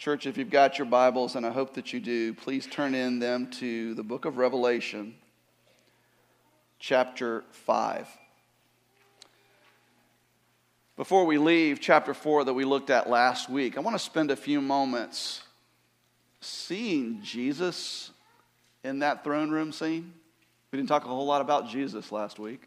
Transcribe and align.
Church, 0.00 0.24
if 0.24 0.38
you've 0.38 0.48
got 0.48 0.78
your 0.78 0.86
Bibles, 0.86 1.36
and 1.36 1.44
I 1.44 1.50
hope 1.50 1.74
that 1.74 1.92
you 1.92 2.00
do, 2.00 2.32
please 2.32 2.66
turn 2.66 2.94
in 2.94 3.18
them 3.18 3.50
to 3.58 3.92
the 3.92 4.02
book 4.02 4.24
of 4.24 4.38
Revelation, 4.38 5.14
chapter 6.78 7.44
5. 7.50 8.08
Before 10.96 11.26
we 11.26 11.36
leave 11.36 11.82
chapter 11.82 12.14
4 12.14 12.44
that 12.44 12.54
we 12.54 12.64
looked 12.64 12.88
at 12.88 13.10
last 13.10 13.50
week, 13.50 13.76
I 13.76 13.80
want 13.80 13.94
to 13.94 14.02
spend 14.02 14.30
a 14.30 14.36
few 14.36 14.62
moments 14.62 15.42
seeing 16.40 17.20
Jesus 17.22 18.10
in 18.82 19.00
that 19.00 19.22
throne 19.22 19.50
room 19.50 19.70
scene. 19.70 20.14
We 20.72 20.78
didn't 20.78 20.88
talk 20.88 21.04
a 21.04 21.08
whole 21.08 21.26
lot 21.26 21.42
about 21.42 21.68
Jesus 21.68 22.10
last 22.10 22.38
week, 22.38 22.62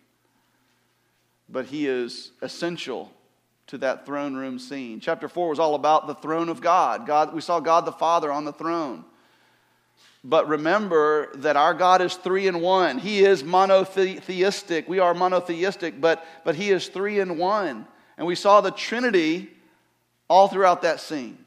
but 1.50 1.66
he 1.66 1.88
is 1.88 2.30
essential 2.44 3.12
to 3.68 3.78
that 3.80 4.06
throne 4.06 4.36
room 4.36 4.60
scene. 4.60 5.00
Chapter 5.00 5.28
4 5.28 5.50
was 5.50 5.60
all 5.60 5.76
about 5.76 6.08
the 6.08 6.16
throne 6.16 6.50
of 6.50 6.62
God. 6.62 7.08
God 7.08 7.34
we 7.34 7.42
saw 7.42 7.60
God 7.60 7.86
the 7.86 7.92
Father 7.92 8.32
on 8.32 8.46
the 8.46 8.54
throne. 8.54 9.06
But 10.24 10.48
remember 10.48 11.36
that 11.36 11.58
our 11.58 11.74
God 11.74 12.02
is 12.02 12.16
three 12.16 12.48
in 12.48 12.62
one. 12.62 12.98
He 12.98 13.26
is 13.26 13.44
monotheistic. 13.44 14.88
We 14.88 15.00
are 15.00 15.14
monotheistic, 15.14 16.00
but, 16.00 16.26
but 16.46 16.56
He 16.56 16.72
is 16.72 16.88
three 16.88 17.20
in 17.20 17.38
one. 17.38 17.86
And 18.18 18.26
we 18.26 18.36
saw 18.36 18.62
the 18.62 18.72
Trinity 18.72 19.50
all 20.30 20.48
throughout 20.48 20.84
that 20.84 21.02
scene. 21.02 21.38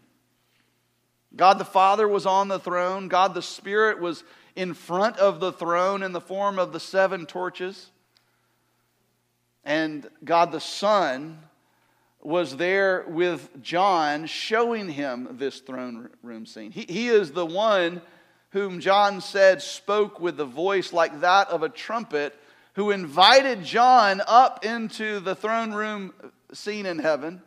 God 1.34 1.58
the 1.58 1.64
Father 1.64 2.06
was 2.06 2.26
on 2.26 2.48
the 2.48 2.58
throne, 2.58 3.08
God 3.08 3.34
the 3.34 3.42
Spirit 3.42 4.00
was 4.00 4.24
in 4.54 4.74
front 4.74 5.18
of 5.18 5.40
the 5.40 5.52
throne 5.52 6.02
in 6.02 6.12
the 6.12 6.20
form 6.20 6.58
of 6.58 6.72
the 6.72 6.80
seven 6.80 7.26
torches. 7.26 7.90
And 9.64 10.08
God 10.24 10.52
the 10.52 10.60
Son 10.60 11.38
was 12.26 12.56
there 12.56 13.04
with 13.06 13.62
John, 13.62 14.26
showing 14.26 14.88
him 14.88 15.28
this 15.38 15.60
throne 15.60 16.08
room 16.24 16.44
scene. 16.44 16.72
He, 16.72 16.84
he 16.88 17.06
is 17.06 17.30
the 17.30 17.46
one 17.46 18.02
whom 18.50 18.80
John 18.80 19.20
said 19.20 19.62
spoke 19.62 20.18
with 20.18 20.36
the 20.36 20.44
voice 20.44 20.92
like 20.92 21.20
that 21.20 21.48
of 21.50 21.62
a 21.62 21.68
trumpet, 21.68 22.34
who 22.74 22.90
invited 22.90 23.62
John 23.62 24.20
up 24.26 24.64
into 24.64 25.20
the 25.20 25.36
throne 25.36 25.72
room 25.72 26.12
scene 26.52 26.84
in 26.84 26.98
heaven 26.98 27.42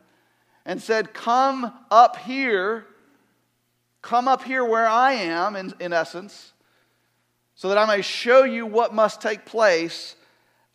and 0.66 0.82
said, 0.82 1.14
Come 1.14 1.74
up 1.92 2.16
here, 2.16 2.86
come 4.02 4.30
up 4.30 4.44
here 4.44 4.64
where 4.64 4.88
I 4.88 5.12
am, 5.12 5.58
in, 5.58 5.74
in 5.82 5.92
essence, 5.92 6.54
so 7.54 7.68
that 7.68 7.78
I 7.78 7.86
may 7.86 8.02
show 8.02 8.46
you 8.46 8.66
what 8.66 8.94
must 8.94 9.20
take 9.20 9.46
place 9.46 10.16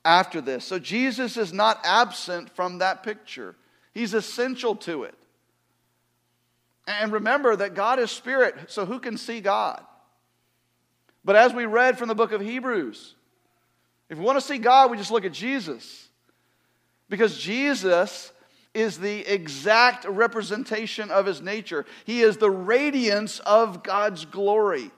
after 0.04 0.42
this. 0.42 0.66
So 0.66 0.78
Jesus 0.78 1.38
is 1.38 1.54
not 1.54 1.80
absent 1.84 2.50
from 2.50 2.78
that 2.78 3.02
picture. 3.02 3.56
He's 3.94 4.12
essential 4.12 4.74
to 4.76 5.04
it. 5.04 5.14
And 6.86 7.12
remember 7.12 7.56
that 7.56 7.74
God 7.74 7.98
is 7.98 8.10
spirit, 8.10 8.54
so 8.66 8.84
who 8.84 8.98
can 8.98 9.16
see 9.16 9.40
God? 9.40 9.82
But 11.24 11.36
as 11.36 11.54
we 11.54 11.64
read 11.64 11.96
from 11.96 12.08
the 12.08 12.14
book 12.14 12.32
of 12.32 12.42
Hebrews, 12.42 13.14
if 14.10 14.18
we 14.18 14.24
want 14.24 14.38
to 14.38 14.46
see 14.46 14.58
God, 14.58 14.90
we 14.90 14.98
just 14.98 15.10
look 15.10 15.24
at 15.24 15.32
Jesus. 15.32 16.08
Because 17.08 17.38
Jesus 17.38 18.32
is 18.74 18.98
the 18.98 19.20
exact 19.32 20.04
representation 20.04 21.10
of 21.10 21.24
his 21.24 21.40
nature, 21.40 21.86
he 22.04 22.20
is 22.20 22.36
the 22.36 22.50
radiance 22.50 23.38
of 23.40 23.82
God's 23.82 24.24
glory. 24.24 24.90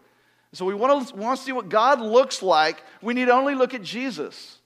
So 0.53 0.65
we 0.65 0.75
want 0.75 1.09
to, 1.09 1.15
want 1.15 1.39
to 1.39 1.45
see 1.45 1.53
what 1.53 1.69
God 1.69 2.01
looks 2.01 2.43
like. 2.43 2.83
We 3.03 3.13
need 3.13 3.29
only 3.29 3.55
look 3.55 3.75
at 3.75 3.83
Jesus. 3.83 4.59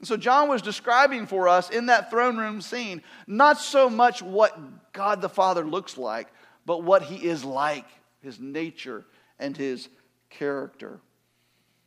And 0.00 0.08
so 0.08 0.16
John 0.16 0.48
was 0.48 0.62
describing 0.62 1.26
for 1.26 1.46
us 1.46 1.68
in 1.68 1.86
that 1.86 2.10
throne 2.10 2.38
room 2.38 2.62
scene 2.62 3.02
not 3.26 3.58
so 3.58 3.90
much 3.90 4.22
what 4.22 4.92
God 4.92 5.20
the 5.20 5.28
Father 5.28 5.62
looks 5.62 5.98
like, 5.98 6.28
but 6.64 6.82
what 6.82 7.02
he 7.02 7.16
is 7.16 7.44
like, 7.44 7.84
his 8.22 8.40
nature 8.40 9.04
and 9.38 9.54
his 9.54 9.88
character. 10.30 11.00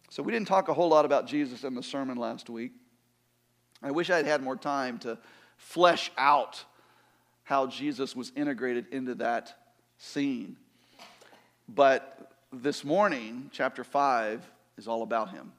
So 0.09 0.22
we 0.22 0.31
didn't 0.31 0.47
talk 0.47 0.70
a 0.70 0.75
whole 0.75 0.89
lot 0.89 1.05
about 1.05 1.25
Jesus 1.25 1.64
in 1.64 1.73
the 1.73 1.81
sermon 1.81 2.17
last 2.17 2.52
week. 2.52 2.72
I 3.82 3.89
wish 3.89 4.11
I'd 4.11 4.27
had 4.27 4.43
more 4.43 4.55
time 4.55 4.99
to 4.99 5.17
flesh 5.58 6.11
out 6.16 6.64
how 7.43 7.66
Jesus 7.66 8.16
was 8.16 8.32
integrated 8.36 8.86
into 8.92 9.16
that 9.16 9.55
scene. 9.98 10.55
But 11.67 12.32
this 12.52 12.83
morning, 12.83 13.49
chapter 13.52 13.83
5 13.83 14.48
is 14.77 14.87
all 14.87 15.02
about 15.02 15.32
him. 15.32 15.52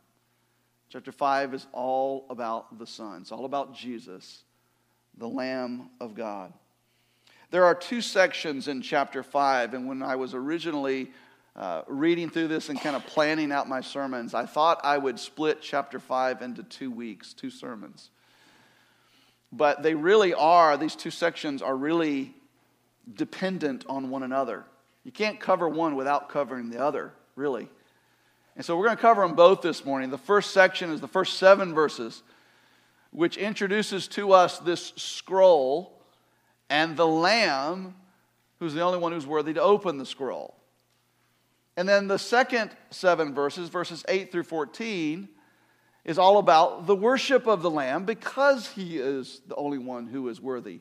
Chapter 0.94 1.10
5 1.10 1.55
is 1.55 1.66
all 1.72 2.25
about 2.31 2.78
the 2.78 2.87
Son, 2.87 3.22
it's 3.22 3.32
all 3.32 3.47
about 3.47 3.75
Jesus, 3.75 4.44
the 5.19 5.28
Lamb 5.28 5.91
of 6.00 6.15
God. 6.15 6.53
There 7.50 7.65
are 7.65 7.75
two 7.75 8.00
sections 8.00 8.69
in 8.69 8.81
chapter 8.81 9.25
5, 9.25 9.75
and 9.75 9.88
when 9.88 10.04
I 10.04 10.15
was 10.15 10.34
originally 10.34 11.10
uh, 11.56 11.83
reading 11.88 12.31
through 12.31 12.47
this 12.47 12.69
and 12.69 12.81
kind 12.81 12.94
of 12.94 13.04
planning 13.06 13.50
out 13.50 13.69
my 13.69 13.81
sermons, 13.81 14.34
I 14.34 14.47
thought 14.47 14.83
I 14.84 14.97
would 14.97 15.19
split 15.19 15.60
chapter 15.60 15.99
5 15.99 16.43
into 16.43 16.62
two 16.62 16.93
weeks, 16.93 17.33
two 17.33 17.50
sermons. 17.50 18.10
But 19.50 19.83
they 19.83 19.97
really 19.97 20.33
are, 20.33 20.77
these 20.77 20.94
two 20.94 21.10
sections 21.10 21.60
are 21.60 21.75
really 21.75 22.37
dependent 23.12 23.84
on 23.88 24.10
one 24.10 24.22
another. 24.22 24.65
You 25.03 25.10
can't 25.10 25.41
cover 25.41 25.69
one 25.69 25.97
without 25.97 26.28
covering 26.28 26.71
the 26.71 26.78
other, 26.78 27.12
really. 27.34 27.69
And 28.56 28.65
so 28.65 28.76
we're 28.76 28.87
going 28.87 28.97
to 28.97 29.03
cover 29.03 29.22
them 29.22 29.34
both 29.34 29.62
this 29.62 29.84
morning. 29.84 30.10
The 30.10 30.19
first 30.19 30.53
section 30.53 30.91
is 30.91 31.00
the 31.00 31.09
first 31.09 31.38
seven 31.38 31.75
verses, 31.75 32.22
which 33.10 33.37
introduces 33.37 34.06
to 34.09 34.32
us 34.32 34.59
this 34.59 34.92
scroll 34.97 36.00
and 36.70 36.97
the 36.97 37.06
Lamb, 37.06 37.94
who's 38.60 38.75
the 38.75 38.81
only 38.81 38.98
one 38.98 39.12
who's 39.12 39.26
worthy 39.26 39.53
to 39.54 39.62
open 39.62 39.98
the 39.98 40.06
scroll. 40.06 40.56
And 41.76 41.88
then 41.88 42.06
the 42.06 42.19
second 42.19 42.70
seven 42.91 43.34
verses, 43.34 43.69
verses 43.69 44.04
8 44.09 44.31
through 44.31 44.44
14, 44.44 45.28
is 46.04 46.19
all 46.19 46.38
about 46.38 46.86
the 46.86 46.94
worship 46.94 47.47
of 47.47 47.62
the 47.62 47.71
Lamb 47.71 48.04
because 48.04 48.69
he 48.69 48.98
is 48.98 49.41
the 49.48 49.56
only 49.56 49.78
one 49.78 50.06
who 50.06 50.28
is 50.28 50.41
worthy 50.41 50.81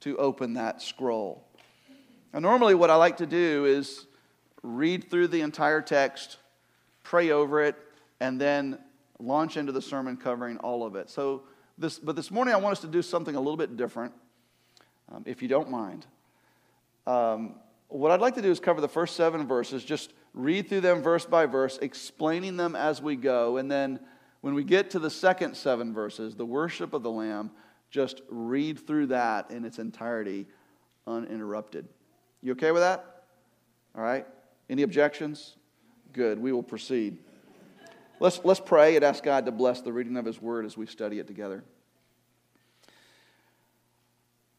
to 0.00 0.16
open 0.16 0.54
that 0.54 0.82
scroll. 0.82 1.46
Now, 2.32 2.40
normally, 2.40 2.74
what 2.74 2.90
I 2.90 2.96
like 2.96 3.18
to 3.18 3.26
do 3.26 3.66
is 3.66 4.06
read 4.62 5.08
through 5.10 5.28
the 5.28 5.42
entire 5.42 5.82
text 5.82 6.38
pray 7.02 7.30
over 7.30 7.62
it, 7.62 7.76
and 8.20 8.40
then 8.40 8.78
launch 9.18 9.56
into 9.56 9.72
the 9.72 9.82
sermon 9.82 10.16
covering 10.16 10.58
all 10.58 10.84
of 10.84 10.96
it. 10.96 11.10
So, 11.10 11.42
this, 11.78 11.98
but 11.98 12.16
this 12.16 12.30
morning 12.30 12.54
I 12.54 12.58
want 12.58 12.72
us 12.72 12.80
to 12.80 12.86
do 12.86 13.02
something 13.02 13.34
a 13.34 13.40
little 13.40 13.56
bit 13.56 13.76
different, 13.76 14.12
um, 15.10 15.22
if 15.26 15.42
you 15.42 15.48
don't 15.48 15.70
mind. 15.70 16.06
Um, 17.06 17.56
what 17.88 18.10
I'd 18.10 18.20
like 18.20 18.34
to 18.36 18.42
do 18.42 18.50
is 18.50 18.60
cover 18.60 18.80
the 18.80 18.88
first 18.88 19.16
seven 19.16 19.46
verses, 19.46 19.84
just 19.84 20.12
read 20.34 20.68
through 20.68 20.80
them 20.80 21.02
verse 21.02 21.24
by 21.24 21.46
verse, 21.46 21.78
explaining 21.82 22.56
them 22.56 22.76
as 22.76 23.02
we 23.02 23.16
go, 23.16 23.56
and 23.56 23.70
then 23.70 24.00
when 24.40 24.54
we 24.54 24.64
get 24.64 24.90
to 24.90 24.98
the 24.98 25.10
second 25.10 25.56
seven 25.56 25.94
verses, 25.94 26.34
the 26.34 26.46
worship 26.46 26.94
of 26.94 27.02
the 27.02 27.10
Lamb, 27.10 27.50
just 27.90 28.22
read 28.28 28.86
through 28.86 29.06
that 29.08 29.50
in 29.50 29.64
its 29.64 29.78
entirety 29.78 30.46
uninterrupted. 31.06 31.86
You 32.42 32.52
okay 32.52 32.72
with 32.72 32.82
that? 32.82 33.24
All 33.94 34.02
right? 34.02 34.26
Any 34.68 34.82
objections? 34.82 35.56
Good. 36.12 36.38
We 36.38 36.52
will 36.52 36.62
proceed. 36.62 37.16
Let's, 38.20 38.40
let's 38.44 38.60
pray 38.60 38.96
and 38.96 39.04
ask 39.04 39.24
God 39.24 39.46
to 39.46 39.52
bless 39.52 39.80
the 39.80 39.94
reading 39.94 40.18
of 40.18 40.26
His 40.26 40.42
Word 40.42 40.66
as 40.66 40.76
we 40.76 40.84
study 40.84 41.18
it 41.18 41.26
together. 41.26 41.64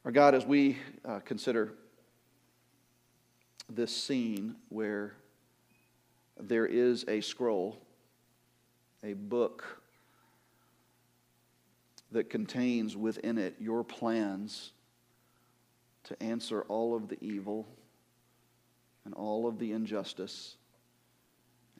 Our 0.03 0.11
God, 0.11 0.33
as 0.33 0.47
we 0.47 0.79
uh, 1.05 1.19
consider 1.19 1.73
this 3.69 3.95
scene 3.95 4.55
where 4.69 5.13
there 6.39 6.65
is 6.65 7.05
a 7.07 7.21
scroll, 7.21 7.77
a 9.03 9.13
book 9.13 9.63
that 12.11 12.31
contains 12.31 12.97
within 12.97 13.37
it 13.37 13.57
your 13.59 13.83
plans 13.83 14.71
to 16.05 16.23
answer 16.23 16.63
all 16.63 16.95
of 16.95 17.09
the 17.09 17.23
evil 17.23 17.67
and 19.05 19.13
all 19.13 19.47
of 19.47 19.59
the 19.59 19.71
injustice 19.71 20.57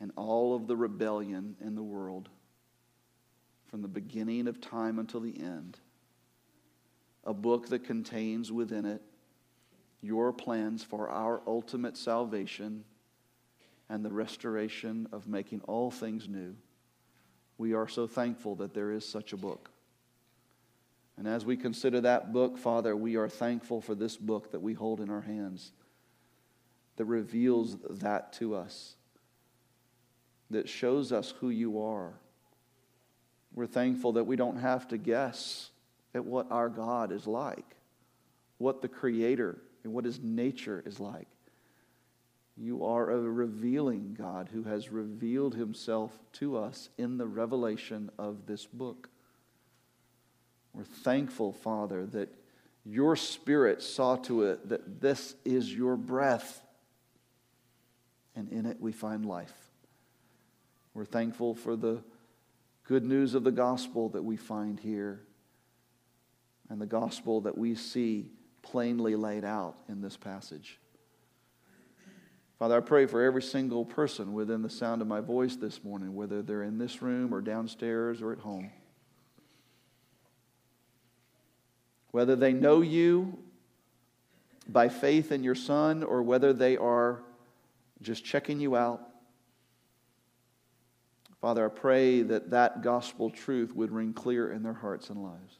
and 0.03 0.11
all 0.17 0.53
of 0.53 0.67
the 0.67 0.75
rebellion 0.75 1.55
in 1.61 1.75
the 1.75 1.81
world 1.81 2.27
from 3.69 3.81
the 3.81 3.87
beginning 3.87 4.49
of 4.49 4.59
time 4.59 4.99
until 4.99 5.21
the 5.21 5.39
end. 5.39 5.79
A 7.23 7.33
book 7.33 7.69
that 7.69 7.85
contains 7.85 8.51
within 8.51 8.83
it 8.85 9.01
your 10.01 10.33
plans 10.33 10.83
for 10.83 11.07
our 11.07 11.41
ultimate 11.47 11.95
salvation 11.95 12.83
and 13.87 14.03
the 14.03 14.11
restoration 14.11 15.07
of 15.13 15.29
making 15.29 15.61
all 15.61 15.89
things 15.89 16.27
new. 16.27 16.53
We 17.57 17.73
are 17.73 17.87
so 17.87 18.05
thankful 18.05 18.55
that 18.55 18.73
there 18.73 18.91
is 18.91 19.07
such 19.07 19.31
a 19.31 19.37
book. 19.37 19.69
And 21.15 21.29
as 21.29 21.45
we 21.45 21.55
consider 21.55 22.01
that 22.01 22.33
book, 22.33 22.57
Father, 22.57 22.93
we 22.93 23.15
are 23.15 23.29
thankful 23.29 23.79
for 23.79 23.95
this 23.95 24.17
book 24.17 24.51
that 24.51 24.61
we 24.61 24.73
hold 24.73 24.99
in 24.99 25.09
our 25.09 25.21
hands 25.21 25.71
that 26.97 27.05
reveals 27.05 27.77
that 27.89 28.33
to 28.33 28.53
us 28.53 28.97
that 30.53 30.69
shows 30.69 31.11
us 31.11 31.33
who 31.39 31.49
you 31.49 31.81
are. 31.81 32.13
We're 33.53 33.67
thankful 33.67 34.13
that 34.13 34.25
we 34.25 34.35
don't 34.35 34.57
have 34.57 34.87
to 34.89 34.97
guess 34.97 35.69
at 36.15 36.25
what 36.25 36.51
our 36.51 36.69
God 36.69 37.11
is 37.11 37.27
like, 37.27 37.75
what 38.57 38.81
the 38.81 38.87
Creator 38.87 39.57
and 39.83 39.93
what 39.93 40.05
His 40.05 40.19
nature 40.19 40.81
is 40.85 40.99
like. 40.99 41.27
You 42.55 42.85
are 42.85 43.09
a 43.09 43.19
revealing 43.19 44.15
God 44.17 44.49
who 44.53 44.63
has 44.63 44.89
revealed 44.89 45.55
himself 45.55 46.11
to 46.33 46.57
us 46.57 46.89
in 46.97 47.17
the 47.17 47.25
revelation 47.25 48.11
of 48.19 48.45
this 48.45 48.65
book. 48.65 49.09
We're 50.73 50.83
thankful, 50.83 51.51
Father, 51.51 52.05
that 52.07 52.33
your 52.85 53.15
Spirit 53.15 53.81
saw 53.81 54.17
to 54.17 54.43
it 54.43 54.69
that 54.69 55.01
this 55.01 55.35
is 55.45 55.73
your 55.73 55.95
breath, 55.95 56.61
and 58.35 58.49
in 58.49 58.65
it 58.65 58.79
we 58.79 58.91
find 58.91 59.25
life. 59.25 59.62
We're 60.93 61.05
thankful 61.05 61.55
for 61.55 61.75
the 61.75 62.03
good 62.85 63.03
news 63.03 63.33
of 63.33 63.43
the 63.43 63.51
gospel 63.51 64.09
that 64.09 64.23
we 64.23 64.37
find 64.37 64.79
here 64.79 65.21
and 66.69 66.79
the 66.79 66.85
gospel 66.85 67.41
that 67.41 67.57
we 67.57 67.75
see 67.75 68.31
plainly 68.61 69.15
laid 69.15 69.43
out 69.43 69.75
in 69.89 70.01
this 70.01 70.17
passage. 70.17 70.79
Father, 72.59 72.77
I 72.77 72.81
pray 72.81 73.05
for 73.05 73.21
every 73.21 73.41
single 73.41 73.83
person 73.83 74.33
within 74.33 74.61
the 74.61 74.69
sound 74.69 75.01
of 75.01 75.07
my 75.07 75.19
voice 75.19 75.55
this 75.55 75.83
morning, 75.83 76.15
whether 76.15 76.41
they're 76.41 76.63
in 76.63 76.77
this 76.77 77.01
room 77.01 77.33
or 77.33 77.41
downstairs 77.41 78.21
or 78.21 78.31
at 78.31 78.39
home. 78.39 78.71
Whether 82.11 82.35
they 82.35 82.53
know 82.53 82.81
you 82.81 83.39
by 84.69 84.87
faith 84.87 85.31
in 85.31 85.43
your 85.43 85.55
Son 85.55 86.03
or 86.03 86.21
whether 86.21 86.53
they 86.53 86.77
are 86.77 87.23
just 88.01 88.23
checking 88.23 88.59
you 88.59 88.75
out. 88.75 89.01
Father, 91.43 91.65
I 91.65 91.67
pray 91.67 92.21
that 92.21 92.51
that 92.51 92.83
gospel 92.83 93.29
truth 93.29 93.75
would 93.75 93.91
ring 93.91 94.13
clear 94.13 94.49
in 94.49 94.63
their 94.63 94.71
hearts 94.71 95.09
and 95.09 95.21
lives. 95.21 95.59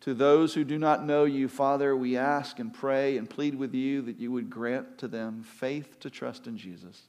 To 0.00 0.12
those 0.12 0.54
who 0.54 0.64
do 0.64 0.76
not 0.76 1.06
know 1.06 1.22
you, 1.22 1.46
Father, 1.46 1.94
we 1.94 2.16
ask 2.16 2.58
and 2.58 2.74
pray 2.74 3.16
and 3.16 3.30
plead 3.30 3.54
with 3.54 3.72
you 3.72 4.02
that 4.02 4.18
you 4.18 4.32
would 4.32 4.50
grant 4.50 4.98
to 4.98 5.06
them 5.06 5.44
faith 5.44 6.00
to 6.00 6.10
trust 6.10 6.48
in 6.48 6.58
Jesus. 6.58 7.00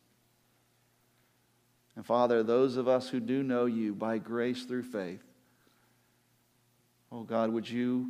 And 1.95 2.05
Father, 2.05 2.43
those 2.43 2.77
of 2.77 2.87
us 2.87 3.09
who 3.09 3.19
do 3.19 3.41
know 3.41 3.65
you 3.65 3.95
by 3.95 4.19
grace 4.19 4.65
through 4.65 4.83
faith, 4.83 5.23
oh 7.11 7.23
God, 7.23 7.49
would 7.53 7.67
you, 7.67 8.05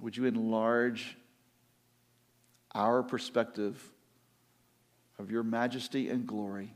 would 0.00 0.16
you 0.16 0.24
enlarge 0.24 1.18
our 2.74 3.02
perspective 3.02 3.92
of 5.18 5.30
your 5.30 5.42
majesty 5.42 6.08
and 6.08 6.26
glory 6.26 6.72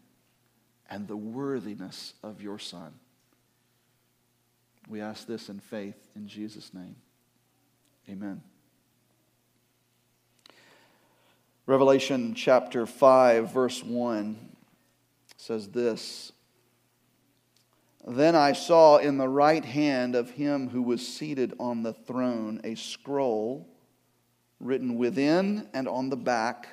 and 0.91 1.07
the 1.07 1.17
worthiness 1.17 2.15
of 2.23 2.43
your 2.43 2.59
Son? 2.59 2.93
We 4.89 5.01
ask 5.01 5.27
this 5.27 5.49
in 5.49 5.61
faith 5.61 5.97
in 6.17 6.29
Jesus' 6.29 6.73
name. 6.73 6.97
Amen. 8.09 8.43
Revelation 11.67 12.35
chapter 12.35 12.87
5, 12.87 13.53
verse 13.53 13.85
1 13.85 14.39
says 15.37 15.69
this 15.69 16.33
Then 18.07 18.35
I 18.35 18.53
saw 18.53 18.97
in 18.97 19.19
the 19.19 19.29
right 19.29 19.65
hand 19.65 20.15
of 20.15 20.31
him 20.31 20.71
who 20.71 20.81
was 20.81 21.07
seated 21.07 21.53
on 21.61 21.83
the 21.83 21.93
throne 21.93 22.63
a 22.65 22.75
scroll 22.75 23.69
written 24.61 24.97
within 24.97 25.69
and 25.75 25.87
on 25.87 26.09
the 26.09 26.17
back, 26.17 26.69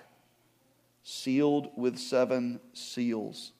sealed 1.03 1.69
with 1.75 1.97
seven 1.97 2.59
seals. 2.73 3.51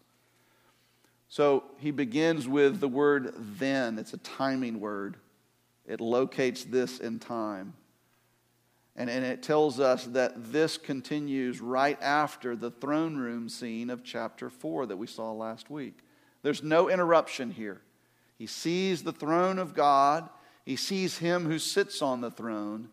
So 1.27 1.63
he 1.77 1.92
begins 1.92 2.48
with 2.48 2.80
the 2.80 2.88
word 2.88 3.33
then. 3.38 3.98
It's 3.98 4.13
a 4.13 4.18
timing 4.18 4.80
word, 4.80 5.18
it 5.86 6.01
locates 6.01 6.63
this 6.63 7.00
in 7.00 7.19
time. 7.19 7.74
And, 8.98 9.10
and 9.10 9.25
it 9.25 9.44
tells 9.44 9.80
us 9.80 10.06
that 10.06 10.54
this 10.54 10.77
continues 10.77 11.60
right 11.60 12.01
after 12.01 12.56
the 12.56 12.72
throne 12.72 13.18
room 13.18 13.50
scene 13.50 13.89
of 13.89 14.06
chapter 14.06 14.50
4 14.50 14.86
that 14.86 14.98
we 14.98 15.07
saw 15.07 15.33
last 15.33 15.69
week. 15.69 15.98
There's 16.44 16.63
no 16.63 16.89
interruption 16.89 17.51
here. 17.51 17.81
He 18.38 18.48
sees 18.48 19.04
the 19.04 19.12
throne 19.12 19.60
of 19.60 19.74
God, 19.74 20.30
he 20.66 20.75
sees 20.75 21.18
him 21.18 21.45
who 21.45 21.60
sits 21.60 22.01
on 22.01 22.22
the 22.22 22.31
throne, 22.31 22.89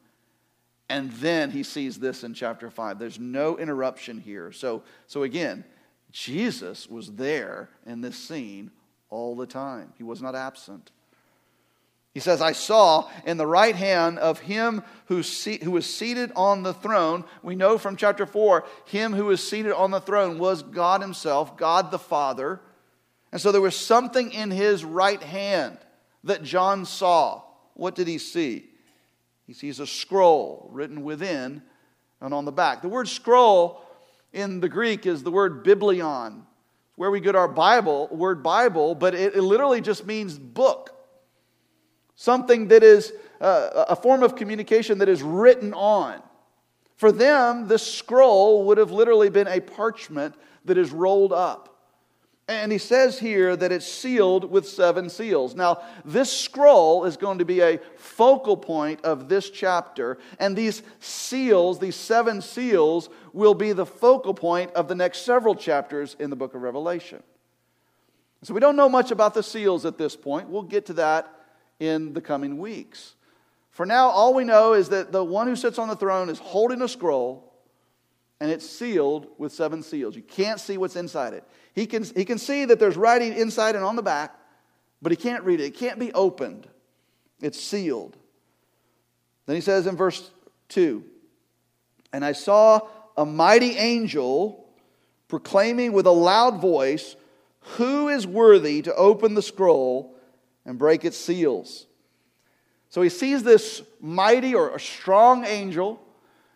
and 0.88 1.10
then 1.12 1.50
he 1.50 1.62
sees 1.62 1.98
this 1.98 2.24
in 2.24 2.34
chapter 2.34 2.70
5. 2.70 2.98
There's 2.98 3.18
no 3.18 3.56
interruption 3.56 4.18
here. 4.18 4.52
So, 4.52 4.82
so 5.06 5.22
again, 5.22 5.64
Jesus 6.12 6.88
was 6.88 7.12
there 7.12 7.70
in 7.86 8.00
this 8.00 8.16
scene 8.16 8.70
all 9.08 9.34
the 9.34 9.46
time, 9.46 9.92
he 9.98 10.04
was 10.04 10.22
not 10.22 10.34
absent. 10.34 10.90
He 12.14 12.20
says, 12.20 12.42
I 12.42 12.52
saw 12.52 13.08
in 13.24 13.38
the 13.38 13.46
right 13.46 13.74
hand 13.74 14.18
of 14.18 14.40
him 14.40 14.82
who, 15.06 15.22
who 15.22 15.70
was 15.70 15.86
seated 15.86 16.30
on 16.36 16.62
the 16.62 16.74
throne. 16.74 17.24
We 17.42 17.56
know 17.56 17.78
from 17.78 17.96
chapter 17.96 18.26
4, 18.26 18.64
him 18.84 19.14
who 19.14 19.26
was 19.26 19.46
seated 19.46 19.72
on 19.72 19.90
the 19.90 20.00
throne 20.00 20.38
was 20.38 20.62
God 20.62 21.00
himself, 21.00 21.56
God 21.56 21.90
the 21.90 21.98
Father. 21.98 22.60
And 23.32 23.40
so 23.40 23.50
there 23.50 23.62
was 23.62 23.76
something 23.76 24.30
in 24.30 24.50
his 24.50 24.84
right 24.84 25.22
hand 25.22 25.78
that 26.24 26.42
John 26.42 26.84
saw. 26.84 27.42
What 27.72 27.94
did 27.94 28.08
he 28.08 28.18
see? 28.18 28.68
He 29.46 29.54
sees 29.54 29.80
a 29.80 29.86
scroll 29.86 30.68
written 30.70 31.04
within 31.04 31.62
and 32.20 32.34
on 32.34 32.44
the 32.44 32.52
back. 32.52 32.82
The 32.82 32.88
word 32.88 33.08
scroll 33.08 33.82
in 34.32 34.60
the 34.60 34.68
Greek 34.68 35.06
is 35.06 35.22
the 35.22 35.30
word 35.30 35.62
biblion, 35.62 36.46
where 36.96 37.10
we 37.10 37.20
get 37.20 37.34
our 37.36 37.48
Bible, 37.48 38.08
word 38.10 38.42
Bible, 38.42 38.94
but 38.94 39.14
it, 39.14 39.34
it 39.34 39.42
literally 39.42 39.80
just 39.80 40.06
means 40.06 40.38
book. 40.38 40.90
Something 42.14 42.68
that 42.68 42.82
is 42.82 43.12
uh, 43.40 43.86
a 43.88 43.96
form 43.96 44.22
of 44.22 44.36
communication 44.36 44.98
that 44.98 45.08
is 45.08 45.22
written 45.22 45.74
on. 45.74 46.22
For 46.96 47.10
them, 47.10 47.66
this 47.66 47.84
scroll 47.84 48.66
would 48.66 48.78
have 48.78 48.92
literally 48.92 49.28
been 49.28 49.48
a 49.48 49.60
parchment 49.60 50.34
that 50.64 50.78
is 50.78 50.92
rolled 50.92 51.32
up. 51.32 51.71
And 52.48 52.72
he 52.72 52.78
says 52.78 53.18
here 53.18 53.54
that 53.54 53.70
it's 53.70 53.86
sealed 53.86 54.50
with 54.50 54.68
seven 54.68 55.08
seals. 55.08 55.54
Now, 55.54 55.80
this 56.04 56.30
scroll 56.30 57.04
is 57.04 57.16
going 57.16 57.38
to 57.38 57.44
be 57.44 57.60
a 57.60 57.78
focal 57.96 58.56
point 58.56 59.04
of 59.04 59.28
this 59.28 59.48
chapter, 59.48 60.18
and 60.40 60.56
these 60.56 60.82
seals, 60.98 61.78
these 61.78 61.94
seven 61.94 62.42
seals, 62.42 63.08
will 63.32 63.54
be 63.54 63.72
the 63.72 63.86
focal 63.86 64.34
point 64.34 64.72
of 64.72 64.88
the 64.88 64.94
next 64.94 65.20
several 65.20 65.54
chapters 65.54 66.16
in 66.18 66.30
the 66.30 66.36
book 66.36 66.54
of 66.54 66.62
Revelation. 66.62 67.22
So, 68.42 68.54
we 68.54 68.60
don't 68.60 68.76
know 68.76 68.88
much 68.88 69.12
about 69.12 69.34
the 69.34 69.42
seals 69.42 69.86
at 69.86 69.96
this 69.96 70.16
point. 70.16 70.48
We'll 70.48 70.62
get 70.62 70.86
to 70.86 70.94
that 70.94 71.32
in 71.78 72.12
the 72.12 72.20
coming 72.20 72.58
weeks. 72.58 73.14
For 73.70 73.86
now, 73.86 74.08
all 74.08 74.34
we 74.34 74.44
know 74.44 74.74
is 74.74 74.90
that 74.90 75.12
the 75.12 75.24
one 75.24 75.46
who 75.46 75.56
sits 75.56 75.78
on 75.78 75.88
the 75.88 75.96
throne 75.96 76.28
is 76.28 76.38
holding 76.38 76.82
a 76.82 76.88
scroll 76.88 77.52
and 78.38 78.50
it's 78.50 78.68
sealed 78.68 79.28
with 79.38 79.52
seven 79.52 79.82
seals. 79.82 80.14
You 80.14 80.22
can't 80.22 80.60
see 80.60 80.76
what's 80.76 80.96
inside 80.96 81.32
it. 81.32 81.44
He 81.74 81.86
can, 81.86 82.04
he 82.04 82.24
can 82.24 82.38
see 82.38 82.64
that 82.66 82.78
there's 82.78 82.96
writing 82.96 83.32
inside 83.32 83.74
and 83.74 83.84
on 83.84 83.96
the 83.96 84.02
back, 84.02 84.34
but 85.00 85.10
he 85.12 85.16
can't 85.16 85.44
read 85.44 85.60
it. 85.60 85.64
It 85.64 85.76
can't 85.76 85.98
be 85.98 86.12
opened, 86.12 86.68
it's 87.40 87.60
sealed. 87.60 88.16
Then 89.46 89.56
he 89.56 89.62
says 89.62 89.86
in 89.86 89.96
verse 89.96 90.30
2 90.68 91.02
And 92.12 92.24
I 92.24 92.32
saw 92.32 92.80
a 93.16 93.24
mighty 93.24 93.76
angel 93.76 94.62
proclaiming 95.28 95.92
with 95.92 96.06
a 96.06 96.12
loud 96.12 96.60
voice, 96.60 97.16
Who 97.76 98.08
is 98.08 98.26
worthy 98.26 98.82
to 98.82 98.94
open 98.94 99.34
the 99.34 99.42
scroll 99.42 100.14
and 100.66 100.78
break 100.78 101.04
its 101.04 101.16
seals? 101.16 101.86
So 102.90 103.00
he 103.00 103.08
sees 103.08 103.42
this 103.42 103.82
mighty 103.98 104.54
or 104.54 104.78
strong 104.78 105.46
angel 105.46 106.01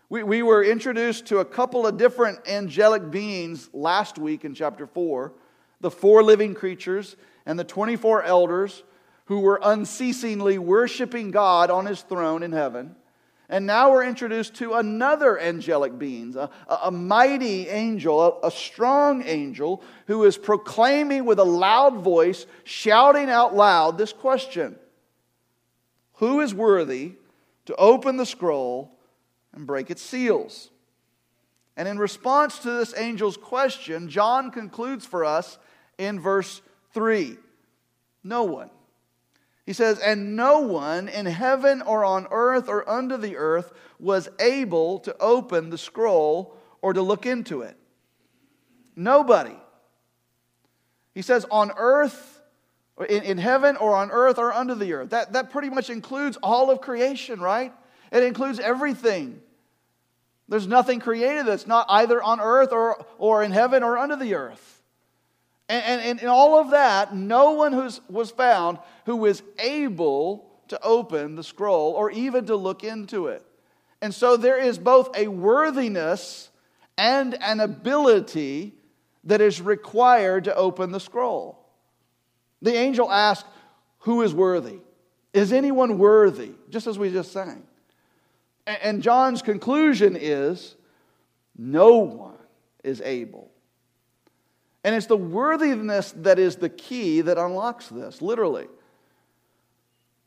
we, 0.09 0.23
we 0.23 0.43
were 0.43 0.63
introduced 0.63 1.27
to 1.27 1.39
a 1.39 1.45
couple 1.45 1.87
of 1.87 1.97
different 1.97 2.39
angelic 2.47 3.11
beings 3.11 3.69
last 3.73 4.19
week 4.19 4.45
in 4.45 4.55
chapter 4.55 4.87
4 4.87 5.33
the 5.81 5.91
four 5.91 6.23
living 6.23 6.55
creatures 6.55 7.17
and 7.45 7.59
the 7.59 7.65
24 7.65 8.23
elders 8.23 8.83
who 9.27 9.41
were 9.41 9.61
unceasingly 9.63 10.59
worshiping 10.59 11.31
God 11.31 11.71
on 11.71 11.87
his 11.87 12.01
throne 12.01 12.43
in 12.43 12.53
heaven. 12.53 12.97
And 13.49 13.67
now 13.67 13.93
we're 13.93 14.05
introduced 14.05 14.55
to 14.57 14.75
another 14.75 15.39
angelic 15.39 15.99
being, 15.99 16.35
a, 16.37 16.51
a 16.69 16.91
mighty 16.91 17.69
angel, 17.69 18.41
a, 18.43 18.49
a 18.49 18.51
strong 18.51 19.23
angel, 19.25 19.83
who 20.07 20.25
is 20.25 20.37
proclaiming 20.37 21.25
with 21.25 21.39
a 21.39 21.45
loud 21.45 21.97
voice, 21.99 22.47
shouting 22.65 23.31
out 23.31 23.55
loud 23.55 23.99
this 23.99 24.13
question 24.13 24.77
Who 26.15 26.41
is 26.41 26.55
worthy 26.55 27.13
to 27.67 27.77
open 27.77 28.17
the 28.17 28.27
scroll 28.27 28.96
and 29.57 29.67
break 29.67 29.91
its 29.91 30.03
seals. 30.03 30.71
And 31.77 31.89
in 31.89 31.99
response 31.99 32.61
to 32.61 32.71
this 32.71 32.93
angel's 32.93 33.37
question, 33.37 34.09
John 34.09 34.51
concludes 34.51 35.05
for 35.05 35.25
us 35.25 35.59
in 35.99 36.21
verse 36.21 36.63
3 36.95 37.37
No 38.23 38.45
one. 38.45 38.71
He 39.65 39.73
says, 39.73 39.99
And 39.99 40.37
no 40.37 40.61
one 40.61 41.09
in 41.09 41.27
heaven 41.27 41.83
or 41.83 42.05
on 42.05 42.29
earth 42.31 42.69
or 42.69 42.89
under 42.89 43.17
the 43.17 43.37
earth 43.37 43.73
was 43.99 44.29
able 44.39 45.01
to 45.01 45.17
open 45.19 45.71
the 45.71 45.79
scroll 45.79 46.57
or 46.81 46.93
to 46.93 47.03
look 47.03 47.27
into 47.27 47.63
it. 47.63 47.77
Nobody. 48.95 49.57
He 51.15 51.23
says, 51.23 51.45
On 51.51 51.73
earth, 51.77 52.41
in, 53.09 53.23
in 53.25 53.39
heaven 53.39 53.77
or 53.77 53.95
on 53.95 54.11
earth 54.11 54.39
or 54.39 54.53
under 54.53 54.75
the 54.75 54.93
earth. 54.95 55.11
That, 55.11 55.33
that 55.35 55.51
pretty 55.51 55.69
much 55.69 55.91
includes 55.91 56.39
all 56.43 56.71
of 56.71 56.81
creation, 56.81 57.41
right? 57.41 57.73
It 58.13 58.23
includes 58.23 58.59
everything. 58.59 59.41
There's 60.49 60.67
nothing 60.67 61.01
created 61.01 61.47
that's 61.47 61.67
not 61.67 61.87
either 61.89 62.23
on 62.23 62.41
earth 62.41 62.73
or, 62.73 63.05
or 63.19 63.43
in 63.43 63.51
heaven 63.51 63.83
or 63.83 63.99
under 63.99 64.17
the 64.17 64.35
earth. 64.35 64.83
And, 65.69 66.01
and, 66.01 66.21
in 66.21 66.29
all 66.29 66.61
of 66.61 66.71
that, 66.71 67.15
no 67.15 67.53
one 67.53 67.73
who's, 67.73 68.01
was 68.09 68.31
found 68.31 68.79
who 69.05 69.17
was 69.17 69.43
able 69.59 70.49
to 70.69 70.81
open 70.83 71.35
the 71.35 71.43
scroll 71.43 71.93
or 71.93 72.11
even 72.13 72.47
to 72.47 72.55
look 72.55 72.85
into 72.85 73.27
it. 73.27 73.45
And 74.01 74.15
so 74.15 74.37
there 74.37 74.59
is 74.59 74.79
both 74.79 75.17
a 75.17 75.27
worthiness 75.27 76.51
and 76.97 77.37
an 77.43 77.59
ability 77.59 78.75
that 79.25 79.41
is 79.41 79.61
required 79.61 80.45
to 80.45 80.55
open 80.55 80.93
the 80.93 81.01
scroll. 81.01 81.59
The 82.63 82.77
angel 82.77 83.11
asked, 83.11 83.47
Who 84.01 84.23
is 84.23 84.33
worthy? 84.33 84.79
Is 85.33 85.53
anyone 85.53 85.99
worthy? 85.99 86.53
Just 86.71 86.87
as 86.87 86.99
we 86.99 87.11
just 87.11 87.33
sang. 87.33 87.65
And 88.67 89.03
John's 89.03 89.43
conclusion 89.43 90.17
is 90.19 90.75
no 91.57 91.99
one 91.99 92.35
is 92.83 93.01
able. 93.01 93.51
And 94.83 94.95
it's 94.95 95.07
the 95.07 95.17
worthiness 95.17 96.13
that 96.19 96.39
is 96.39 96.57
the 96.57 96.69
key 96.69 97.21
that 97.21 97.39
unlocks 97.39 97.89
this, 97.89 98.21
literally. 98.21 98.67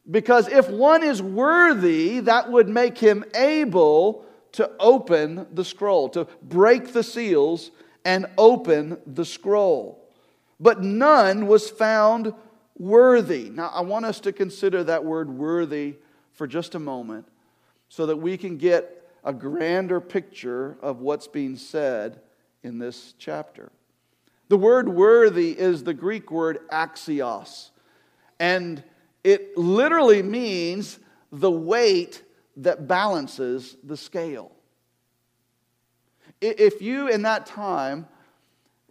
Because 0.10 0.48
if 0.48 0.70
one 0.70 1.04
is 1.04 1.22
worthy, 1.22 2.20
that 2.22 2.52
would 2.52 2.68
make 2.68 2.98
him 2.98 3.24
able 3.36 4.26
to 4.54 4.72
open 4.80 5.46
the 5.54 5.64
scroll, 5.64 6.10
to 6.10 6.28
break 6.42 6.94
the 6.94 7.04
seals 7.04 7.72
and 8.04 8.26
open 8.38 8.98
the 9.06 9.26
scroll. 9.26 10.04
But 10.60 10.82
none 10.82 11.48
was 11.48 11.70
found 11.70 12.34
worthy. 12.78 13.50
Now, 13.50 13.70
I 13.74 13.82
want 13.82 14.06
us 14.06 14.20
to 14.22 14.34
consider 14.34 14.84
that 14.86 15.06
word 15.06 15.30
worthy 15.30 15.98
for 16.32 16.48
just 16.48 16.74
a 16.74 16.80
moment 16.80 17.28
so 17.90 18.06
that 18.06 18.18
we 18.18 18.38
can 18.38 18.58
get 18.58 19.08
a 19.24 19.34
grander 19.34 20.00
picture 20.00 20.78
of 20.82 21.02
what's 21.02 21.28
being 21.28 21.58
said 21.58 22.22
in 22.64 22.80
this 22.80 23.14
chapter. 23.18 23.72
The 24.48 24.58
word 24.58 24.88
worthy 24.88 25.52
is 25.52 25.84
the 25.84 25.94
Greek 25.94 26.32
word 26.32 26.60
axios, 26.70 27.70
and 28.40 28.84
it 29.24 29.58
literally 29.58 30.24
means 30.24 31.00
the 31.32 31.52
weight 31.52 32.24
that 32.58 32.88
balances 32.88 33.76
the 33.84 33.98
scale. 33.98 34.52
If 36.42 36.82
you 36.82 37.10
in 37.10 37.24
that 37.24 37.46
time 37.46 38.08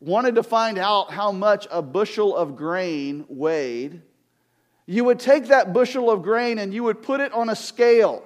wanted 0.00 0.36
to 0.36 0.42
find 0.42 0.78
out 0.78 1.10
how 1.10 1.32
much 1.32 1.66
a 1.70 1.82
bushel 1.82 2.36
of 2.36 2.56
grain 2.56 3.24
weighed, 3.28 4.02
you 4.86 5.04
would 5.04 5.18
take 5.18 5.48
that 5.48 5.72
bushel 5.72 6.10
of 6.10 6.22
grain 6.22 6.58
and 6.58 6.72
you 6.72 6.84
would 6.84 7.02
put 7.02 7.20
it 7.20 7.32
on 7.32 7.48
a 7.48 7.56
scale. 7.56 8.22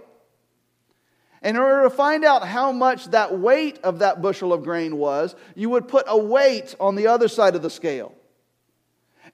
In 1.43 1.57
order 1.57 1.83
to 1.83 1.91
find 1.91 2.25
out 2.25 2.47
how 2.47 2.71
much 2.71 3.07
that 3.07 3.39
weight 3.39 3.79
of 3.83 3.99
that 3.99 4.23
bushel 4.23 4.53
of 4.53 4.63
grain 4.63 4.97
was, 4.97 5.35
you 5.57 5.71
would 5.71 5.89
put 5.89 6.05
a 6.07 6.17
weight 6.17 6.75
on 6.79 6.95
the 6.95 7.09
other 7.09 7.27
side 7.29 7.57
of 7.57 7.63
the 7.63 7.71
scale. 7.71 8.15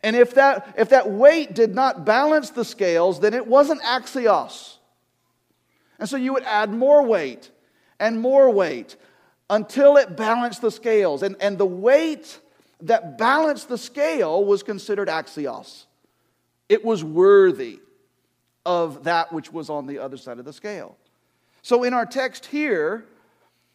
And 0.03 0.17
if 0.17 0.35
that, 0.35 0.75
if 0.79 0.91
that 0.91 1.11
weight 1.11 1.55
did 1.55 1.75
not 1.75 2.07
balance 2.07 2.51
the 2.51 2.65
scales, 2.65 3.21
then 3.21 3.35
it 3.35 3.47
wasn't 3.47 3.83
axios. 3.83 4.77
And 5.99 6.09
so 6.09 6.17
you 6.17 6.33
would 6.33 6.45
add 6.45 6.71
more 6.71 7.05
weight 7.05 7.51
and 7.99 8.21
more 8.21 8.51
weight 8.51 8.97
until 9.51 9.97
it 9.97 10.17
balanced 10.17 10.63
the 10.63 10.71
scales. 10.71 11.23
And, 11.23 11.37
and 11.41 11.59
the 11.59 11.67
weight 11.67 12.41
that 12.83 13.19
balanced 13.19 13.69
the 13.69 13.79
scale 13.79 14.45
was 14.45 14.63
considered 14.63 15.09
axios. 15.09 15.85
It 16.69 16.85
was 16.85 17.03
worthy 17.03 17.81
of 18.65 19.05
that 19.05 19.33
which 19.33 19.53
was 19.53 19.71
on 19.71 19.87
the 19.87 19.99
other 19.99 20.17
side 20.17 20.39
of 20.39 20.45
the 20.45 20.53
scale. 20.53 20.98
So 21.69 21.83
in 21.83 21.93
our 21.93 22.07
text 22.07 22.47
here, 22.47 23.05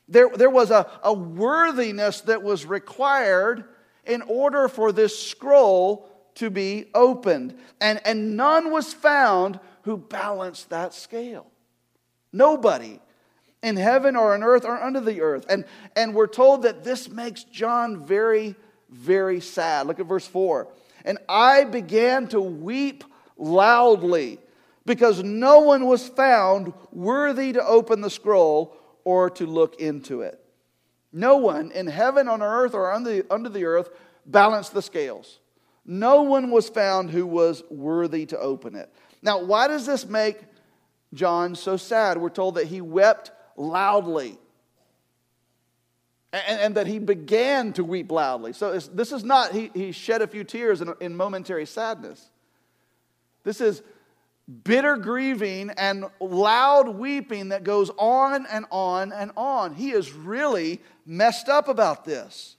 there, 0.07 0.27
there 0.27 0.49
was 0.49 0.71
a, 0.71 0.89
a 1.03 1.13
worthiness 1.13 2.21
that 2.21 2.41
was 2.41 2.65
required 2.65 3.65
in 4.03 4.23
order 4.23 4.67
for 4.67 4.91
this 4.91 5.15
scroll 5.29 6.09
to 6.33 6.49
be 6.49 6.87
opened. 6.95 7.55
And, 7.79 8.01
and 8.03 8.35
none 8.35 8.71
was 8.71 8.95
found 8.95 9.59
who 9.83 9.97
balanced 9.97 10.71
that 10.71 10.95
scale. 10.95 11.45
Nobody 12.31 12.99
in 13.61 13.75
heaven 13.75 14.15
or 14.15 14.33
on 14.33 14.41
earth 14.41 14.65
or 14.65 14.81
under 14.81 14.99
the 14.99 15.21
earth. 15.21 15.45
And, 15.47 15.63
and 15.95 16.15
we're 16.15 16.25
told 16.25 16.63
that 16.63 16.83
this 16.83 17.07
makes 17.09 17.43
John 17.43 18.03
very, 18.03 18.55
very 18.89 19.39
sad. 19.39 19.85
Look 19.85 19.99
at 19.99 20.07
verse 20.07 20.25
4. 20.25 20.67
And 21.05 21.19
I 21.29 21.63
began 21.65 22.25
to 22.29 22.41
weep 22.41 23.03
loudly 23.37 24.39
because 24.85 25.23
no 25.23 25.59
one 25.59 25.85
was 25.85 26.07
found 26.07 26.73
worthy 26.91 27.53
to 27.53 27.65
open 27.65 28.01
the 28.01 28.09
scroll 28.09 28.77
or 29.03 29.29
to 29.31 29.45
look 29.45 29.79
into 29.79 30.21
it. 30.21 30.39
No 31.11 31.37
one 31.37 31.71
in 31.71 31.87
heaven, 31.87 32.27
on 32.27 32.41
earth, 32.41 32.73
or 32.73 32.91
under 32.91 33.49
the, 33.49 33.65
earth 33.65 33.89
balanced 34.25 34.73
the 34.73 34.81
scales. 34.81 35.39
No 35.85 36.23
one 36.23 36.49
was 36.49 36.69
found 36.69 37.11
who 37.11 37.25
was 37.25 37.63
worthy 37.69 38.25
to 38.27 38.39
open 38.39 38.75
it. 38.75 38.91
Now, 39.21 39.41
why 39.41 39.67
does 39.67 39.85
this 39.85 40.05
make 40.05 40.41
John 41.13 41.55
so 41.55 41.77
sad? 41.77 42.17
We're 42.17 42.29
told 42.29 42.55
that 42.55 42.67
he 42.67 42.81
wept 42.81 43.31
loudly 43.55 44.37
and, 46.31 46.59
and 46.59 46.75
that 46.75 46.87
he 46.87 46.99
began 46.99 47.73
to 47.73 47.83
weep 47.83 48.11
loudly. 48.11 48.53
So 48.53 48.77
this 48.79 49.11
is 49.11 49.23
not, 49.23 49.51
he, 49.51 49.69
he 49.73 49.91
shed 49.91 50.21
a 50.21 50.27
few 50.27 50.43
tears 50.43 50.81
in, 50.81 50.93
in 50.99 51.15
momentary 51.15 51.67
sadness. 51.67 52.29
This 53.43 53.61
is 53.61 53.83
bitter 54.63 54.97
grieving 54.97 55.69
and 55.71 56.05
loud 56.19 56.89
weeping 56.89 57.49
that 57.49 57.63
goes 57.63 57.89
on 57.97 58.45
and 58.47 58.65
on 58.71 59.11
and 59.13 59.31
on. 59.37 59.73
He 59.73 59.91
is 59.91 60.11
really 60.11 60.81
messed 61.05 61.47
up 61.47 61.67
about 61.67 62.03
this. 62.03 62.57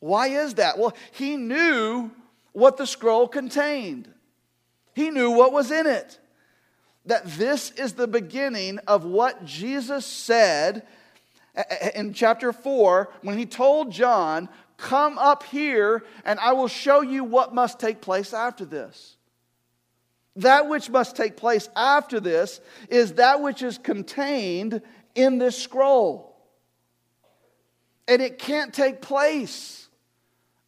Why 0.00 0.28
is 0.28 0.54
that? 0.54 0.78
Well, 0.78 0.94
he 1.12 1.36
knew 1.36 2.10
what 2.52 2.76
the 2.76 2.86
scroll 2.86 3.28
contained, 3.28 4.12
he 4.94 5.10
knew 5.10 5.30
what 5.30 5.52
was 5.52 5.70
in 5.70 5.86
it. 5.86 6.18
That 7.06 7.26
this 7.26 7.72
is 7.72 7.94
the 7.94 8.06
beginning 8.06 8.78
of 8.86 9.04
what 9.04 9.44
Jesus 9.44 10.06
said 10.06 10.86
in 11.96 12.12
chapter 12.12 12.52
4 12.52 13.12
when 13.22 13.36
he 13.36 13.44
told 13.44 13.90
John, 13.90 14.48
Come 14.76 15.18
up 15.18 15.42
here 15.42 16.04
and 16.24 16.38
I 16.38 16.52
will 16.52 16.68
show 16.68 17.00
you 17.00 17.24
what 17.24 17.54
must 17.54 17.80
take 17.80 18.00
place 18.00 18.32
after 18.32 18.64
this. 18.64 19.16
That 20.36 20.68
which 20.68 20.88
must 20.88 21.16
take 21.16 21.36
place 21.36 21.68
after 21.76 22.18
this 22.18 22.60
is 22.88 23.14
that 23.14 23.42
which 23.42 23.62
is 23.62 23.78
contained 23.78 24.80
in 25.14 25.38
this 25.38 25.60
scroll. 25.60 26.34
And 28.08 28.22
it 28.22 28.38
can't 28.38 28.72
take 28.72 29.02
place 29.02 29.88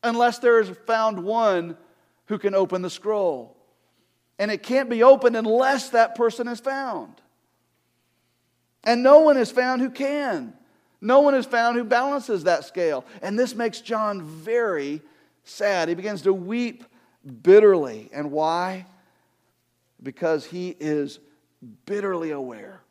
unless 0.03 0.39
there 0.39 0.61
is 0.61 0.71
found 0.87 1.25
one 1.25 1.77
who 2.27 2.39
can 2.39 2.55
open 2.55 2.83
the 2.83 2.91
scroll. 2.91 3.57
And 4.39 4.51
it 4.51 4.63
can't 4.63 4.91
be 4.91 5.03
opened 5.03 5.37
unless 5.37 5.91
that 5.91 6.15
person 6.15 6.49
is 6.49 6.61
found. 6.61 7.15
And 8.83 9.03
no 9.03 9.21
one 9.21 9.37
is 9.37 9.51
found 9.51 9.81
who 9.81 9.91
can. 9.91 10.53
No 11.01 11.21
one 11.21 11.35
is 11.35 11.47
found 11.47 11.77
who 11.77 11.85
balances 11.85 12.45
that 12.45 12.65
scale. 12.65 13.05
And 13.23 13.39
this 13.39 13.55
makes 13.55 13.81
John 13.81 14.23
very 14.23 15.01
sad. 15.45 15.89
He 15.89 15.95
begins 15.95 16.23
to 16.23 16.33
weep 16.33 16.85
bitterly. 17.43 18.11
And 18.13 18.31
why? 18.31 18.87
Because 20.05 20.45
he 20.45 20.77
is 20.79 21.19
bitterly 21.87 22.31
aware 22.31 22.83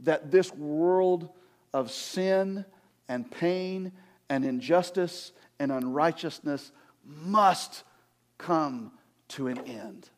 that 0.00 0.30
this 0.30 0.54
world 0.54 1.30
of 1.72 1.90
sin 1.90 2.64
and 3.08 3.28
pain 3.28 3.92
and 4.28 4.44
injustice 4.44 5.32
and 5.58 5.72
unrighteousness 5.72 6.70
must 7.04 7.82
come 8.38 8.92
to 9.28 9.48
an 9.48 9.58
end. 9.66 10.08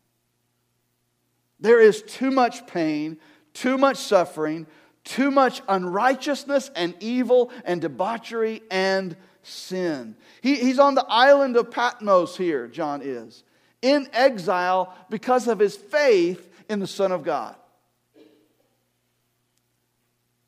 There 1.61 1.81
is 1.81 2.03
too 2.03 2.31
much 2.31 2.67
pain, 2.67 3.19
too 3.55 3.79
much 3.79 3.97
suffering, 3.97 4.67
too 5.05 5.31
much 5.31 5.63
unrighteousness 5.69 6.71
and 6.75 6.95
evil 7.01 7.51
and 7.65 7.81
debauchery 7.81 8.63
and 8.71 9.17
sin. 9.43 10.17
He, 10.43 10.57
he's 10.57 10.79
on 10.79 10.95
the 10.95 11.07
island 11.09 11.57
of 11.57 11.71
Patmos 11.71 12.37
here, 12.37 12.67
John 12.67 13.01
is 13.03 13.45
in 13.83 14.09
exile 14.13 14.95
because 15.11 15.49
of 15.49 15.59
his 15.59 15.77
faith 15.77 16.49
in 16.69 16.79
the 16.79 16.87
Son 16.87 17.13
of 17.13 17.25
God. 17.25 17.57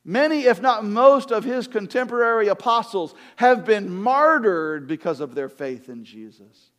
Many, 0.05 0.43
if 0.45 0.61
not 0.61 0.85
most, 0.85 1.31
of 1.31 1.45
his 1.45 1.67
contemporary 1.67 2.49
apostles 2.49 3.15
have 3.37 3.65
been 3.65 3.95
martyred 3.95 4.87
because 4.87 5.21
of 5.21 5.35
their 5.35 5.49
faith 5.49 5.89
in 5.89 6.05
Jesus. 6.05 6.71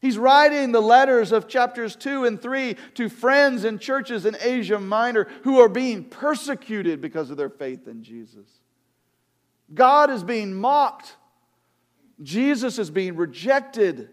He's 0.00 0.16
writing 0.16 0.72
the 0.72 0.80
letters 0.80 1.30
of 1.30 1.48
chapters 1.48 1.94
2 1.96 2.24
and 2.24 2.40
3 2.40 2.76
to 2.94 3.08
friends 3.08 3.64
and 3.64 3.80
churches 3.80 4.24
in 4.24 4.36
Asia 4.40 4.78
Minor 4.78 5.28
who 5.42 5.60
are 5.60 5.68
being 5.68 6.04
persecuted 6.04 7.00
because 7.00 7.30
of 7.30 7.36
their 7.36 7.50
faith 7.50 7.86
in 7.86 8.02
Jesus. 8.02 8.48
God 9.74 10.10
is 10.10 10.24
being 10.24 10.54
mocked, 10.54 11.16
Jesus 12.22 12.78
is 12.78 12.90
being 12.90 13.16
rejected. 13.16 14.10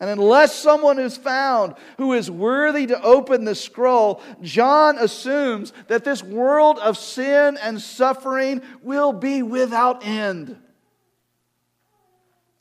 And 0.00 0.08
unless 0.08 0.54
someone 0.54 1.00
is 1.00 1.16
found 1.16 1.74
who 1.96 2.12
is 2.12 2.30
worthy 2.30 2.86
to 2.86 3.02
open 3.02 3.44
the 3.44 3.56
scroll, 3.56 4.22
John 4.42 4.96
assumes 4.96 5.72
that 5.88 6.04
this 6.04 6.22
world 6.22 6.78
of 6.78 6.96
sin 6.96 7.58
and 7.60 7.80
suffering 7.80 8.62
will 8.82 9.12
be 9.12 9.42
without 9.42 10.06
end. 10.06 10.56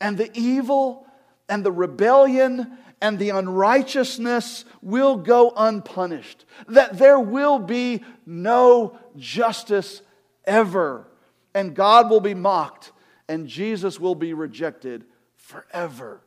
And 0.02 0.18
the 0.18 0.32
evil 0.34 1.06
and 1.48 1.64
the 1.64 1.72
rebellion 1.72 2.78
and 3.02 3.20
the 3.20 3.30
unrighteousness 3.30 4.66
will 4.82 5.18
go 5.18 5.54
unpunished. 5.56 6.46
That 6.68 6.98
there 6.98 7.20
will 7.20 7.60
be 7.60 8.04
no 8.26 8.98
justice 9.16 10.02
ever. 10.44 11.08
And 11.54 11.76
God 11.76 12.10
will 12.10 12.22
be 12.22 12.34
mocked 12.34 12.92
and 13.30 13.48
Jesus 13.48 14.00
will 14.00 14.16
be 14.16 14.34
rejected 14.34 15.06
forever. 15.36 16.22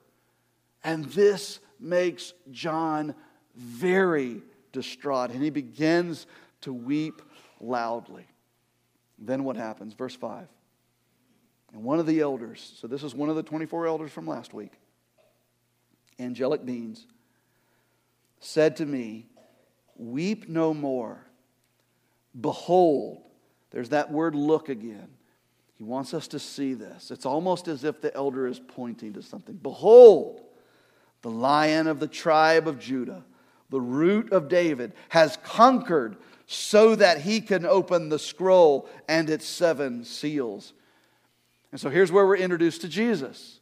And 0.82 1.04
this 1.06 1.60
makes 1.78 2.32
John 2.50 3.14
very 3.54 4.42
distraught, 4.72 5.30
and 5.30 5.42
he 5.42 5.50
begins 5.50 6.26
to 6.62 6.72
weep 6.72 7.22
loudly. 7.60 8.26
Then 9.18 9.44
what 9.44 9.56
happens? 9.56 9.94
Verse 9.94 10.14
5. 10.14 10.46
And 11.72 11.84
one 11.84 12.00
of 12.00 12.06
the 12.06 12.20
elders, 12.20 12.74
so 12.80 12.86
this 12.86 13.02
is 13.02 13.14
one 13.14 13.28
of 13.28 13.36
the 13.36 13.42
24 13.42 13.86
elders 13.86 14.10
from 14.10 14.26
last 14.26 14.52
week, 14.52 14.72
angelic 16.18 16.64
beings, 16.64 17.06
said 18.40 18.76
to 18.76 18.86
me, 18.86 19.26
Weep 19.96 20.48
no 20.48 20.72
more. 20.72 21.26
Behold, 22.40 23.22
there's 23.70 23.90
that 23.90 24.10
word 24.10 24.34
look 24.34 24.70
again. 24.70 25.08
He 25.74 25.84
wants 25.84 26.14
us 26.14 26.28
to 26.28 26.38
see 26.38 26.74
this. 26.74 27.10
It's 27.10 27.26
almost 27.26 27.68
as 27.68 27.84
if 27.84 28.00
the 28.00 28.14
elder 28.14 28.46
is 28.46 28.58
pointing 28.58 29.12
to 29.14 29.22
something. 29.22 29.56
Behold, 29.56 30.40
the 31.22 31.30
lion 31.30 31.86
of 31.86 32.00
the 32.00 32.08
tribe 32.08 32.66
of 32.66 32.78
Judah, 32.78 33.24
the 33.68 33.80
root 33.80 34.32
of 34.32 34.48
David, 34.48 34.92
has 35.10 35.38
conquered 35.44 36.16
so 36.46 36.94
that 36.96 37.20
he 37.20 37.40
can 37.40 37.64
open 37.64 38.08
the 38.08 38.18
scroll 38.18 38.88
and 39.08 39.30
its 39.30 39.46
seven 39.46 40.04
seals. 40.04 40.72
And 41.70 41.80
so 41.80 41.90
here's 41.90 42.10
where 42.10 42.26
we're 42.26 42.36
introduced 42.36 42.80
to 42.80 42.88
Jesus. 42.88 43.60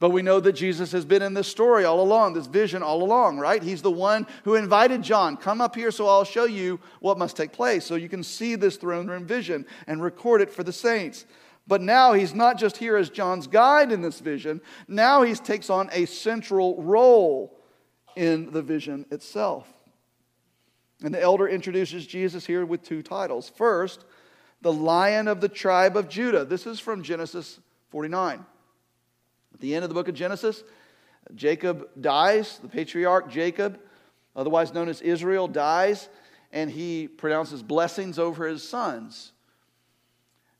But 0.00 0.10
we 0.10 0.22
know 0.22 0.38
that 0.38 0.52
Jesus 0.52 0.92
has 0.92 1.04
been 1.04 1.22
in 1.22 1.34
this 1.34 1.48
story 1.48 1.84
all 1.84 2.00
along, 2.00 2.34
this 2.34 2.46
vision 2.46 2.82
all 2.82 3.02
along, 3.02 3.38
right? 3.38 3.62
He's 3.62 3.82
the 3.82 3.90
one 3.90 4.26
who 4.44 4.54
invited 4.54 5.02
John, 5.02 5.36
come 5.36 5.60
up 5.60 5.74
here 5.74 5.90
so 5.90 6.06
I'll 6.06 6.24
show 6.24 6.44
you 6.44 6.78
what 7.00 7.18
must 7.18 7.36
take 7.36 7.52
place. 7.52 7.84
So 7.84 7.96
you 7.96 8.08
can 8.08 8.22
see 8.22 8.54
this 8.54 8.76
throne 8.76 9.08
room 9.08 9.26
vision 9.26 9.66
and 9.88 10.02
record 10.02 10.40
it 10.40 10.50
for 10.50 10.62
the 10.62 10.72
saints. 10.72 11.26
But 11.68 11.82
now 11.82 12.14
he's 12.14 12.34
not 12.34 12.58
just 12.58 12.78
here 12.78 12.96
as 12.96 13.10
John's 13.10 13.46
guide 13.46 13.92
in 13.92 14.00
this 14.00 14.20
vision, 14.20 14.62
now 14.88 15.22
he 15.22 15.34
takes 15.34 15.68
on 15.68 15.90
a 15.92 16.06
central 16.06 16.82
role 16.82 17.60
in 18.16 18.50
the 18.50 18.62
vision 18.62 19.04
itself. 19.10 19.70
And 21.04 21.14
the 21.14 21.20
elder 21.20 21.46
introduces 21.46 22.06
Jesus 22.06 22.46
here 22.46 22.64
with 22.64 22.82
two 22.82 23.02
titles. 23.02 23.50
First, 23.54 24.06
the 24.62 24.72
lion 24.72 25.28
of 25.28 25.42
the 25.42 25.48
tribe 25.48 25.96
of 25.96 26.08
Judah. 26.08 26.44
This 26.44 26.66
is 26.66 26.80
from 26.80 27.02
Genesis 27.02 27.60
49. 27.90 28.44
At 29.54 29.60
the 29.60 29.74
end 29.74 29.84
of 29.84 29.90
the 29.90 29.94
book 29.94 30.08
of 30.08 30.14
Genesis, 30.14 30.64
Jacob 31.34 31.88
dies, 32.00 32.58
the 32.60 32.68
patriarch 32.68 33.30
Jacob, 33.30 33.78
otherwise 34.34 34.72
known 34.72 34.88
as 34.88 35.02
Israel, 35.02 35.46
dies, 35.46 36.08
and 36.50 36.70
he 36.70 37.06
pronounces 37.08 37.62
blessings 37.62 38.18
over 38.18 38.46
his 38.46 38.66
sons. 38.66 39.32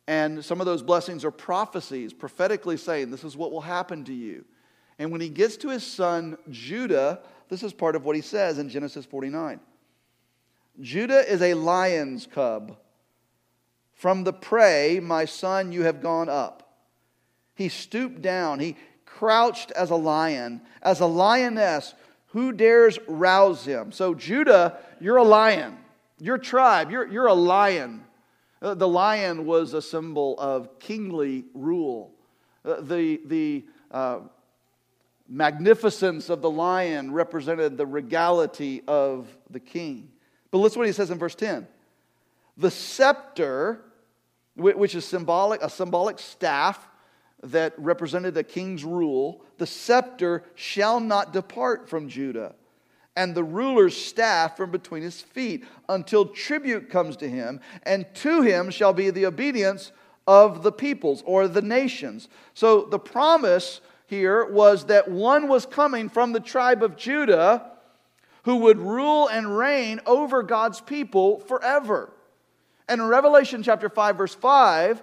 And 0.08 0.42
some 0.42 0.58
of 0.58 0.64
those 0.64 0.82
blessings 0.82 1.22
are 1.22 1.30
prophecies, 1.30 2.14
prophetically 2.14 2.78
saying, 2.78 3.10
This 3.10 3.24
is 3.24 3.36
what 3.36 3.52
will 3.52 3.60
happen 3.60 4.04
to 4.06 4.14
you. 4.14 4.46
And 4.98 5.12
when 5.12 5.20
he 5.20 5.28
gets 5.28 5.58
to 5.58 5.68
his 5.68 5.86
son 5.86 6.38
Judah, 6.48 7.20
this 7.50 7.62
is 7.62 7.74
part 7.74 7.94
of 7.94 8.06
what 8.06 8.16
he 8.16 8.22
says 8.22 8.58
in 8.58 8.70
Genesis 8.70 9.04
49. 9.04 9.60
Judah 10.80 11.30
is 11.30 11.42
a 11.42 11.52
lion's 11.52 12.26
cub. 12.26 12.78
From 13.92 14.24
the 14.24 14.32
prey, 14.32 14.98
my 14.98 15.26
son, 15.26 15.72
you 15.72 15.82
have 15.82 16.00
gone 16.00 16.30
up. 16.30 16.78
He 17.54 17.68
stooped 17.68 18.22
down. 18.22 18.60
He 18.60 18.76
crouched 19.04 19.72
as 19.72 19.90
a 19.90 19.96
lion, 19.96 20.62
as 20.80 21.00
a 21.00 21.06
lioness. 21.06 21.92
Who 22.28 22.52
dares 22.52 22.98
rouse 23.08 23.66
him? 23.66 23.92
So, 23.92 24.14
Judah, 24.14 24.78
you're 25.00 25.16
a 25.18 25.22
lion. 25.22 25.76
Your 26.18 26.38
tribe, 26.38 26.90
you're, 26.90 27.06
you're 27.06 27.26
a 27.26 27.34
lion. 27.34 28.04
Uh, 28.60 28.74
the 28.74 28.88
lion 28.88 29.46
was 29.46 29.74
a 29.74 29.82
symbol 29.82 30.38
of 30.38 30.78
kingly 30.78 31.44
rule. 31.54 32.12
Uh, 32.64 32.80
the, 32.80 33.20
the 33.26 33.64
uh, 33.90 34.20
magnificence 35.28 36.28
of 36.28 36.42
the 36.42 36.50
lion 36.50 37.12
represented 37.12 37.76
the 37.76 37.86
regality 37.86 38.82
of 38.88 39.28
the 39.50 39.60
king. 39.60 40.10
But 40.50 40.58
listen 40.58 40.78
what 40.78 40.86
he 40.86 40.92
says 40.92 41.10
in 41.10 41.18
verse 41.18 41.34
10. 41.34 41.68
The 42.56 42.70
scepter, 42.70 43.84
which 44.56 44.94
is 44.94 45.04
symbolic, 45.04 45.62
a 45.62 45.70
symbolic 45.70 46.18
staff 46.18 46.88
that 47.44 47.74
represented 47.78 48.34
the 48.34 48.42
king's 48.42 48.84
rule, 48.84 49.44
the 49.58 49.66
scepter 49.66 50.42
shall 50.56 50.98
not 50.98 51.32
depart 51.32 51.88
from 51.88 52.08
Judah 52.08 52.56
and 53.18 53.34
the 53.34 53.42
ruler's 53.42 53.96
staff 53.96 54.56
from 54.56 54.70
between 54.70 55.02
his 55.02 55.20
feet 55.20 55.64
until 55.88 56.24
tribute 56.24 56.88
comes 56.88 57.16
to 57.16 57.28
him, 57.28 57.58
and 57.82 58.06
to 58.14 58.42
him 58.42 58.70
shall 58.70 58.92
be 58.92 59.10
the 59.10 59.26
obedience 59.26 59.90
of 60.28 60.62
the 60.62 60.70
peoples 60.70 61.24
or 61.26 61.48
the 61.48 61.60
nations. 61.60 62.28
So 62.54 62.82
the 62.82 62.98
promise 63.00 63.80
here 64.06 64.44
was 64.44 64.84
that 64.84 65.10
one 65.10 65.48
was 65.48 65.66
coming 65.66 66.08
from 66.08 66.30
the 66.32 66.38
tribe 66.38 66.80
of 66.80 66.96
Judah 66.96 67.72
who 68.44 68.58
would 68.58 68.78
rule 68.78 69.26
and 69.26 69.58
reign 69.58 70.00
over 70.06 70.44
God's 70.44 70.80
people 70.80 71.40
forever. 71.40 72.12
And 72.88 73.00
in 73.00 73.08
Revelation 73.08 73.64
chapter 73.64 73.88
5 73.88 74.16
verse 74.16 74.34
5, 74.36 75.02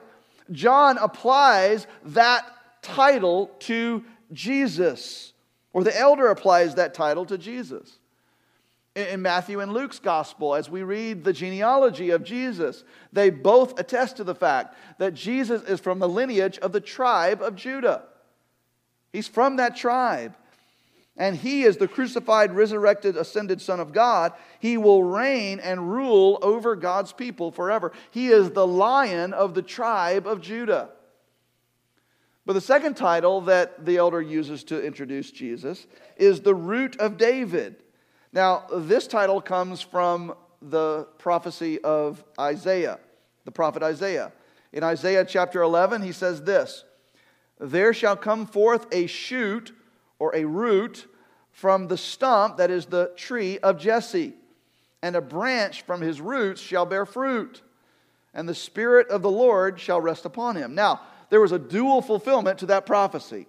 John 0.53 0.97
applies 0.99 1.85
that 2.05 2.45
title 2.81 3.47
to 3.59 4.05
Jesus, 4.31 5.33
or 5.73 5.83
the 5.83 5.99
elder 5.99 6.27
applies 6.27 6.75
that 6.75 6.93
title 6.93 7.25
to 7.25 7.37
Jesus 7.37 7.99
in 8.95 9.21
Matthew 9.21 9.59
and 9.59 9.73
Luke's 9.73 9.99
gospel, 9.99 10.55
as 10.55 10.69
we 10.69 10.81
read 10.81 11.23
the 11.23 11.33
genealogy 11.33 12.11
of 12.11 12.23
Jesus, 12.23 12.83
they 13.11 13.29
both 13.29 13.77
attest 13.77 14.17
to 14.17 14.23
the 14.23 14.35
fact 14.35 14.75
that 14.99 15.13
Jesus 15.13 15.61
is 15.63 15.81
from 15.81 15.99
the 15.99 16.07
lineage 16.07 16.57
of 16.59 16.71
the 16.71 16.79
tribe 16.79 17.41
of 17.41 17.55
Judah. 17.55 18.03
He's 19.11 19.27
from 19.27 19.57
that 19.57 19.75
tribe. 19.75 20.35
And 21.17 21.37
he 21.37 21.63
is 21.63 21.77
the 21.77 21.87
crucified, 21.87 22.53
resurrected, 22.53 23.15
ascended 23.15 23.61
Son 23.61 23.79
of 23.79 23.93
God. 23.93 24.33
He 24.59 24.77
will 24.77 25.03
reign 25.03 25.61
and 25.61 25.91
rule 25.91 26.37
over 26.41 26.75
God's 26.75 27.13
people 27.13 27.51
forever. 27.51 27.93
He 28.11 28.27
is 28.27 28.51
the 28.51 28.67
lion 28.67 29.33
of 29.33 29.53
the 29.53 29.61
tribe 29.61 30.27
of 30.27 30.41
Judah. 30.41 30.89
But 32.45 32.53
the 32.53 32.61
second 32.61 32.95
title 32.95 33.41
that 33.41 33.85
the 33.85 33.97
elder 33.97 34.21
uses 34.21 34.65
to 34.65 34.81
introduce 34.85 35.31
Jesus 35.31 35.87
is 36.17 36.41
the 36.41 36.55
root 36.55 36.97
of 36.97 37.17
David. 37.17 37.77
Now, 38.35 38.65
this 38.69 39.07
title 39.07 39.39
comes 39.39 39.79
from 39.79 40.35
the 40.61 41.07
prophecy 41.19 41.79
of 41.81 42.21
Isaiah, 42.37 42.99
the 43.45 43.51
prophet 43.51 43.81
Isaiah. 43.81 44.33
In 44.73 44.83
Isaiah 44.83 45.23
chapter 45.23 45.61
11, 45.61 46.01
he 46.01 46.11
says 46.11 46.41
this 46.41 46.83
There 47.61 47.93
shall 47.93 48.17
come 48.17 48.45
forth 48.45 48.87
a 48.91 49.07
shoot 49.07 49.71
or 50.19 50.35
a 50.35 50.43
root 50.43 51.09
from 51.53 51.87
the 51.87 51.95
stump 51.95 52.57
that 52.57 52.69
is 52.69 52.87
the 52.87 53.13
tree 53.15 53.57
of 53.59 53.79
Jesse, 53.79 54.33
and 55.01 55.15
a 55.15 55.21
branch 55.21 55.83
from 55.83 56.01
his 56.01 56.19
roots 56.19 56.59
shall 56.59 56.85
bear 56.85 57.05
fruit, 57.05 57.61
and 58.33 58.49
the 58.49 58.53
Spirit 58.53 59.07
of 59.07 59.21
the 59.21 59.31
Lord 59.31 59.79
shall 59.79 60.01
rest 60.01 60.25
upon 60.25 60.57
him. 60.57 60.75
Now, 60.75 60.99
there 61.29 61.39
was 61.39 61.53
a 61.53 61.59
dual 61.59 62.01
fulfillment 62.01 62.59
to 62.59 62.65
that 62.65 62.85
prophecy. 62.85 63.47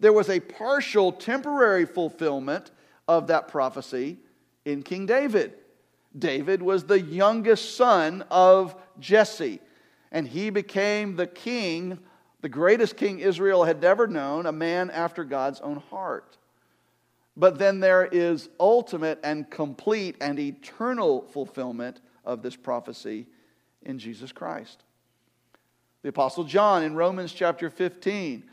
There 0.00 0.14
was 0.14 0.30
a 0.30 0.40
partial, 0.40 1.12
temporary 1.12 1.84
fulfillment 1.84 2.70
of 3.08 3.26
that 3.28 3.48
prophecy 3.48 4.18
in 4.64 4.82
King 4.82 5.06
David. 5.06 5.54
David 6.16 6.62
was 6.62 6.84
the 6.84 7.00
youngest 7.00 7.76
son 7.76 8.24
of 8.30 8.76
Jesse, 9.00 9.60
and 10.12 10.28
he 10.28 10.50
became 10.50 11.16
the 11.16 11.26
king, 11.26 11.98
the 12.40 12.48
greatest 12.48 12.96
king 12.96 13.18
Israel 13.18 13.64
had 13.64 13.82
ever 13.82 14.06
known, 14.06 14.46
a 14.46 14.52
man 14.52 14.90
after 14.90 15.24
God's 15.24 15.60
own 15.60 15.78
heart. 15.90 16.36
But 17.36 17.58
then 17.58 17.80
there 17.80 18.04
is 18.04 18.48
ultimate 18.58 19.20
and 19.22 19.48
complete 19.48 20.16
and 20.20 20.38
eternal 20.38 21.22
fulfillment 21.22 22.00
of 22.24 22.42
this 22.42 22.56
prophecy 22.56 23.26
in 23.82 23.98
Jesus 23.98 24.32
Christ. 24.32 24.82
The 26.02 26.08
Apostle 26.08 26.44
John 26.44 26.82
in 26.82 26.94
Romans 26.94 27.32
chapter 27.32 27.70
15 27.70 28.44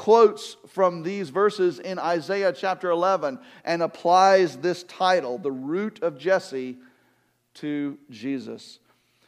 quotes 0.00 0.56
from 0.68 1.02
these 1.02 1.28
verses 1.28 1.78
in 1.78 1.98
Isaiah 1.98 2.54
chapter 2.54 2.88
11 2.88 3.38
and 3.66 3.82
applies 3.82 4.56
this 4.56 4.82
title, 4.84 5.36
the 5.36 5.52
root 5.52 6.02
of 6.02 6.16
Jesse, 6.16 6.78
to 7.56 7.98
Jesus. 8.08 8.78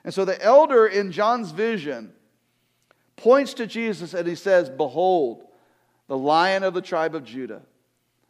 And 0.03 0.15
so 0.15 0.25
the 0.25 0.43
elder 0.43 0.87
in 0.87 1.13
John's 1.13 1.51
vision 1.51 2.11
points 3.17 3.53
to 3.55 3.67
Jesus 3.67 4.15
and 4.15 4.27
he 4.27 4.35
says, 4.35 4.71
Behold, 4.71 5.45
the 6.09 6.17
lion 6.17 6.63
of 6.63 6.73
the 6.73 6.81
tribe 6.81 7.15
of 7.15 7.25
Judah, 7.25 7.61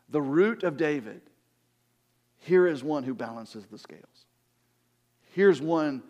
the 0.09 0.21
root 0.21 0.65
of 0.65 0.77
David, 0.77 1.21
here 2.41 2.67
is 2.67 2.83
one 2.83 3.05
who 3.05 3.15
balances 3.15 3.67
the 3.71 3.79
scales. 3.79 4.27
Here's 5.31 5.63
one 5.63 6.03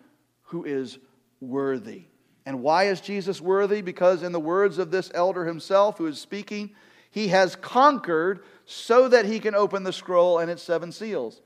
who 0.44 0.64
is 0.64 0.96
worthy. 1.42 2.04
And 2.44 2.62
why 2.62 2.84
is 2.84 3.00
Jesus 3.00 3.40
worthy? 3.40 3.82
Because, 3.82 4.22
in 4.22 4.32
the 4.32 4.40
words 4.40 4.78
of 4.78 4.90
this 4.90 5.10
elder 5.14 5.44
himself 5.44 5.98
who 5.98 6.06
is 6.06 6.20
speaking, 6.20 6.70
he 7.10 7.28
has 7.28 7.56
conquered 7.56 8.44
so 8.64 9.08
that 9.08 9.26
he 9.26 9.38
can 9.38 9.54
open 9.54 9.84
the 9.84 9.92
scroll 9.92 10.38
and 10.38 10.50
its 10.50 10.62
seven 10.62 10.92
seals. 10.92 11.40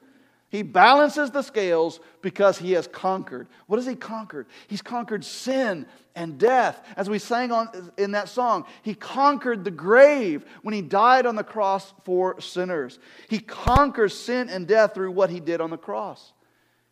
He 0.49 0.63
balances 0.63 1.33
the 1.33 1.43
scales 1.43 1.99
because 2.23 2.57
he 2.57 2.73
has 2.73 2.87
conquered. 2.87 3.49
What 3.67 3.79
has 3.79 3.87
he 3.87 3.97
conquered? 3.97 4.47
He's 4.69 4.81
conquered 4.81 5.25
sin 5.25 5.87
and 6.15 6.39
death. 6.39 6.87
As 6.97 7.11
we 7.11 7.19
sang 7.19 7.51
on, 7.51 7.91
in 7.99 8.13
that 8.13 8.29
song, 8.29 8.65
he 8.83 8.95
conquered 8.95 9.65
the 9.65 9.73
grave 9.73 10.45
when 10.63 10.73
he 10.73 10.83
died 10.83 11.27
on 11.27 11.35
the 11.35 11.45
cross 11.45 11.93
for 12.05 12.41
sinners. 12.41 13.01
He 13.29 13.41
conquers 13.41 14.19
sin 14.19 14.49
and 14.49 14.69
death 14.69 14.95
through 14.95 15.11
what 15.11 15.31
he 15.31 15.41
did 15.41 15.61
on 15.61 15.71
the 15.71 15.77
cross. 15.77 16.33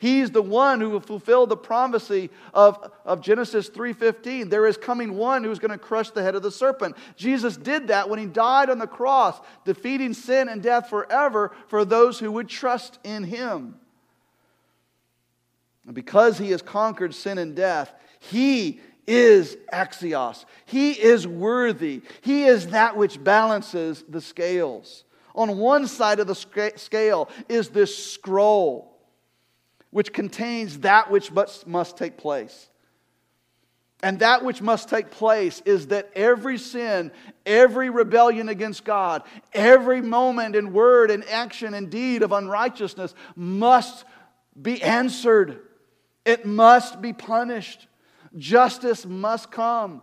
He's 0.04 0.30
the 0.30 0.42
one 0.42 0.82
who 0.82 0.90
will 0.90 1.00
fulfill 1.00 1.46
the 1.46 1.56
prophecy 1.56 2.28
of, 2.52 2.90
of 3.06 3.22
Genesis 3.22 3.70
3:15. 3.70 4.50
There 4.50 4.66
is 4.66 4.76
coming 4.76 5.16
one 5.16 5.42
who's 5.42 5.58
going 5.58 5.70
to 5.70 5.78
crush 5.78 6.10
the 6.10 6.22
head 6.22 6.34
of 6.34 6.42
the 6.42 6.50
serpent. 6.50 6.94
Jesus 7.16 7.56
did 7.56 7.88
that 7.88 8.10
when 8.10 8.18
he 8.18 8.26
died 8.26 8.68
on 8.68 8.78
the 8.78 8.86
cross, 8.86 9.40
defeating 9.64 10.12
sin 10.12 10.50
and 10.50 10.62
death 10.62 10.90
forever 10.90 11.52
for 11.68 11.86
those 11.86 12.18
who 12.18 12.30
would 12.32 12.50
trust 12.50 12.98
in 13.02 13.24
him. 13.24 13.76
And 15.86 15.94
because 15.94 16.36
he 16.36 16.50
has 16.50 16.60
conquered 16.60 17.14
sin 17.14 17.38
and 17.38 17.56
death, 17.56 17.90
he 18.18 18.80
is 19.06 19.56
axios. 19.72 20.44
He 20.66 20.92
is 20.92 21.26
worthy. 21.26 22.02
He 22.20 22.44
is 22.44 22.66
that 22.66 22.98
which 22.98 23.24
balances 23.24 24.04
the 24.06 24.20
scales. 24.20 25.04
On 25.34 25.56
one 25.56 25.86
side 25.86 26.20
of 26.20 26.26
the 26.26 26.34
scale 26.76 27.30
is 27.48 27.70
this 27.70 27.96
scroll 27.96 28.93
which 29.94 30.12
contains 30.12 30.80
that 30.80 31.08
which 31.08 31.30
must, 31.30 31.96
take 31.96 32.16
place. 32.16 32.68
And 34.02 34.18
that 34.18 34.44
which 34.44 34.60
must 34.60 34.88
take 34.88 35.12
place 35.12 35.62
is 35.64 35.86
that 35.86 36.10
every 36.16 36.58
sin, 36.58 37.12
every 37.46 37.90
rebellion 37.90 38.48
against 38.48 38.82
God, 38.82 39.22
every 39.52 40.02
moment 40.02 40.56
and 40.56 40.72
word 40.72 41.12
and 41.12 41.24
action 41.28 41.74
and 41.74 41.90
deed 41.90 42.24
of 42.24 42.32
unrighteousness 42.32 43.14
must 43.36 44.04
be 44.60 44.82
answered. 44.82 45.60
It 46.24 46.44
must 46.44 47.00
be 47.00 47.12
punished. 47.12 47.86
Justice 48.36 49.06
must 49.06 49.52
come. 49.52 50.02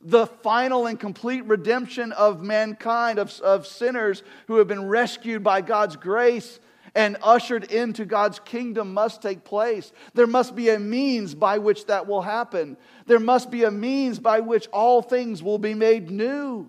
The 0.00 0.28
final 0.28 0.86
and 0.86 1.00
complete 1.00 1.46
redemption 1.46 2.12
of 2.12 2.44
mankind, 2.44 3.18
of, 3.18 3.36
of 3.40 3.66
sinners 3.66 4.22
who 4.46 4.58
have 4.58 4.68
been 4.68 4.86
rescued 4.86 5.42
by 5.42 5.62
God's 5.62 5.96
grace 5.96 6.60
and 6.94 7.16
ushered 7.22 7.64
into 7.72 8.04
God's 8.04 8.38
kingdom 8.38 8.92
must 8.92 9.22
take 9.22 9.44
place. 9.44 9.92
There 10.14 10.26
must 10.26 10.54
be 10.54 10.68
a 10.68 10.78
means 10.78 11.34
by 11.34 11.58
which 11.58 11.86
that 11.86 12.06
will 12.06 12.22
happen. 12.22 12.76
There 13.06 13.20
must 13.20 13.50
be 13.50 13.64
a 13.64 13.70
means 13.70 14.18
by 14.18 14.40
which 14.40 14.68
all 14.68 15.00
things 15.00 15.42
will 15.42 15.58
be 15.58 15.74
made 15.74 16.10
new. 16.10 16.68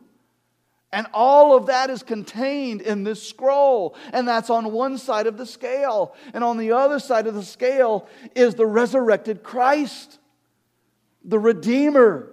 And 0.94 1.08
all 1.12 1.58
of 1.58 1.66
that 1.66 1.90
is 1.90 2.04
contained 2.04 2.82
in 2.82 3.04
this 3.04 3.28
scroll. 3.28 3.96
And 4.14 4.28
that's 4.28 4.52
on 4.52 4.72
one 4.72 5.00
side 5.00 5.26
of 5.26 5.38
the 5.38 5.46
scale. 5.46 6.16
And 6.34 6.44
on 6.44 6.58
the 6.58 6.72
other 6.72 7.00
side 7.00 7.26
of 7.26 7.34
the 7.34 7.44
scale 7.44 8.08
is 8.36 8.54
the 8.56 8.68
resurrected 8.68 9.42
Christ, 9.42 10.20
the 11.26 11.40
Redeemer, 11.40 12.30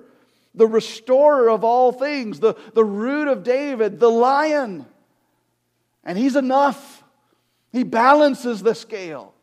the 0.55 0.67
restorer 0.67 1.49
of 1.49 1.65
all 1.65 1.91
things, 1.91 2.41
the, 2.41 2.55
the 2.75 2.85
root 2.85 3.29
of 3.29 3.43
David, 3.45 3.99
the 3.99 4.11
lion. 4.11 4.85
And 6.05 6.19
he's 6.19 6.37
enough. 6.37 6.90
He 7.73 7.85
balances 7.85 8.63
the 8.63 8.75
scale. 8.75 9.35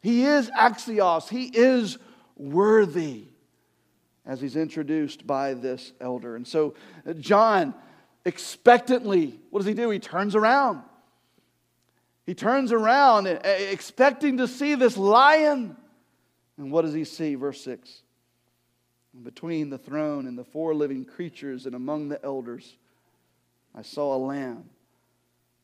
He 0.00 0.24
is 0.24 0.50
axios. 0.50 1.28
He 1.28 1.46
is 1.46 1.98
worthy 2.36 3.24
as 4.24 4.40
he's 4.40 4.56
introduced 4.56 5.26
by 5.26 5.54
this 5.54 5.92
elder. 6.00 6.36
And 6.36 6.46
so, 6.46 6.74
uh, 7.06 7.12
John, 7.14 7.74
expectantly, 8.24 9.40
what 9.50 9.60
does 9.60 9.66
he 9.66 9.74
do? 9.74 9.90
He 9.90 9.98
turns 9.98 10.34
around. 10.34 10.82
He 12.24 12.34
turns 12.34 12.72
around 12.72 13.26
expecting 13.26 14.38
to 14.38 14.48
see 14.48 14.74
this 14.74 14.96
lion. 14.96 15.76
And 16.58 16.72
what 16.72 16.82
does 16.82 16.94
he 16.94 17.04
see? 17.04 17.36
Verse 17.36 17.60
6 17.62 18.02
Between 19.22 19.70
the 19.70 19.78
throne 19.78 20.26
and 20.26 20.36
the 20.36 20.44
four 20.44 20.74
living 20.74 21.04
creatures 21.04 21.66
and 21.66 21.74
among 21.74 22.08
the 22.08 22.22
elders, 22.24 22.76
I 23.74 23.82
saw 23.82 24.16
a 24.16 24.18
lamb 24.18 24.70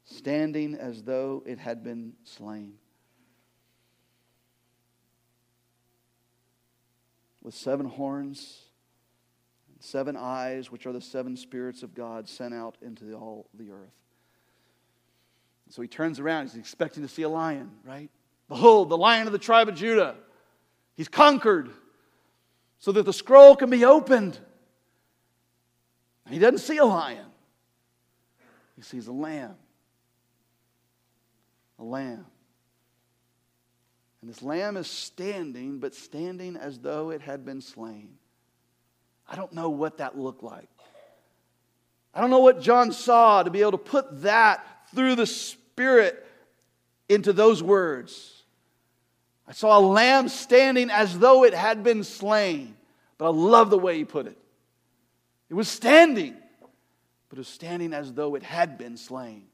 standing 0.04 0.74
as 0.74 1.02
though 1.02 1.42
it 1.46 1.58
had 1.58 1.82
been 1.82 2.14
slain. 2.24 2.74
With 7.42 7.54
seven 7.54 7.86
horns 7.86 8.62
and 9.72 9.82
seven 9.82 10.16
eyes, 10.16 10.70
which 10.70 10.86
are 10.86 10.92
the 10.92 11.00
seven 11.00 11.36
spirits 11.36 11.82
of 11.82 11.94
God 11.94 12.28
sent 12.28 12.54
out 12.54 12.76
into 12.82 13.14
all 13.14 13.48
the 13.54 13.70
earth. 13.70 13.94
So 15.70 15.82
he 15.82 15.88
turns 15.88 16.20
around. 16.20 16.48
He's 16.48 16.56
expecting 16.56 17.02
to 17.02 17.08
see 17.08 17.22
a 17.22 17.28
lion, 17.28 17.70
right? 17.84 18.10
Behold, 18.48 18.90
the 18.90 18.98
lion 18.98 19.26
of 19.26 19.32
the 19.32 19.38
tribe 19.38 19.68
of 19.68 19.74
Judah. 19.74 20.16
He's 20.94 21.08
conquered 21.08 21.70
so 22.78 22.92
that 22.92 23.04
the 23.04 23.12
scroll 23.12 23.56
can 23.56 23.70
be 23.70 23.84
opened. 23.84 24.38
And 26.26 26.34
He 26.34 26.38
doesn't 26.38 26.58
see 26.58 26.76
a 26.76 26.84
lion, 26.84 27.26
he 28.76 28.82
sees 28.82 29.06
a 29.06 29.12
lamb 29.12 29.54
a 31.83 31.85
lamb. 31.85 32.25
And 34.21 34.31
this 34.31 34.40
lamb 34.40 34.77
is 34.77 34.87
standing, 34.87 35.81
but 35.81 35.95
standing 35.95 36.57
as 36.57 36.79
though 36.79 37.11
it 37.11 37.21
had 37.21 37.45
been 37.45 37.61
slain. 37.61 38.14
I 39.29 39.35
don't 39.35 39.53
know 39.53 39.68
what 39.68 39.99
that 39.99 40.16
looked 40.16 40.45
like. 40.45 40.68
I 42.14 42.21
don't 42.21 42.31
know 42.31 42.38
what 42.38 42.61
John 42.61 42.92
saw 42.92 43.42
to 43.42 43.51
be 43.51 43.62
able 43.62 43.73
to 43.73 43.79
put 43.79 44.23
that 44.23 44.64
through 44.95 45.16
the 45.16 45.27
Spirit 45.27 46.25
into 47.09 47.33
those 47.33 47.62
words. 47.62 48.45
I 49.49 49.53
saw 49.53 49.79
a 49.79 49.81
lamb 49.81 50.29
standing 50.29 50.88
as 50.88 51.18
though 51.18 51.45
it 51.45 51.53
had 51.53 51.83
been 51.83 52.05
slain. 52.05 52.77
But 53.18 53.27
I 53.27 53.31
love 53.31 53.71
the 53.71 53.79
way 53.79 53.99
he 53.99 54.05
put 54.05 54.27
it. 54.27 54.38
It 55.51 55.55
was 55.55 55.68
standing, 55.68 56.37
but 57.29 57.38
it 57.38 57.40
was 57.40 57.49
standing 57.49 57.92
as 57.92 58.12
though 58.12 58.37
it 58.37 58.42
had 58.45 58.79
been 58.79 58.97
slain. 58.97 59.47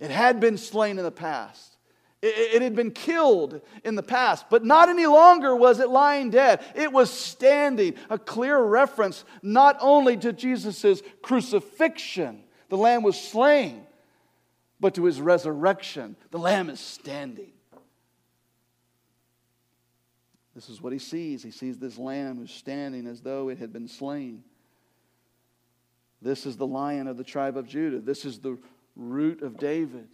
It 0.00 0.10
had 0.10 0.40
been 0.40 0.56
slain 0.56 0.98
in 0.98 1.04
the 1.04 1.12
past. 1.12 1.76
It, 2.22 2.60
had 2.60 2.76
been 2.76 2.90
killed 2.90 3.62
in 3.82 3.94
the 3.94 4.02
past, 4.02 4.46
but 4.50 4.62
not 4.62 4.90
any 4.90 5.06
longer 5.06 5.56
was 5.56 5.80
it 5.80 5.88
lying 5.88 6.28
dead. 6.28 6.60
It 6.74 6.92
was 6.92 7.10
standing, 7.10 7.94
a 8.10 8.18
clear 8.18 8.60
reference 8.62 9.24
not 9.42 9.78
only 9.80 10.18
to 10.18 10.32
Jesus' 10.34 11.02
crucifixion, 11.22 12.42
the 12.68 12.76
lamb 12.76 13.02
was 13.02 13.18
slain, 13.18 13.86
but 14.78 14.94
to 14.96 15.04
his 15.04 15.18
resurrection. 15.18 16.14
The 16.30 16.38
lamb 16.38 16.68
is 16.68 16.78
standing. 16.78 17.52
This 20.54 20.68
is 20.68 20.82
what 20.82 20.92
he 20.92 20.98
sees. 20.98 21.42
He 21.42 21.50
sees 21.50 21.78
this 21.78 21.96
lamb 21.96 22.36
who's 22.36 22.50
standing 22.50 23.06
as 23.06 23.22
though 23.22 23.48
it 23.48 23.56
had 23.56 23.72
been 23.72 23.88
slain. 23.88 24.44
This 26.20 26.44
is 26.44 26.58
the 26.58 26.66
lion 26.66 27.06
of 27.06 27.16
the 27.16 27.24
tribe 27.24 27.56
of 27.56 27.66
Judah. 27.66 28.00
This 28.00 28.26
is 28.26 28.40
the 28.40 28.58
root 29.00 29.42
of 29.42 29.58
David. 29.58 30.06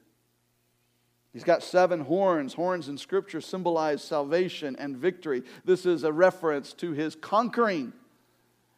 He's 1.33 1.45
got 1.45 1.63
seven 1.63 2.01
horns. 2.01 2.55
Horns 2.55 2.89
in 2.89 2.97
Scripture 2.97 3.43
symbolize 3.43 4.03
salvation 4.03 4.75
and 4.79 4.97
victory. 4.97 5.43
This 5.67 5.85
is 5.85 6.03
a 6.03 6.13
reference 6.13 6.73
to 6.75 6.93
his 6.93 7.15
conquering 7.15 7.93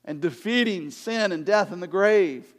and 0.04 0.20
defeating 0.20 0.90
sin 0.90 1.30
and 1.30 1.46
death 1.46 1.70
in 1.70 1.78
the 1.78 1.86
grave. 1.86 2.52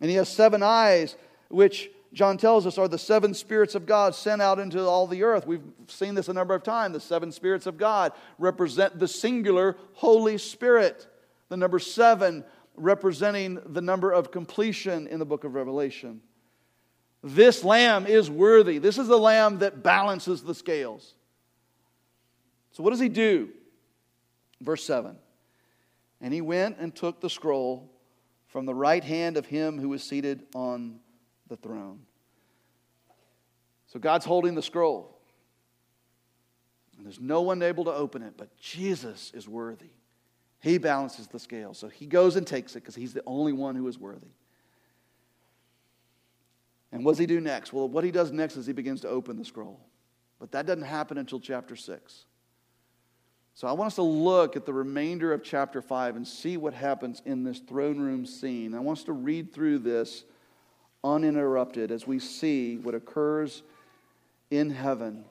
And 0.00 0.08
he 0.08 0.16
has 0.16 0.30
seven 0.30 0.62
eyes, 0.62 1.16
which 1.50 1.90
John 2.14 2.38
tells 2.38 2.66
us 2.66 2.78
are 2.78 2.88
the 2.88 2.96
seven 2.96 3.34
spirits 3.34 3.74
of 3.74 3.84
God 3.84 4.14
sent 4.14 4.40
out 4.40 4.58
into 4.58 4.80
all 4.80 5.06
the 5.06 5.24
earth. 5.24 5.46
We've 5.46 5.60
seen 5.88 6.14
this 6.14 6.28
a 6.28 6.32
number 6.32 6.54
of 6.54 6.62
times. 6.62 6.94
The 6.94 7.00
seven 7.00 7.32
spirits 7.32 7.66
of 7.66 7.76
God 7.76 8.12
represent 8.38 8.98
the 8.98 9.08
singular 9.08 9.76
Holy 9.94 10.38
Spirit. 10.38 11.06
The 11.50 11.56
number 11.56 11.78
seven 11.78 12.44
representing 12.78 13.60
the 13.66 13.80
number 13.80 14.12
of 14.12 14.30
completion 14.30 15.06
in 15.06 15.18
the 15.18 15.24
book 15.24 15.44
of 15.44 15.54
Revelation. 15.54 16.20
This 17.22 17.64
lamb 17.64 18.06
is 18.06 18.30
worthy. 18.30 18.78
This 18.78 18.98
is 18.98 19.08
the 19.08 19.18
lamb 19.18 19.58
that 19.58 19.82
balances 19.82 20.42
the 20.42 20.54
scales. 20.54 21.14
So, 22.72 22.82
what 22.82 22.90
does 22.90 23.00
he 23.00 23.08
do? 23.08 23.50
Verse 24.60 24.84
7 24.84 25.16
And 26.20 26.32
he 26.32 26.40
went 26.40 26.78
and 26.78 26.94
took 26.94 27.20
the 27.20 27.30
scroll 27.30 27.92
from 28.46 28.66
the 28.66 28.74
right 28.74 29.02
hand 29.02 29.36
of 29.36 29.46
him 29.46 29.78
who 29.78 29.88
was 29.88 30.02
seated 30.02 30.44
on 30.54 31.00
the 31.48 31.56
throne. 31.56 32.00
So, 33.88 33.98
God's 33.98 34.24
holding 34.24 34.54
the 34.54 34.62
scroll. 34.62 35.18
And 36.96 37.06
there's 37.06 37.20
no 37.20 37.42
one 37.42 37.62
able 37.62 37.84
to 37.84 37.92
open 37.92 38.22
it, 38.22 38.34
but 38.36 38.56
Jesus 38.56 39.30
is 39.34 39.48
worthy. 39.48 39.90
He 40.60 40.78
balances 40.78 41.28
the 41.28 41.38
scale. 41.38 41.74
So 41.74 41.88
he 41.88 42.06
goes 42.06 42.36
and 42.36 42.46
takes 42.46 42.74
it 42.74 42.80
because 42.80 42.94
he's 42.94 43.12
the 43.12 43.22
only 43.26 43.52
one 43.52 43.76
who 43.76 43.86
is 43.86 43.98
worthy. 43.98 44.28
And 46.90 47.04
what 47.04 47.12
does 47.12 47.18
he 47.18 47.26
do 47.26 47.40
next? 47.40 47.72
Well, 47.72 47.88
what 47.88 48.04
he 48.04 48.10
does 48.10 48.32
next 48.32 48.56
is 48.56 48.66
he 48.66 48.72
begins 48.72 49.02
to 49.02 49.08
open 49.08 49.36
the 49.36 49.44
scroll. 49.44 49.80
But 50.40 50.52
that 50.52 50.66
doesn't 50.66 50.84
happen 50.84 51.18
until 51.18 51.38
chapter 51.38 51.76
6. 51.76 52.24
So 53.54 53.66
I 53.66 53.72
want 53.72 53.88
us 53.88 53.96
to 53.96 54.02
look 54.02 54.56
at 54.56 54.64
the 54.64 54.72
remainder 54.72 55.32
of 55.32 55.42
chapter 55.42 55.82
5 55.82 56.16
and 56.16 56.26
see 56.26 56.56
what 56.56 56.74
happens 56.74 57.22
in 57.24 57.42
this 57.42 57.58
throne 57.58 57.98
room 57.98 58.24
scene. 58.24 58.72
I 58.72 58.78
want 58.78 58.98
us 58.98 59.04
to 59.04 59.12
read 59.12 59.52
through 59.52 59.80
this 59.80 60.24
uninterrupted 61.02 61.90
as 61.90 62.06
we 62.06 62.18
see 62.20 62.76
what 62.76 62.94
occurs 62.94 63.62
in 64.50 64.70
heaven 64.70 65.24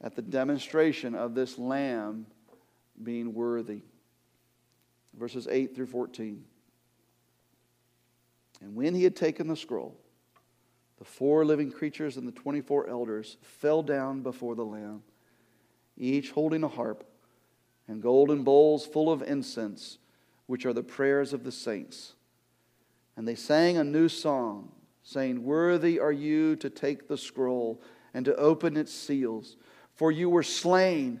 at 0.00 0.16
the 0.16 0.22
demonstration 0.22 1.14
of 1.14 1.34
this 1.34 1.58
lamb 1.58 2.26
being 3.02 3.34
worthy. 3.34 3.82
Verses 5.18 5.46
8 5.50 5.74
through 5.74 5.86
14. 5.86 6.44
And 8.60 8.74
when 8.74 8.94
he 8.94 9.04
had 9.04 9.16
taken 9.16 9.48
the 9.48 9.56
scroll, 9.56 9.96
the 10.98 11.04
four 11.04 11.44
living 11.44 11.70
creatures 11.70 12.16
and 12.16 12.28
the 12.28 12.32
24 12.32 12.88
elders 12.88 13.36
fell 13.42 13.82
down 13.82 14.22
before 14.22 14.54
the 14.54 14.64
Lamb, 14.64 15.02
each 15.96 16.30
holding 16.30 16.62
a 16.62 16.68
harp 16.68 17.04
and 17.88 18.00
golden 18.00 18.44
bowls 18.44 18.86
full 18.86 19.10
of 19.10 19.22
incense, 19.22 19.98
which 20.46 20.64
are 20.64 20.72
the 20.72 20.82
prayers 20.82 21.32
of 21.32 21.42
the 21.44 21.52
saints. 21.52 22.14
And 23.16 23.26
they 23.26 23.34
sang 23.34 23.76
a 23.76 23.84
new 23.84 24.08
song, 24.08 24.70
saying, 25.02 25.42
Worthy 25.42 25.98
are 25.98 26.12
you 26.12 26.56
to 26.56 26.70
take 26.70 27.08
the 27.08 27.18
scroll 27.18 27.82
and 28.14 28.24
to 28.24 28.36
open 28.36 28.76
its 28.76 28.92
seals, 28.92 29.56
for 29.94 30.12
you 30.12 30.30
were 30.30 30.42
slain 30.42 31.20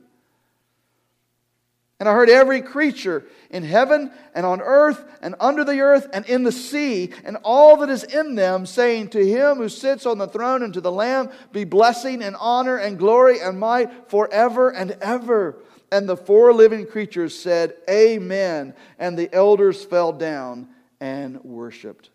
And 2.01 2.09
I 2.09 2.13
heard 2.13 2.31
every 2.31 2.63
creature 2.63 3.27
in 3.51 3.61
heaven 3.61 4.11
and 4.33 4.43
on 4.43 4.59
earth 4.59 5.05
and 5.21 5.35
under 5.39 5.63
the 5.63 5.81
earth 5.81 6.07
and 6.11 6.25
in 6.25 6.41
the 6.41 6.51
sea 6.51 7.13
and 7.23 7.37
all 7.43 7.77
that 7.77 7.91
is 7.91 8.03
in 8.03 8.33
them 8.33 8.65
saying, 8.65 9.09
To 9.09 9.23
him 9.23 9.57
who 9.57 9.69
sits 9.69 10.07
on 10.07 10.17
the 10.17 10.25
throne 10.25 10.63
and 10.63 10.73
to 10.73 10.81
the 10.81 10.91
Lamb 10.91 11.29
be 11.51 11.63
blessing 11.63 12.23
and 12.23 12.35
honor 12.39 12.77
and 12.77 12.97
glory 12.97 13.39
and 13.39 13.59
might 13.59 14.09
forever 14.09 14.71
and 14.71 14.97
ever. 14.99 15.59
And 15.91 16.09
the 16.09 16.17
four 16.17 16.51
living 16.53 16.87
creatures 16.87 17.37
said, 17.37 17.75
Amen. 17.87 18.73
And 18.97 19.15
the 19.15 19.31
elders 19.31 19.85
fell 19.85 20.11
down 20.11 20.69
and 20.99 21.39
worshiped. 21.43 22.09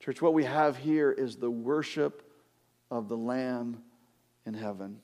Church, 0.00 0.22
what 0.22 0.32
we 0.32 0.44
have 0.44 0.78
here 0.78 1.12
is 1.12 1.36
the 1.36 1.50
worship 1.50 2.22
of 2.90 3.10
the 3.10 3.16
Lamb 3.18 3.82
in 4.46 4.54
heaven. 4.54 5.00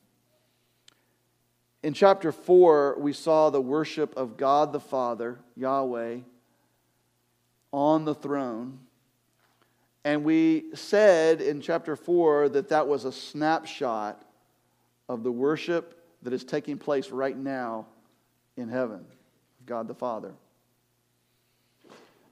In 1.83 1.95
chapter 1.95 2.31
4, 2.31 2.97
we 2.99 3.12
saw 3.12 3.51
the 3.51 3.61
worship 3.61 4.16
of 4.16 4.37
God 4.37 4.73
the 4.73 4.81
Father, 4.81 5.38
Yahweh, 5.57 6.18
on 7.73 8.05
the 8.05 8.14
throne. 8.14 8.79
And 10.05 10.25
we 10.25 10.75
said 10.75 11.40
in 11.40 11.61
chapter 11.61 11.97
4 11.97 12.51
that 12.51 12.68
that 12.68 12.87
was 12.87 13.05
a 13.05 13.12
snapshot 13.12 14.25
of 15.09 15.25
the 15.25 15.33
worship 15.33 15.99
that 16.23 16.33
is 16.33 16.45
taking 16.45 16.79
place 16.79 17.11
right 17.11 17.37
now 17.37 17.87
in 18.57 18.68
heaven, 18.68 19.05
God 19.66 19.88
the 19.88 19.95
Father. 19.95 20.35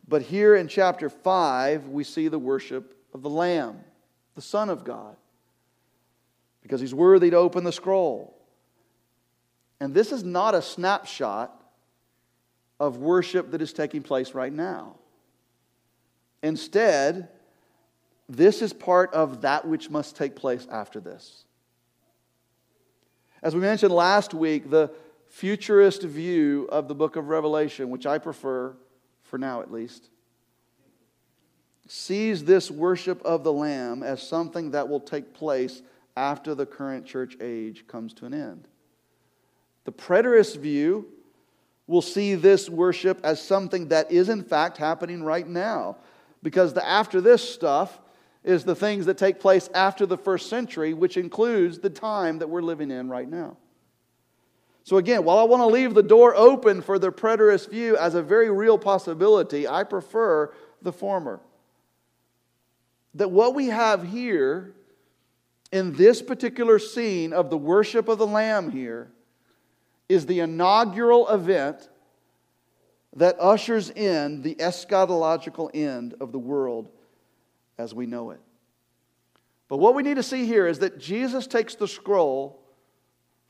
But 0.06 0.22
here 0.22 0.56
in 0.56 0.68
chapter 0.68 1.08
5, 1.08 1.88
we 1.88 2.04
see 2.04 2.28
the 2.28 2.38
worship 2.38 2.96
of 3.14 3.22
the 3.22 3.30
Lamb, 3.30 3.80
the 4.34 4.42
Son 4.42 4.68
of 4.68 4.84
God, 4.84 5.16
because 6.62 6.80
he's 6.80 6.94
worthy 6.94 7.30
to 7.30 7.36
open 7.36 7.64
the 7.64 7.72
scroll. 7.72 8.39
And 9.80 9.94
this 9.94 10.12
is 10.12 10.22
not 10.22 10.54
a 10.54 10.62
snapshot 10.62 11.56
of 12.78 12.98
worship 12.98 13.50
that 13.52 13.62
is 13.62 13.72
taking 13.72 14.02
place 14.02 14.34
right 14.34 14.52
now. 14.52 14.96
Instead, 16.42 17.28
this 18.28 18.62
is 18.62 18.72
part 18.72 19.12
of 19.12 19.42
that 19.42 19.66
which 19.66 19.90
must 19.90 20.16
take 20.16 20.36
place 20.36 20.66
after 20.70 21.00
this. 21.00 21.44
As 23.42 23.54
we 23.54 23.60
mentioned 23.60 23.92
last 23.92 24.34
week, 24.34 24.70
the 24.70 24.90
futurist 25.28 26.02
view 26.02 26.68
of 26.70 26.88
the 26.88 26.94
book 26.94 27.16
of 27.16 27.28
Revelation, 27.28 27.90
which 27.90 28.06
I 28.06 28.18
prefer, 28.18 28.74
for 29.22 29.38
now 29.38 29.62
at 29.62 29.72
least, 29.72 30.10
sees 31.88 32.44
this 32.44 32.70
worship 32.70 33.20
of 33.22 33.44
the 33.44 33.52
Lamb 33.52 34.02
as 34.02 34.22
something 34.22 34.72
that 34.72 34.88
will 34.88 35.00
take 35.00 35.34
place 35.34 35.82
after 36.16 36.54
the 36.54 36.66
current 36.66 37.06
church 37.06 37.36
age 37.40 37.86
comes 37.86 38.12
to 38.14 38.26
an 38.26 38.34
end. 38.34 38.68
The 39.84 39.92
preterist 39.92 40.56
view 40.56 41.06
will 41.86 42.02
see 42.02 42.36
this 42.36 42.70
worship 42.70 43.20
as 43.24 43.42
something 43.42 43.88
that 43.88 44.12
is 44.12 44.28
in 44.28 44.44
fact 44.44 44.76
happening 44.76 45.22
right 45.22 45.46
now. 45.46 45.96
Because 46.42 46.72
the 46.72 46.86
after 46.86 47.20
this 47.20 47.42
stuff 47.42 48.00
is 48.44 48.64
the 48.64 48.74
things 48.74 49.06
that 49.06 49.18
take 49.18 49.40
place 49.40 49.68
after 49.74 50.06
the 50.06 50.16
first 50.16 50.48
century, 50.48 50.94
which 50.94 51.16
includes 51.16 51.78
the 51.78 51.90
time 51.90 52.38
that 52.38 52.48
we're 52.48 52.62
living 52.62 52.90
in 52.90 53.08
right 53.08 53.28
now. 53.28 53.56
So, 54.84 54.96
again, 54.96 55.24
while 55.24 55.38
I 55.38 55.42
want 55.42 55.60
to 55.62 55.66
leave 55.66 55.94
the 55.94 56.02
door 56.02 56.34
open 56.34 56.80
for 56.80 56.98
the 56.98 57.12
preterist 57.12 57.70
view 57.70 57.96
as 57.96 58.14
a 58.14 58.22
very 58.22 58.50
real 58.50 58.78
possibility, 58.78 59.68
I 59.68 59.84
prefer 59.84 60.52
the 60.80 60.92
former. 60.92 61.40
That 63.14 63.30
what 63.30 63.54
we 63.54 63.66
have 63.66 64.08
here 64.08 64.74
in 65.70 65.92
this 65.94 66.22
particular 66.22 66.78
scene 66.78 67.32
of 67.32 67.50
the 67.50 67.58
worship 67.58 68.08
of 68.08 68.18
the 68.18 68.26
Lamb 68.26 68.70
here 68.70 69.10
is 70.10 70.26
the 70.26 70.40
inaugural 70.40 71.28
event 71.28 71.88
that 73.14 73.36
ushers 73.38 73.90
in 73.90 74.42
the 74.42 74.56
eschatological 74.56 75.70
end 75.72 76.14
of 76.20 76.32
the 76.32 76.38
world 76.38 76.90
as 77.78 77.94
we 77.94 78.06
know 78.06 78.30
it. 78.30 78.40
But 79.68 79.76
what 79.76 79.94
we 79.94 80.02
need 80.02 80.16
to 80.16 80.22
see 80.24 80.46
here 80.46 80.66
is 80.66 80.80
that 80.80 80.98
Jesus 80.98 81.46
takes 81.46 81.76
the 81.76 81.86
scroll 81.86 82.60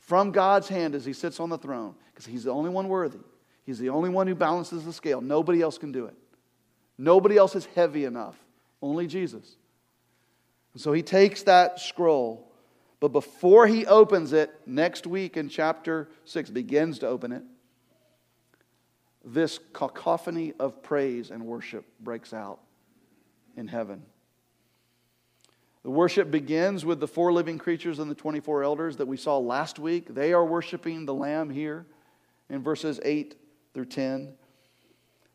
from 0.00 0.32
God's 0.32 0.68
hand 0.68 0.94
as 0.94 1.04
he 1.04 1.14
sits 1.14 1.40
on 1.40 1.48
the 1.48 1.56
throne, 1.56 1.94
because 2.12 2.26
he's 2.26 2.44
the 2.44 2.50
only 2.50 2.70
one 2.70 2.88
worthy. 2.88 3.20
He's 3.64 3.78
the 3.78 3.88
only 3.88 4.10
one 4.10 4.26
who 4.26 4.34
balances 4.34 4.84
the 4.84 4.92
scale. 4.92 5.22
Nobody 5.22 5.62
else 5.62 5.78
can 5.78 5.92
do 5.92 6.06
it. 6.06 6.14
Nobody 6.98 7.38
else 7.38 7.56
is 7.56 7.64
heavy 7.74 8.04
enough. 8.04 8.36
Only 8.82 9.06
Jesus. 9.06 9.56
And 10.74 10.82
so 10.82 10.92
he 10.92 11.02
takes 11.02 11.44
that 11.44 11.80
scroll 11.80 12.49
but 13.00 13.08
before 13.08 13.66
he 13.66 13.86
opens 13.86 14.32
it, 14.34 14.52
next 14.66 15.06
week 15.06 15.38
in 15.38 15.48
chapter 15.48 16.08
6, 16.26 16.50
begins 16.50 16.98
to 16.98 17.08
open 17.08 17.32
it, 17.32 17.42
this 19.24 19.58
cacophony 19.72 20.52
of 20.58 20.82
praise 20.82 21.30
and 21.30 21.44
worship 21.44 21.84
breaks 22.00 22.32
out 22.32 22.60
in 23.56 23.68
heaven. 23.68 24.02
The 25.82 25.90
worship 25.90 26.30
begins 26.30 26.84
with 26.84 27.00
the 27.00 27.08
four 27.08 27.32
living 27.32 27.56
creatures 27.56 27.98
and 27.98 28.10
the 28.10 28.14
24 28.14 28.62
elders 28.62 28.96
that 28.98 29.06
we 29.06 29.16
saw 29.16 29.38
last 29.38 29.78
week. 29.78 30.14
They 30.14 30.34
are 30.34 30.44
worshiping 30.44 31.06
the 31.06 31.14
Lamb 31.14 31.48
here 31.48 31.86
in 32.50 32.62
verses 32.62 33.00
8 33.02 33.34
through 33.72 33.86
10. 33.86 34.34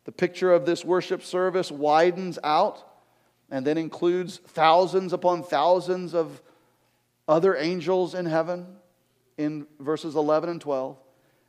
The 0.04 0.12
picture 0.12 0.52
of 0.52 0.64
this 0.64 0.84
worship 0.84 1.24
service 1.24 1.72
widens 1.72 2.38
out 2.44 2.84
and 3.50 3.66
then 3.66 3.76
includes 3.76 4.38
thousands 4.38 5.12
upon 5.12 5.42
thousands 5.42 6.14
of 6.14 6.40
other 7.28 7.56
angels 7.56 8.14
in 8.14 8.26
heaven 8.26 8.66
in 9.38 9.66
verses 9.80 10.14
11 10.14 10.48
and 10.48 10.60
12. 10.60 10.96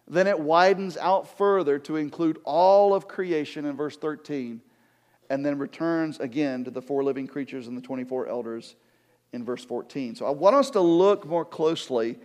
Then 0.08 0.28
it 0.28 0.40
widens 0.40 0.98
out 0.98 1.38
further 1.38 1.80
to 1.80 1.98
include 1.98 2.40
all 2.44 2.94
of 2.94 3.08
creation 3.08 3.66
in 3.66 3.76
verse 3.76 3.98
13, 3.98 4.62
and 5.30 5.46
then 5.46 5.58
returns 5.58 6.20
again 6.20 6.64
to 6.64 6.72
the 6.72 6.82
four 6.82 7.04
living 7.04 7.28
creatures 7.28 7.68
and 7.68 7.78
the 7.78 7.82
24 7.82 8.28
elders 8.28 8.76
in 9.34 9.44
verse 9.44 9.66
14. 9.66 10.16
So 10.16 10.26
I 10.26 10.30
want 10.30 10.56
us 10.56 10.70
to 10.72 10.82
look 10.82 11.26
more 11.26 11.44
closely 11.44 12.18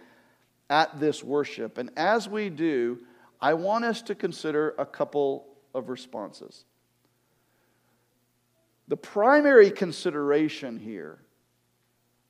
at 0.71 1.01
this 1.01 1.25
worship. 1.25 1.79
And 1.79 1.91
as 1.97 2.29
we 2.29 2.49
do, 2.49 3.01
I 3.41 3.55
want 3.55 3.85
us 3.85 4.03
to 4.03 4.15
consider 4.15 4.75
a 4.79 4.87
couple 4.87 5.47
of 5.75 5.88
responses. 5.88 6.65
The 8.87 8.97
primary 8.97 9.71
consideration 9.71 10.79
here 10.79 11.21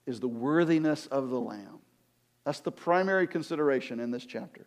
is 0.07 0.21
the 0.21 0.29
worthiness 0.29 1.07
of 1.07 1.31
the 1.31 1.41
Lamb. 1.41 1.79
That's 2.45 2.61
the 2.61 2.73
primary 2.73 3.27
consideration 3.27 4.01
in 4.01 4.11
this 4.11 4.27
chapter. 4.27 4.67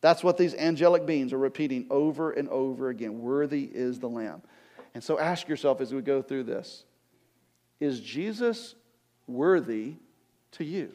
That's 0.00 0.22
what 0.22 0.36
these 0.36 0.54
angelic 0.54 1.06
beings 1.06 1.32
are 1.32 1.38
repeating 1.38 1.86
over 1.90 2.30
and 2.30 2.48
over 2.48 2.88
again. 2.88 3.20
Worthy 3.20 3.64
is 3.64 3.98
the 3.98 4.08
Lamb. 4.08 4.42
And 4.94 5.02
so 5.02 5.18
ask 5.18 5.48
yourself 5.48 5.80
as 5.80 5.92
we 5.92 6.02
go 6.02 6.22
through 6.22 6.44
this 6.44 6.84
Is 7.80 8.00
Jesus 8.00 8.74
worthy 9.26 9.94
to 10.52 10.64
you? 10.64 10.92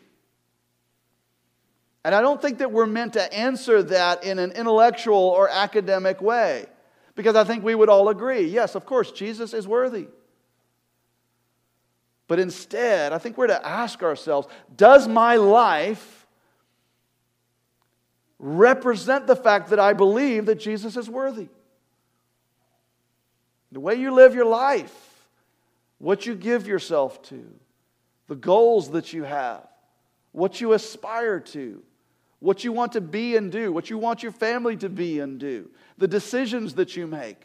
And 2.05 2.13
I 2.13 2.21
don't 2.21 2.41
think 2.41 2.57
that 2.57 2.71
we're 2.71 2.85
meant 2.85 3.13
to 3.13 3.33
answer 3.33 3.81
that 3.83 4.25
in 4.25 4.39
an 4.39 4.51
intellectual 4.51 5.15
or 5.15 5.47
academic 5.49 6.21
way, 6.21 6.65
because 7.15 7.35
I 7.35 7.45
think 7.45 7.63
we 7.63 7.75
would 7.75 7.89
all 7.89 8.09
agree 8.09 8.45
yes, 8.45 8.75
of 8.75 8.85
course, 8.85 9.11
Jesus 9.11 9.53
is 9.53 9.67
worthy. 9.67 10.07
But 12.27 12.39
instead, 12.39 13.13
I 13.13 13.17
think 13.17 13.37
we're 13.37 13.47
to 13.47 13.65
ask 13.65 14.01
ourselves 14.01 14.47
does 14.75 15.07
my 15.07 15.35
life 15.35 16.27
represent 18.39 19.27
the 19.27 19.35
fact 19.35 19.69
that 19.69 19.79
I 19.79 19.93
believe 19.93 20.45
that 20.47 20.59
Jesus 20.59 20.97
is 20.97 21.09
worthy? 21.09 21.47
The 23.71 23.79
way 23.79 23.95
you 23.95 24.13
live 24.13 24.35
your 24.35 24.45
life, 24.45 25.29
what 25.97 26.25
you 26.25 26.35
give 26.35 26.67
yourself 26.67 27.21
to, 27.23 27.43
the 28.27 28.35
goals 28.35 28.91
that 28.91 29.13
you 29.13 29.23
have, 29.23 29.67
what 30.31 30.61
you 30.61 30.73
aspire 30.73 31.39
to, 31.39 31.81
what 32.39 32.63
you 32.63 32.71
want 32.71 32.91
to 32.91 33.01
be 33.01 33.37
and 33.37 33.51
do, 33.51 33.71
what 33.71 33.89
you 33.89 33.97
want 33.97 34.21
your 34.21 34.31
family 34.31 34.75
to 34.77 34.89
be 34.89 35.19
and 35.19 35.39
do, 35.39 35.69
the 35.97 36.07
decisions 36.07 36.75
that 36.75 36.95
you 36.95 37.07
make. 37.07 37.41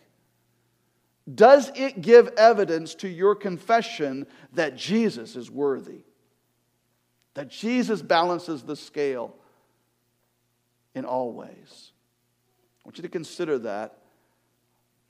Does 1.35 1.71
it 1.75 2.01
give 2.01 2.29
evidence 2.37 2.95
to 2.97 3.09
your 3.09 3.35
confession 3.35 4.27
that 4.55 4.77
Jesus 4.77 5.37
is 5.37 5.51
worthy? 5.51 6.05
That 7.35 7.51
Jesus 7.51 8.01
balances 8.01 8.63
the 8.63 8.77
scale 8.77 9.35
in 10.95 11.05
all 11.05 11.33
ways? 11.33 11.93
I 12.83 12.89
want 12.89 12.99
you 12.99 13.03
to 13.03 13.09
consider 13.09 13.59
that 13.61 13.99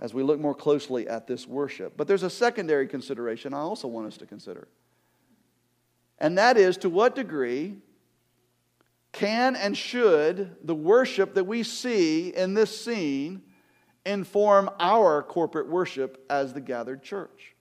as 0.01 0.15
we 0.15 0.23
look 0.23 0.41
more 0.41 0.55
closely 0.55 1.09
at 1.09 1.27
this 1.27 1.47
worship. 1.47 1.97
But 1.97 2.07
there's 2.09 2.23
a 2.23 2.31
secondary 2.31 2.87
consideration 2.87 3.55
I 3.55 3.59
also 3.59 3.89
want 3.89 4.07
us 4.07 4.17
to 4.19 4.27
consider. 4.27 4.69
And 6.19 6.39
that 6.39 6.57
is 6.57 6.77
to 6.79 6.91
what 6.91 7.15
degree 7.15 7.77
can 9.13 9.57
and 9.57 9.77
should 9.77 10.57
the 10.63 10.75
worship 10.75 11.35
that 11.35 11.45
we 11.45 11.63
see 11.63 12.29
in 12.29 12.55
this 12.55 12.85
scene 12.85 13.43
inform 14.05 14.71
our 14.79 15.23
corporate 15.23 15.69
worship 15.69 16.25
as 16.31 16.53
the 16.53 16.61
gathered 16.61 17.03
church? 17.03 17.55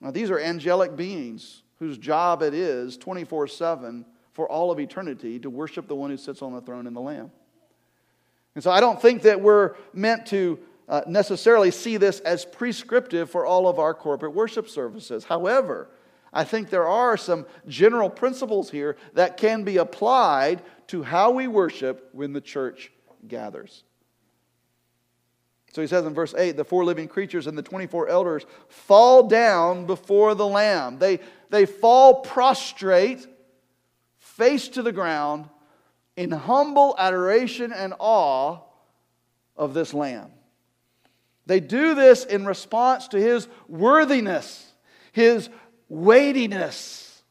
Now, 0.00 0.10
these 0.10 0.30
are 0.30 0.38
angelic 0.38 0.96
beings 0.96 1.62
whose 1.78 1.98
job 1.98 2.42
it 2.42 2.54
is 2.54 2.96
24 2.96 3.48
7 3.48 4.04
for 4.32 4.48
all 4.48 4.70
of 4.70 4.78
eternity 4.78 5.38
to 5.40 5.50
worship 5.50 5.88
the 5.88 5.96
one 5.96 6.10
who 6.10 6.16
sits 6.16 6.42
on 6.42 6.52
the 6.52 6.60
throne 6.60 6.86
and 6.86 6.94
the 6.94 7.00
Lamb. 7.00 7.30
And 8.54 8.62
so 8.62 8.70
I 8.70 8.80
don't 8.80 9.00
think 9.00 9.22
that 9.22 9.40
we're 9.40 9.74
meant 9.92 10.26
to 10.26 10.58
uh, 10.88 11.02
necessarily 11.06 11.70
see 11.70 11.96
this 11.96 12.20
as 12.20 12.44
prescriptive 12.44 13.30
for 13.30 13.44
all 13.44 13.68
of 13.68 13.78
our 13.78 13.94
corporate 13.94 14.34
worship 14.34 14.68
services. 14.68 15.24
However, 15.24 15.90
I 16.32 16.44
think 16.44 16.70
there 16.70 16.86
are 16.86 17.16
some 17.16 17.46
general 17.66 18.10
principles 18.10 18.70
here 18.70 18.96
that 19.14 19.36
can 19.36 19.64
be 19.64 19.78
applied 19.78 20.62
to 20.88 21.02
how 21.02 21.30
we 21.30 21.48
worship 21.48 22.08
when 22.12 22.32
the 22.32 22.40
church 22.40 22.92
gathers. 23.26 23.84
So 25.72 25.82
he 25.82 25.86
says 25.86 26.06
in 26.06 26.14
verse 26.14 26.34
8 26.34 26.56
the 26.56 26.64
four 26.64 26.84
living 26.84 27.08
creatures 27.08 27.46
and 27.46 27.56
the 27.56 27.62
24 27.62 28.08
elders 28.08 28.46
fall 28.68 29.28
down 29.28 29.86
before 29.86 30.34
the 30.34 30.46
Lamb. 30.46 30.98
They, 30.98 31.20
they 31.50 31.66
fall 31.66 32.22
prostrate, 32.22 33.26
face 34.18 34.68
to 34.68 34.82
the 34.82 34.92
ground, 34.92 35.48
in 36.16 36.30
humble 36.30 36.96
adoration 36.98 37.72
and 37.72 37.94
awe 37.98 38.60
of 39.56 39.74
this 39.74 39.94
Lamb. 39.94 40.30
They 41.46 41.60
do 41.60 41.94
this 41.94 42.24
in 42.24 42.44
response 42.44 43.08
to 43.08 43.18
his 43.18 43.48
worthiness, 43.68 44.72
his 45.12 45.48
weightiness. 45.88 47.22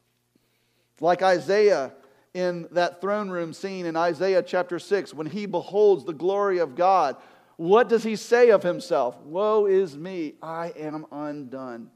Like 1.00 1.22
Isaiah 1.22 1.92
in 2.34 2.66
that 2.72 3.00
throne 3.00 3.30
room 3.30 3.52
scene 3.52 3.86
in 3.86 3.96
Isaiah 3.96 4.42
chapter 4.42 4.78
6, 4.78 5.14
when 5.14 5.26
he 5.26 5.46
beholds 5.46 6.04
the 6.04 6.12
glory 6.12 6.58
of 6.58 6.74
God, 6.74 7.16
what 7.58 7.88
does 7.88 8.04
he 8.04 8.14
say 8.14 8.50
of 8.50 8.62
himself? 8.62 9.20
Woe 9.22 9.66
is 9.66 9.96
me, 9.96 10.34
I 10.40 10.68
am 10.76 11.04
undone. 11.10 11.90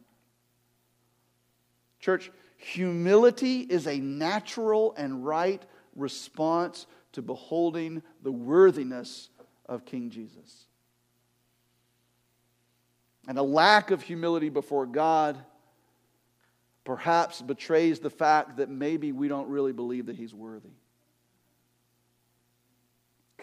Church, 2.00 2.32
humility 2.56 3.60
is 3.60 3.86
a 3.86 3.98
natural 3.98 4.92
and 4.96 5.24
right 5.24 5.62
response 5.94 6.86
to 7.12 7.22
beholding 7.22 8.02
the 8.24 8.32
worthiness 8.32 9.30
of 9.66 9.84
King 9.84 10.10
Jesus. 10.10 10.66
And 13.28 13.38
a 13.38 13.42
lack 13.42 13.92
of 13.92 14.02
humility 14.02 14.48
before 14.48 14.84
God 14.84 15.38
perhaps 16.82 17.40
betrays 17.40 18.00
the 18.00 18.10
fact 18.10 18.56
that 18.56 18.68
maybe 18.68 19.12
we 19.12 19.28
don't 19.28 19.48
really 19.48 19.72
believe 19.72 20.06
that 20.06 20.16
He's 20.16 20.34
worthy. 20.34 20.70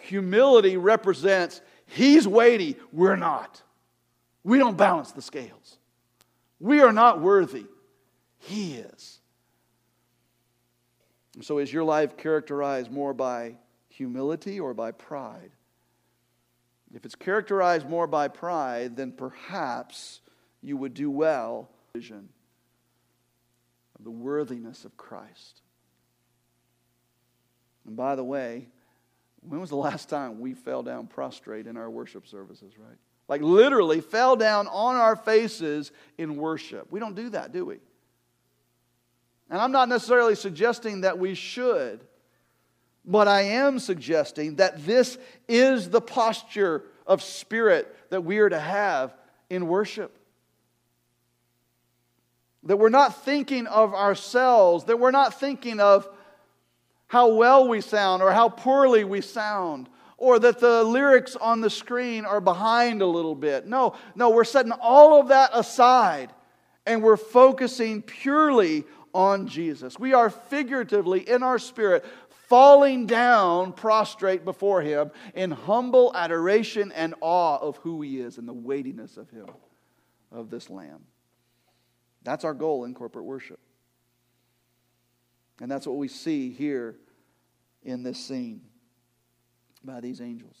Humility 0.02 0.76
represents 0.76 1.62
He's 1.90 2.26
weighty, 2.26 2.76
we're 2.92 3.16
not. 3.16 3.62
We 4.44 4.58
don't 4.58 4.76
balance 4.76 5.10
the 5.10 5.22
scales. 5.22 5.78
We 6.60 6.80
are 6.80 6.92
not 6.92 7.20
worthy, 7.20 7.66
He 8.38 8.74
is. 8.74 9.18
So, 11.42 11.58
is 11.58 11.72
your 11.72 11.84
life 11.84 12.16
characterized 12.16 12.90
more 12.90 13.12
by 13.12 13.56
humility 13.88 14.60
or 14.60 14.72
by 14.72 14.92
pride? 14.92 15.50
If 16.94 17.04
it's 17.04 17.14
characterized 17.14 17.88
more 17.88 18.06
by 18.06 18.28
pride, 18.28 18.96
then 18.96 19.12
perhaps 19.12 20.20
you 20.62 20.76
would 20.76 20.94
do 20.94 21.10
well 21.10 21.70
vision 21.92 22.28
of 23.98 24.04
the 24.04 24.10
worthiness 24.10 24.84
of 24.84 24.96
Christ. 24.96 25.62
And 27.86 27.96
by 27.96 28.14
the 28.14 28.24
way, 28.24 28.68
when 29.42 29.60
was 29.60 29.70
the 29.70 29.76
last 29.76 30.08
time 30.08 30.40
we 30.40 30.54
fell 30.54 30.82
down 30.82 31.06
prostrate 31.06 31.66
in 31.66 31.76
our 31.76 31.90
worship 31.90 32.26
services, 32.26 32.72
right? 32.78 32.98
Like 33.28 33.42
literally 33.42 34.00
fell 34.00 34.36
down 34.36 34.66
on 34.66 34.96
our 34.96 35.16
faces 35.16 35.92
in 36.18 36.36
worship. 36.36 36.90
We 36.90 37.00
don't 37.00 37.14
do 37.14 37.30
that, 37.30 37.52
do 37.52 37.64
we? 37.64 37.78
And 39.48 39.60
I'm 39.60 39.72
not 39.72 39.88
necessarily 39.88 40.34
suggesting 40.34 41.02
that 41.02 41.18
we 41.18 41.34
should, 41.34 42.00
but 43.04 43.28
I 43.28 43.42
am 43.42 43.78
suggesting 43.78 44.56
that 44.56 44.84
this 44.84 45.18
is 45.48 45.90
the 45.90 46.00
posture 46.00 46.84
of 47.06 47.22
spirit 47.22 47.94
that 48.10 48.24
we 48.24 48.38
are 48.38 48.48
to 48.48 48.58
have 48.58 49.14
in 49.48 49.66
worship. 49.66 50.16
That 52.64 52.76
we're 52.76 52.90
not 52.90 53.24
thinking 53.24 53.66
of 53.66 53.94
ourselves, 53.94 54.84
that 54.84 54.98
we're 54.98 55.10
not 55.10 55.40
thinking 55.40 55.80
of 55.80 56.08
how 57.10 57.26
well 57.26 57.66
we 57.66 57.80
sound 57.80 58.22
or 58.22 58.30
how 58.30 58.48
poorly 58.48 59.02
we 59.02 59.20
sound, 59.20 59.88
or 60.16 60.38
that 60.38 60.60
the 60.60 60.84
lyrics 60.84 61.34
on 61.34 61.60
the 61.60 61.68
screen 61.68 62.24
are 62.24 62.40
behind 62.40 63.02
a 63.02 63.06
little 63.06 63.34
bit. 63.34 63.66
No, 63.66 63.96
no, 64.14 64.30
we're 64.30 64.44
setting 64.44 64.70
all 64.70 65.20
of 65.20 65.26
that 65.26 65.50
aside 65.52 66.30
and 66.86 67.02
we're 67.02 67.16
focusing 67.16 68.00
purely 68.00 68.84
on 69.12 69.48
Jesus. 69.48 69.98
We 69.98 70.14
are 70.14 70.30
figuratively 70.30 71.28
in 71.28 71.42
our 71.42 71.58
spirit 71.58 72.04
falling 72.46 73.06
down 73.06 73.72
prostrate 73.72 74.44
before 74.44 74.80
him 74.80 75.10
in 75.34 75.50
humble 75.50 76.12
adoration 76.14 76.92
and 76.92 77.16
awe 77.20 77.58
of 77.58 77.76
who 77.78 78.02
he 78.02 78.20
is 78.20 78.38
and 78.38 78.46
the 78.46 78.52
weightiness 78.52 79.16
of 79.16 79.28
him, 79.30 79.46
of 80.30 80.48
this 80.48 80.70
lamb. 80.70 81.00
That's 82.22 82.44
our 82.44 82.54
goal 82.54 82.84
in 82.84 82.94
corporate 82.94 83.24
worship. 83.24 83.58
And 85.60 85.70
that's 85.70 85.86
what 85.86 85.96
we 85.96 86.08
see 86.08 86.50
here 86.50 86.96
in 87.82 88.02
this 88.02 88.18
scene 88.18 88.62
by 89.84 90.00
these 90.00 90.20
angels. 90.20 90.56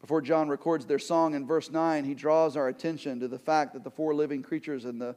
Before 0.00 0.20
John 0.20 0.48
records 0.48 0.84
their 0.84 0.98
song 0.98 1.34
in 1.34 1.46
verse 1.46 1.70
9, 1.70 2.04
he 2.04 2.14
draws 2.14 2.56
our 2.56 2.68
attention 2.68 3.20
to 3.20 3.28
the 3.28 3.38
fact 3.38 3.72
that 3.74 3.84
the 3.84 3.90
four 3.90 4.14
living 4.14 4.42
creatures 4.42 4.84
and 4.84 5.00
the 5.00 5.16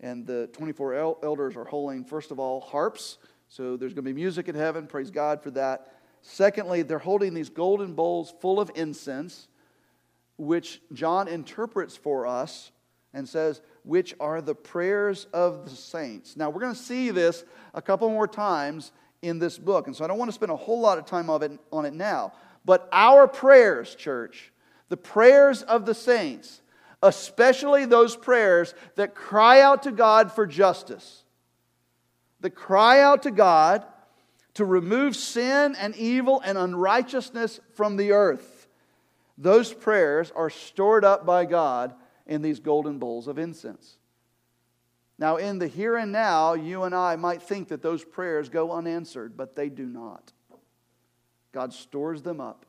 and 0.00 0.26
the 0.26 0.48
24 0.52 0.94
el- 0.94 1.18
elders 1.22 1.56
are 1.56 1.64
holding, 1.64 2.04
first 2.04 2.30
of 2.30 2.38
all, 2.38 2.60
harps. 2.60 3.18
So 3.48 3.76
there's 3.76 3.94
going 3.94 4.04
to 4.04 4.10
be 4.10 4.12
music 4.12 4.48
in 4.48 4.54
heaven. 4.54 4.86
Praise 4.86 5.10
God 5.10 5.42
for 5.42 5.50
that. 5.52 5.92
Secondly, 6.22 6.82
they're 6.82 6.98
holding 6.98 7.34
these 7.34 7.48
golden 7.48 7.94
bowls 7.94 8.34
full 8.40 8.60
of 8.60 8.70
incense, 8.74 9.48
which 10.36 10.80
John 10.92 11.28
interprets 11.28 11.96
for 11.96 12.26
us 12.26 12.72
and 13.14 13.28
says, 13.28 13.62
which 13.86 14.14
are 14.18 14.42
the 14.42 14.54
prayers 14.54 15.28
of 15.32 15.64
the 15.64 15.76
saints. 15.76 16.36
Now, 16.36 16.50
we're 16.50 16.60
going 16.60 16.74
to 16.74 16.78
see 16.78 17.10
this 17.10 17.44
a 17.72 17.80
couple 17.80 18.10
more 18.10 18.26
times 18.26 18.90
in 19.22 19.38
this 19.38 19.56
book, 19.58 19.86
and 19.86 19.94
so 19.94 20.04
I 20.04 20.08
don't 20.08 20.18
want 20.18 20.28
to 20.28 20.34
spend 20.34 20.50
a 20.50 20.56
whole 20.56 20.80
lot 20.80 20.98
of 20.98 21.06
time 21.06 21.30
of 21.30 21.42
it, 21.42 21.52
on 21.72 21.84
it 21.84 21.94
now. 21.94 22.32
But 22.64 22.88
our 22.90 23.28
prayers, 23.28 23.94
church, 23.94 24.52
the 24.88 24.96
prayers 24.96 25.62
of 25.62 25.86
the 25.86 25.94
saints, 25.94 26.60
especially 27.00 27.84
those 27.84 28.16
prayers 28.16 28.74
that 28.96 29.14
cry 29.14 29.60
out 29.60 29.84
to 29.84 29.92
God 29.92 30.32
for 30.32 30.46
justice, 30.46 31.22
that 32.40 32.50
cry 32.50 33.00
out 33.00 33.22
to 33.22 33.30
God 33.30 33.86
to 34.54 34.64
remove 34.64 35.14
sin 35.14 35.76
and 35.78 35.94
evil 35.94 36.42
and 36.44 36.58
unrighteousness 36.58 37.60
from 37.74 37.96
the 37.96 38.10
earth. 38.10 38.66
Those 39.38 39.72
prayers 39.72 40.32
are 40.34 40.50
stored 40.50 41.04
up 41.04 41.24
by 41.24 41.44
God 41.44 41.94
in 42.26 42.42
these 42.42 42.60
golden 42.60 42.98
bowls 42.98 43.28
of 43.28 43.38
incense. 43.38 43.98
Now, 45.18 45.36
in 45.36 45.58
the 45.58 45.66
here 45.66 45.96
and 45.96 46.12
now, 46.12 46.54
you 46.54 46.82
and 46.82 46.94
I 46.94 47.16
might 47.16 47.42
think 47.42 47.68
that 47.68 47.82
those 47.82 48.04
prayers 48.04 48.48
go 48.48 48.72
unanswered, 48.72 49.36
but 49.36 49.56
they 49.56 49.68
do 49.68 49.86
not. 49.86 50.32
God 51.52 51.72
stores 51.72 52.22
them 52.22 52.40
up. 52.40 52.66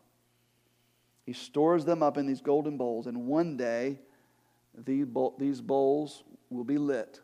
He 1.26 1.34
stores 1.34 1.84
them 1.84 2.02
up 2.02 2.18
in 2.18 2.26
these 2.26 2.40
golden 2.40 2.78
bowls, 2.78 3.06
and 3.06 3.28
one 3.28 3.58
day 3.58 4.00
these 4.78 5.62
bowls 5.62 6.24
will 6.50 6.64
be 6.64 6.78
lit. 6.78 7.20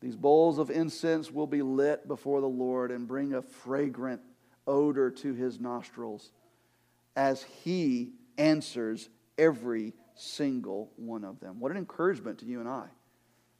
These 0.00 0.16
bowls 0.16 0.58
of 0.58 0.68
incense 0.68 1.30
will 1.30 1.46
be 1.46 1.62
lit 1.62 2.08
before 2.08 2.40
the 2.40 2.48
Lord 2.48 2.90
and 2.90 3.06
bring 3.06 3.34
a 3.34 3.42
fragrant 3.42 4.20
odor 4.66 5.12
to 5.12 5.32
his 5.32 5.60
nostrils 5.60 6.32
as 7.14 7.44
he 7.62 8.10
answers 8.36 9.08
every 9.38 9.94
single 10.14 10.90
one 10.96 11.24
of 11.24 11.40
them. 11.40 11.60
What 11.60 11.70
an 11.70 11.78
encouragement 11.78 12.38
to 12.38 12.46
you 12.46 12.60
and 12.60 12.68
I 12.68 12.86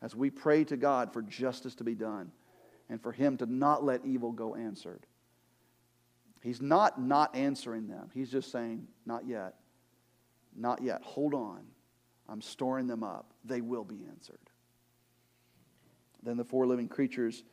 as 0.01 0.15
we 0.15 0.31
pray 0.31 0.65
to 0.65 0.77
God 0.77 1.13
for 1.13 1.23
justice 1.23 1.75
to 1.77 1.85
be 1.85 1.95
done 1.95 2.33
and 2.89 3.01
for 3.01 3.13
him 3.13 3.37
to 3.39 3.47
not 3.47 3.85
let 3.85 4.05
evil 4.05 4.33
go 4.33 4.55
answered. 4.55 5.07
He's 6.43 6.61
not 6.61 7.01
not 7.01 7.35
answering 7.37 7.87
them. 7.87 8.11
He's 8.13 8.31
just 8.31 8.51
saying, 8.51 8.89
not 9.07 9.27
yet. 9.27 9.55
Not 10.57 10.83
yet. 10.83 11.03
Hold 11.03 11.35
on. 11.35 11.63
I'm 12.29 12.43
storing 12.43 12.87
them 12.87 13.03
up. 13.05 13.33
They 13.45 13.61
will 13.61 13.85
be 13.85 14.05
answered. 14.09 14.39
Then 16.23 16.37
the 16.37 16.45
four 16.45 16.67
living 16.67 16.89
creatures 16.89 17.45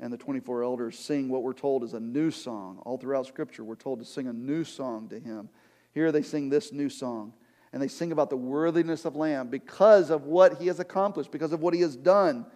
and 0.00 0.12
the 0.12 0.16
24 0.16 0.62
elders 0.62 0.98
sing 0.98 1.28
what 1.28 1.42
we're 1.42 1.52
told 1.52 1.82
is 1.82 1.94
a 1.94 2.00
new 2.00 2.30
song. 2.30 2.80
All 2.84 2.98
throughout 2.98 3.26
Scripture, 3.26 3.64
we're 3.64 3.74
told 3.74 3.98
to 3.98 4.04
sing 4.04 4.28
a 4.28 4.32
new 4.32 4.64
song 4.64 5.08
to 5.08 5.18
Him. 5.18 5.48
Here 5.92 6.12
they 6.12 6.22
sing 6.22 6.48
this 6.48 6.72
new 6.72 6.88
song, 6.88 7.32
and 7.72 7.82
they 7.82 7.88
sing 7.88 8.12
about 8.12 8.30
the 8.30 8.36
worthiness 8.36 9.04
of 9.04 9.16
Lamb 9.16 9.48
because 9.48 10.10
of 10.10 10.24
what 10.24 10.60
He 10.60 10.66
has 10.68 10.80
accomplished, 10.80 11.30
because 11.30 11.52
of 11.52 11.60
what 11.60 11.74
He 11.74 11.80
has 11.80 11.96
done. 11.96 12.46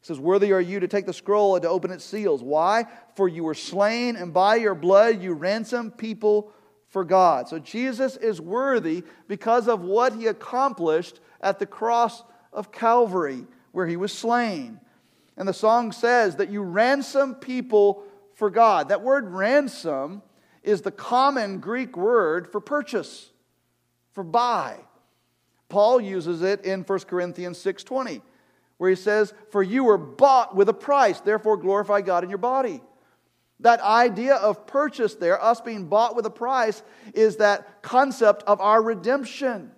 He 0.00 0.06
says, 0.06 0.18
Worthy 0.18 0.52
are 0.52 0.60
you 0.60 0.80
to 0.80 0.88
take 0.88 1.06
the 1.06 1.12
scroll 1.12 1.56
and 1.56 1.62
to 1.62 1.68
open 1.68 1.90
its 1.90 2.04
seals. 2.04 2.42
Why? 2.42 2.86
For 3.14 3.28
you 3.28 3.44
were 3.44 3.54
slain, 3.54 4.16
and 4.16 4.32
by 4.32 4.56
your 4.56 4.74
blood 4.74 5.22
you 5.22 5.34
ransomed 5.34 5.98
people 5.98 6.52
for 6.88 7.04
God. 7.04 7.48
So 7.48 7.58
Jesus 7.58 8.16
is 8.16 8.40
worthy 8.40 9.04
because 9.26 9.68
of 9.68 9.82
what 9.82 10.14
he 10.14 10.26
accomplished 10.26 11.20
at 11.40 11.58
the 11.58 11.66
cross 11.66 12.22
of 12.52 12.72
Calvary, 12.72 13.44
where 13.72 13.86
he 13.86 13.96
was 13.96 14.12
slain. 14.12 14.80
And 15.36 15.46
the 15.46 15.54
song 15.54 15.92
says 15.92 16.36
that 16.36 16.50
you 16.50 16.62
ransom 16.62 17.36
people 17.36 18.02
for 18.34 18.50
God. 18.50 18.88
That 18.88 19.02
word 19.02 19.28
ransom 19.30 20.22
is 20.62 20.82
the 20.82 20.90
common 20.90 21.60
Greek 21.60 21.96
word 21.96 22.50
for 22.50 22.60
purchase, 22.60 23.30
for 24.18 24.24
buy. 24.24 24.76
Paul 25.68 26.00
uses 26.00 26.42
it 26.42 26.64
in 26.64 26.82
1 26.82 26.98
Corinthians 27.06 27.56
6:20 27.58 28.20
where 28.78 28.90
he 28.90 28.96
says, 28.96 29.32
For 29.50 29.62
you 29.62 29.84
were 29.84 29.96
bought 29.96 30.56
with 30.56 30.68
a 30.68 30.74
price, 30.74 31.20
therefore 31.20 31.56
glorify 31.56 32.00
God 32.00 32.24
in 32.24 32.28
your 32.28 32.38
body. 32.38 32.80
That 33.60 33.80
idea 33.80 34.34
of 34.34 34.66
purchase 34.66 35.14
there, 35.14 35.40
us 35.40 35.60
being 35.60 35.86
bought 35.86 36.16
with 36.16 36.26
a 36.26 36.30
price, 36.30 36.82
is 37.14 37.36
that 37.36 37.80
concept 37.80 38.42
of 38.48 38.60
our 38.60 38.82
redemption. 38.82 39.70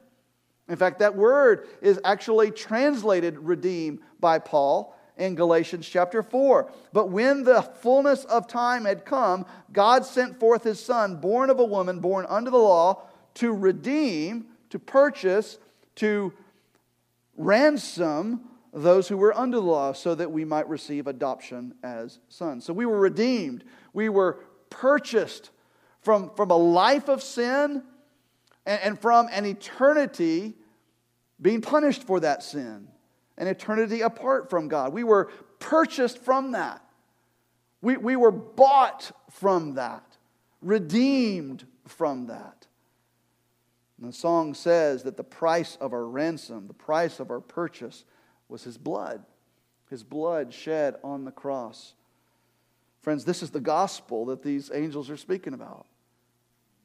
In 0.71 0.77
fact, 0.77 1.01
that 1.01 1.17
word 1.17 1.69
is 1.83 2.01
actually 2.03 2.51
translated 2.51 3.39
redeem 3.41 4.01
by 4.21 4.39
Paul 4.39 4.97
in 5.19 5.35
Galatians 5.35 5.87
chapter 5.87 6.23
4. 6.23 6.73
But 6.95 7.11
when 7.11 7.45
the 7.45 7.61
fullness 7.61 8.25
of 8.25 8.47
time 8.47 8.87
had 8.87 9.05
come, 9.05 9.45
God 9.71 10.07
sent 10.07 10.41
forth 10.41 10.65
his 10.65 10.83
son, 10.83 11.17
born 11.17 11.51
of 11.51 11.59
a 11.59 11.65
woman, 11.65 12.01
born 12.01 12.25
under 12.27 12.51
the 12.51 12.57
law, 12.57 13.03
to 13.35 13.53
redeem, 13.53 14.47
to 14.71 14.79
purchase, 14.79 15.59
to 15.97 16.33
ransom 17.37 18.41
those 18.73 19.09
who 19.09 19.17
were 19.17 19.37
under 19.37 19.57
the 19.57 19.63
law 19.63 19.93
so 19.93 20.15
that 20.15 20.31
we 20.31 20.45
might 20.45 20.69
receive 20.69 21.07
adoption 21.07 21.75
as 21.83 22.19
sons. 22.29 22.65
So 22.65 22.73
we 22.73 22.87
were 22.87 22.99
redeemed. 22.99 23.65
We 23.93 24.09
were 24.09 24.39
purchased 24.69 25.51
from, 26.03 26.31
from 26.37 26.51
a 26.51 26.57
life 26.57 27.09
of 27.09 27.23
sin 27.23 27.83
and, 28.67 28.81
and 28.83 29.01
from 29.01 29.29
an 29.33 29.45
eternity 29.45 30.55
being 31.41 31.61
punished 31.61 32.05
for 32.05 32.21
that 32.21 32.43
sin, 32.43 32.89
an 33.39 33.47
eternity 33.47 34.03
apart 34.03 34.51
from 34.51 34.69
God. 34.69 34.93
We 34.93 35.05
were 35.05 35.31
purchased 35.59 36.19
from 36.19 36.53
that. 36.53 36.85
We, 37.83 37.97
we 37.97 38.17
were 38.17 38.31
bought 38.31 39.11
from 39.31 39.75
that, 39.75 40.05
redeemed 40.61 41.67
from 41.87 42.27
that. 42.27 42.67
And 44.01 44.09
the 44.09 44.17
song 44.17 44.55
says 44.55 45.03
that 45.03 45.17
the 45.17 45.25
price 45.25 45.77
of 45.81 45.93
our 45.93 46.07
ransom, 46.07 46.67
the 46.67 46.75
price 46.75 47.21
of 47.21 47.31
our 47.31 47.41
purchase, 47.41 48.05
was 48.49 48.65
his 48.65 48.79
blood, 48.79 49.23
his 49.91 50.03
blood 50.03 50.53
shed 50.53 50.97
on 51.05 51.25
the 51.25 51.31
cross. 51.31 51.95
Friends, 53.03 53.25
this 53.25 53.43
is 53.43 53.51
the 53.51 53.61
gospel 53.61 54.27
that 54.27 54.43
these 54.43 54.71
angels 54.73 55.11
are 55.11 55.17
speaking 55.17 55.55
about. 55.55 55.87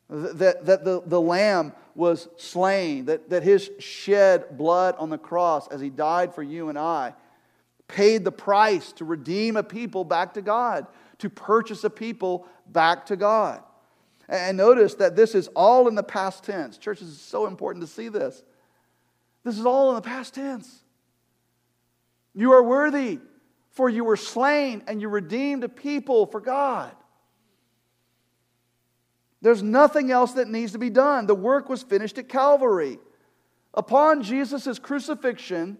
That, 0.10 0.66
that 0.66 0.86
the, 0.86 1.02
the 1.06 1.20
lamb 1.20 1.74
was 1.96 2.28
slain, 2.38 3.06
that, 3.06 3.30
that 3.32 3.44
his 3.44 3.72
shed 3.80 4.58
blood 4.58 4.96
on 5.00 5.10
the 5.10 5.18
cross 5.18 5.68
as 5.70 5.82
he 5.82 5.90
died 5.90 6.36
for 6.36 6.44
you 6.44 6.70
and 6.70 6.78
I 6.78 7.14
paid 7.88 8.24
the 8.24 8.32
price 8.32 8.92
to 8.94 9.06
redeem 9.06 9.58
a 9.58 9.64
people 9.64 10.04
back 10.04 10.34
to 10.34 10.42
God, 10.42 10.88
to 11.20 11.30
purchase 11.30 11.84
a 11.84 11.90
people 11.90 12.48
back 12.68 13.06
to 13.08 13.16
God. 13.16 13.62
And 14.28 14.58
notice 14.58 14.96
that 14.96 15.16
this 15.16 15.36
is 15.36 15.48
all 15.50 15.88
in 15.88 15.96
the 15.96 16.04
past 16.04 16.44
tense. 16.44 16.78
Church, 16.78 17.02
is 17.02 17.20
so 17.20 17.46
important 17.46 17.86
to 17.86 17.92
see 17.92 18.10
this. 18.10 18.44
This 19.44 19.60
is 19.60 19.66
all 19.66 19.90
in 19.90 19.96
the 19.96 20.02
past 20.02 20.34
tense. 20.34 20.84
You 22.34 22.54
are 22.54 22.64
worthy, 22.64 23.20
for 23.72 23.88
you 23.90 24.04
were 24.04 24.18
slain 24.18 24.84
and 24.88 25.00
you 25.00 25.10
redeemed 25.10 25.64
a 25.64 25.70
people 25.70 26.26
for 26.26 26.42
God. 26.42 26.92
There's 29.42 29.62
nothing 29.62 30.10
else 30.10 30.34
that 30.34 30.48
needs 30.48 30.72
to 30.72 30.80
be 30.80 30.90
done. 30.90 31.28
The 31.28 31.36
work 31.36 31.70
was 31.70 31.84
finished 31.84 32.18
at 32.18 32.28
Calvary. 32.28 32.98
Upon 33.76 34.24
Jesus' 34.24 34.80
crucifixion 34.80 35.78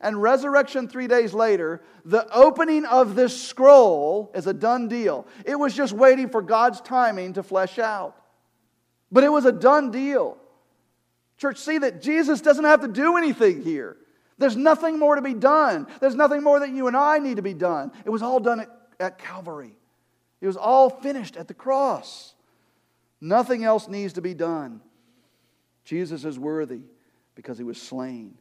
and 0.00 0.20
resurrection 0.20 0.88
three 0.88 1.06
days 1.06 1.32
later, 1.32 1.82
the 2.04 2.30
opening 2.34 2.84
of 2.84 3.14
this 3.14 3.40
scroll 3.40 4.30
is 4.34 4.46
a 4.46 4.52
done 4.52 4.88
deal. 4.88 5.26
It 5.44 5.58
was 5.58 5.74
just 5.74 5.92
waiting 5.92 6.28
for 6.28 6.42
God's 6.42 6.80
timing 6.80 7.34
to 7.34 7.42
flesh 7.42 7.78
out. 7.78 8.16
But 9.10 9.24
it 9.24 9.30
was 9.30 9.44
a 9.44 9.52
done 9.52 9.90
deal. 9.90 10.36
Church, 11.38 11.58
see 11.58 11.78
that 11.78 12.02
Jesus 12.02 12.40
doesn't 12.40 12.64
have 12.64 12.82
to 12.82 12.88
do 12.88 13.16
anything 13.16 13.62
here. 13.62 13.96
There's 14.38 14.56
nothing 14.56 14.98
more 14.98 15.16
to 15.16 15.22
be 15.22 15.34
done. 15.34 15.86
There's 16.00 16.14
nothing 16.14 16.42
more 16.42 16.60
that 16.60 16.70
you 16.70 16.88
and 16.88 16.96
I 16.96 17.18
need 17.18 17.36
to 17.36 17.42
be 17.42 17.54
done. 17.54 17.92
It 18.04 18.10
was 18.10 18.22
all 18.22 18.40
done 18.40 18.60
at, 18.60 18.70
at 18.98 19.18
Calvary, 19.18 19.76
it 20.40 20.46
was 20.46 20.56
all 20.56 20.90
finished 20.90 21.36
at 21.36 21.48
the 21.48 21.54
cross. 21.54 22.34
Nothing 23.20 23.64
else 23.64 23.88
needs 23.88 24.14
to 24.14 24.20
be 24.20 24.34
done. 24.34 24.82
Jesus 25.84 26.24
is 26.26 26.38
worthy 26.38 26.82
because 27.34 27.56
he 27.56 27.64
was 27.64 27.80
slain. 27.80 28.36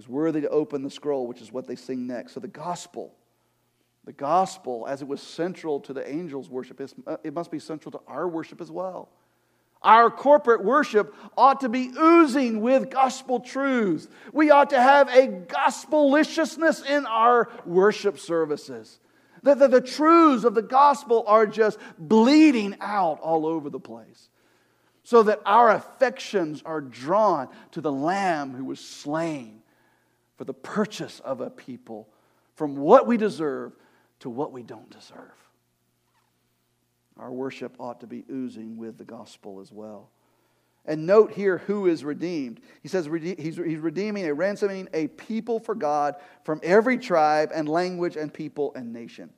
He's 0.00 0.08
worthy 0.08 0.40
to 0.40 0.48
open 0.48 0.82
the 0.82 0.88
scroll, 0.88 1.26
which 1.26 1.42
is 1.42 1.52
what 1.52 1.66
they 1.66 1.76
sing 1.76 2.06
next. 2.06 2.32
So 2.32 2.40
the 2.40 2.48
gospel, 2.48 3.12
the 4.06 4.14
gospel, 4.14 4.86
as 4.88 5.02
it 5.02 5.08
was 5.08 5.20
central 5.20 5.78
to 5.80 5.92
the 5.92 6.10
angels' 6.10 6.48
worship, 6.48 6.80
uh, 7.06 7.18
it 7.22 7.34
must 7.34 7.50
be 7.50 7.58
central 7.58 7.92
to 7.92 8.00
our 8.06 8.26
worship 8.26 8.62
as 8.62 8.70
well. 8.70 9.10
Our 9.82 10.10
corporate 10.10 10.64
worship 10.64 11.14
ought 11.36 11.60
to 11.60 11.68
be 11.68 11.92
oozing 12.00 12.62
with 12.62 12.88
gospel 12.88 13.40
truths. 13.40 14.08
We 14.32 14.50
ought 14.50 14.70
to 14.70 14.80
have 14.80 15.14
a 15.14 15.26
gospeliciousness 15.26 16.80
in 16.80 17.04
our 17.04 17.50
worship 17.66 18.18
services. 18.18 19.00
That 19.42 19.58
the, 19.58 19.68
the, 19.68 19.82
truths 19.82 20.44
of 20.44 20.54
the 20.54 20.62
gospel 20.62 21.24
are 21.26 21.46
just 21.46 21.78
bleeding 21.98 22.74
out 22.80 23.20
all 23.20 23.44
over 23.44 23.68
the 23.68 23.78
place. 23.78 24.30
So 25.02 25.24
that 25.24 25.42
our 25.44 25.68
affections 25.68 26.62
are 26.64 26.80
drawn 26.80 27.48
to 27.72 27.82
the 27.82 27.92
Lamb 27.92 28.54
who 28.54 28.64
was 28.64 28.80
slain 28.80 29.59
for 30.40 30.44
the 30.44 30.54
purchase 30.54 31.20
of 31.20 31.42
a 31.42 31.50
people 31.50 32.08
from 32.54 32.74
what 32.74 33.06
we 33.06 33.18
deserve 33.18 33.76
to 34.20 34.30
what 34.30 34.52
we 34.52 34.62
don't 34.62 34.88
deserve. 34.88 35.34
Our 37.18 37.30
worship 37.30 37.76
ought 37.78 38.00
to 38.00 38.06
be 38.06 38.24
oozing 38.32 38.78
with 38.78 38.96
the 38.96 39.04
gospel 39.04 39.60
as 39.60 39.70
well. 39.70 40.08
And 40.86 41.04
note 41.04 41.32
here 41.32 41.58
who 41.58 41.88
is 41.88 42.04
redeemed. 42.04 42.62
He 42.82 42.88
says 42.88 43.04
he's 43.04 43.58
redeeming 43.58 44.24
a 44.24 44.32
ransoming 44.32 44.88
a 44.94 45.08
people 45.08 45.60
for 45.60 45.74
God 45.74 46.14
from 46.42 46.58
every 46.62 46.96
tribe 46.96 47.50
and 47.54 47.68
language 47.68 48.16
and 48.16 48.32
people 48.32 48.72
and 48.74 48.94
nation. 48.94 49.28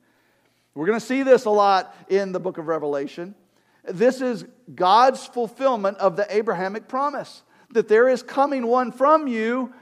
We're 0.73 0.87
going 0.87 1.01
to 1.01 1.05
see 1.05 1.23
this 1.23 1.43
a 1.43 1.49
lot 1.49 1.93
in 2.07 2.31
the 2.31 2.39
book 2.39 2.57
of 2.57 2.67
Revelation. 2.67 3.35
This 3.83 4.21
is 4.21 4.45
God's 4.73 5.25
fulfillment 5.25 5.97
of 5.97 6.15
the 6.15 6.33
Abrahamic 6.33 6.87
promise 6.87 7.43
that 7.71 7.89
there 7.89 8.07
is 8.07 8.23
coming 8.23 8.67
one 8.67 8.93
from 8.93 9.27
you 9.27 9.73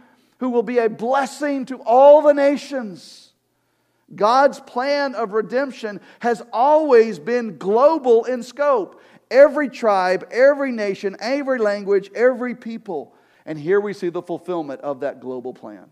who 0.41 0.49
will 0.49 0.63
be 0.63 0.79
a 0.79 0.89
blessing 0.89 1.65
to 1.67 1.77
all 1.83 2.23
the 2.23 2.33
nations. 2.33 3.31
God's 4.13 4.59
plan 4.59 5.13
of 5.13 5.33
redemption 5.33 6.01
has 6.19 6.41
always 6.51 7.19
been 7.19 7.59
global 7.59 8.25
in 8.25 8.41
scope. 8.41 8.99
Every 9.29 9.69
tribe, 9.69 10.27
every 10.31 10.71
nation, 10.71 11.15
every 11.19 11.59
language, 11.59 12.09
every 12.15 12.55
people. 12.55 13.13
And 13.45 13.57
here 13.57 13.79
we 13.79 13.93
see 13.93 14.09
the 14.09 14.23
fulfillment 14.23 14.81
of 14.81 15.01
that 15.01 15.21
global 15.21 15.53
plan. 15.53 15.85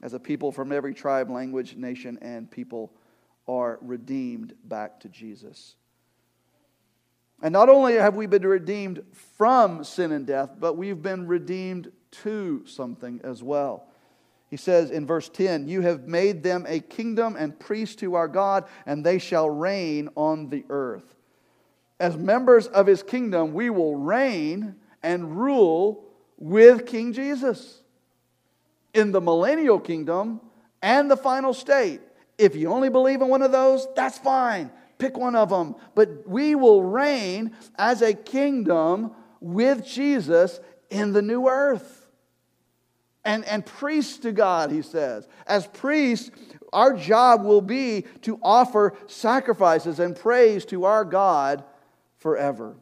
as 0.00 0.14
a 0.14 0.20
people 0.20 0.52
from 0.52 0.72
every 0.72 0.94
tribe, 0.94 1.28
language, 1.28 1.76
nation, 1.76 2.18
and 2.22 2.50
people 2.50 2.92
are 3.48 3.78
redeemed 3.82 4.54
back 4.64 5.00
to 5.00 5.08
Jesus. 5.08 5.74
And 7.42 7.52
not 7.52 7.68
only 7.68 7.94
have 7.94 8.14
we 8.14 8.26
been 8.26 8.46
redeemed 8.46 9.02
from 9.36 9.82
sin 9.82 10.12
and 10.12 10.24
death, 10.24 10.50
but 10.58 10.74
we've 10.74 11.02
been 11.02 11.26
redeemed 11.26 11.90
to 12.22 12.64
something 12.66 13.20
as 13.24 13.42
well. 13.42 13.86
He 14.48 14.56
says 14.56 14.90
in 14.90 15.06
verse 15.06 15.28
10, 15.30 15.66
You 15.66 15.80
have 15.80 16.06
made 16.06 16.42
them 16.42 16.66
a 16.68 16.80
kingdom 16.80 17.36
and 17.36 17.58
priests 17.58 17.96
to 17.96 18.14
our 18.14 18.28
God, 18.28 18.66
and 18.84 19.04
they 19.04 19.18
shall 19.18 19.48
reign 19.48 20.10
on 20.14 20.50
the 20.50 20.64
earth. 20.68 21.14
As 21.98 22.16
members 22.16 22.66
of 22.66 22.86
his 22.86 23.02
kingdom, 23.02 23.54
we 23.54 23.70
will 23.70 23.96
reign 23.96 24.74
and 25.02 25.38
rule 25.38 26.04
with 26.36 26.86
King 26.86 27.12
Jesus 27.12 27.80
in 28.92 29.12
the 29.12 29.20
millennial 29.20 29.80
kingdom 29.80 30.40
and 30.82 31.10
the 31.10 31.16
final 31.16 31.54
state. 31.54 32.00
If 32.36 32.56
you 32.56 32.70
only 32.70 32.88
believe 32.88 33.22
in 33.22 33.28
one 33.28 33.42
of 33.42 33.52
those, 33.52 33.86
that's 33.94 34.18
fine. 34.18 34.70
Pick 34.98 35.16
one 35.16 35.36
of 35.36 35.48
them. 35.48 35.76
But 35.94 36.28
we 36.28 36.54
will 36.54 36.82
reign 36.82 37.52
as 37.76 38.02
a 38.02 38.14
kingdom 38.14 39.12
with 39.40 39.86
Jesus 39.86 40.60
in 40.90 41.12
the 41.12 41.22
new 41.22 41.48
earth. 41.48 42.01
And, 43.24 43.44
and 43.44 43.64
priests 43.64 44.18
to 44.18 44.32
God, 44.32 44.72
he 44.72 44.82
says. 44.82 45.28
As 45.46 45.66
priests, 45.68 46.30
our 46.72 46.96
job 46.96 47.44
will 47.44 47.60
be 47.60 48.04
to 48.22 48.38
offer 48.42 48.94
sacrifices 49.06 50.00
and 50.00 50.16
praise 50.16 50.64
to 50.66 50.84
our 50.84 51.04
God 51.04 51.62
forever. 52.18 52.76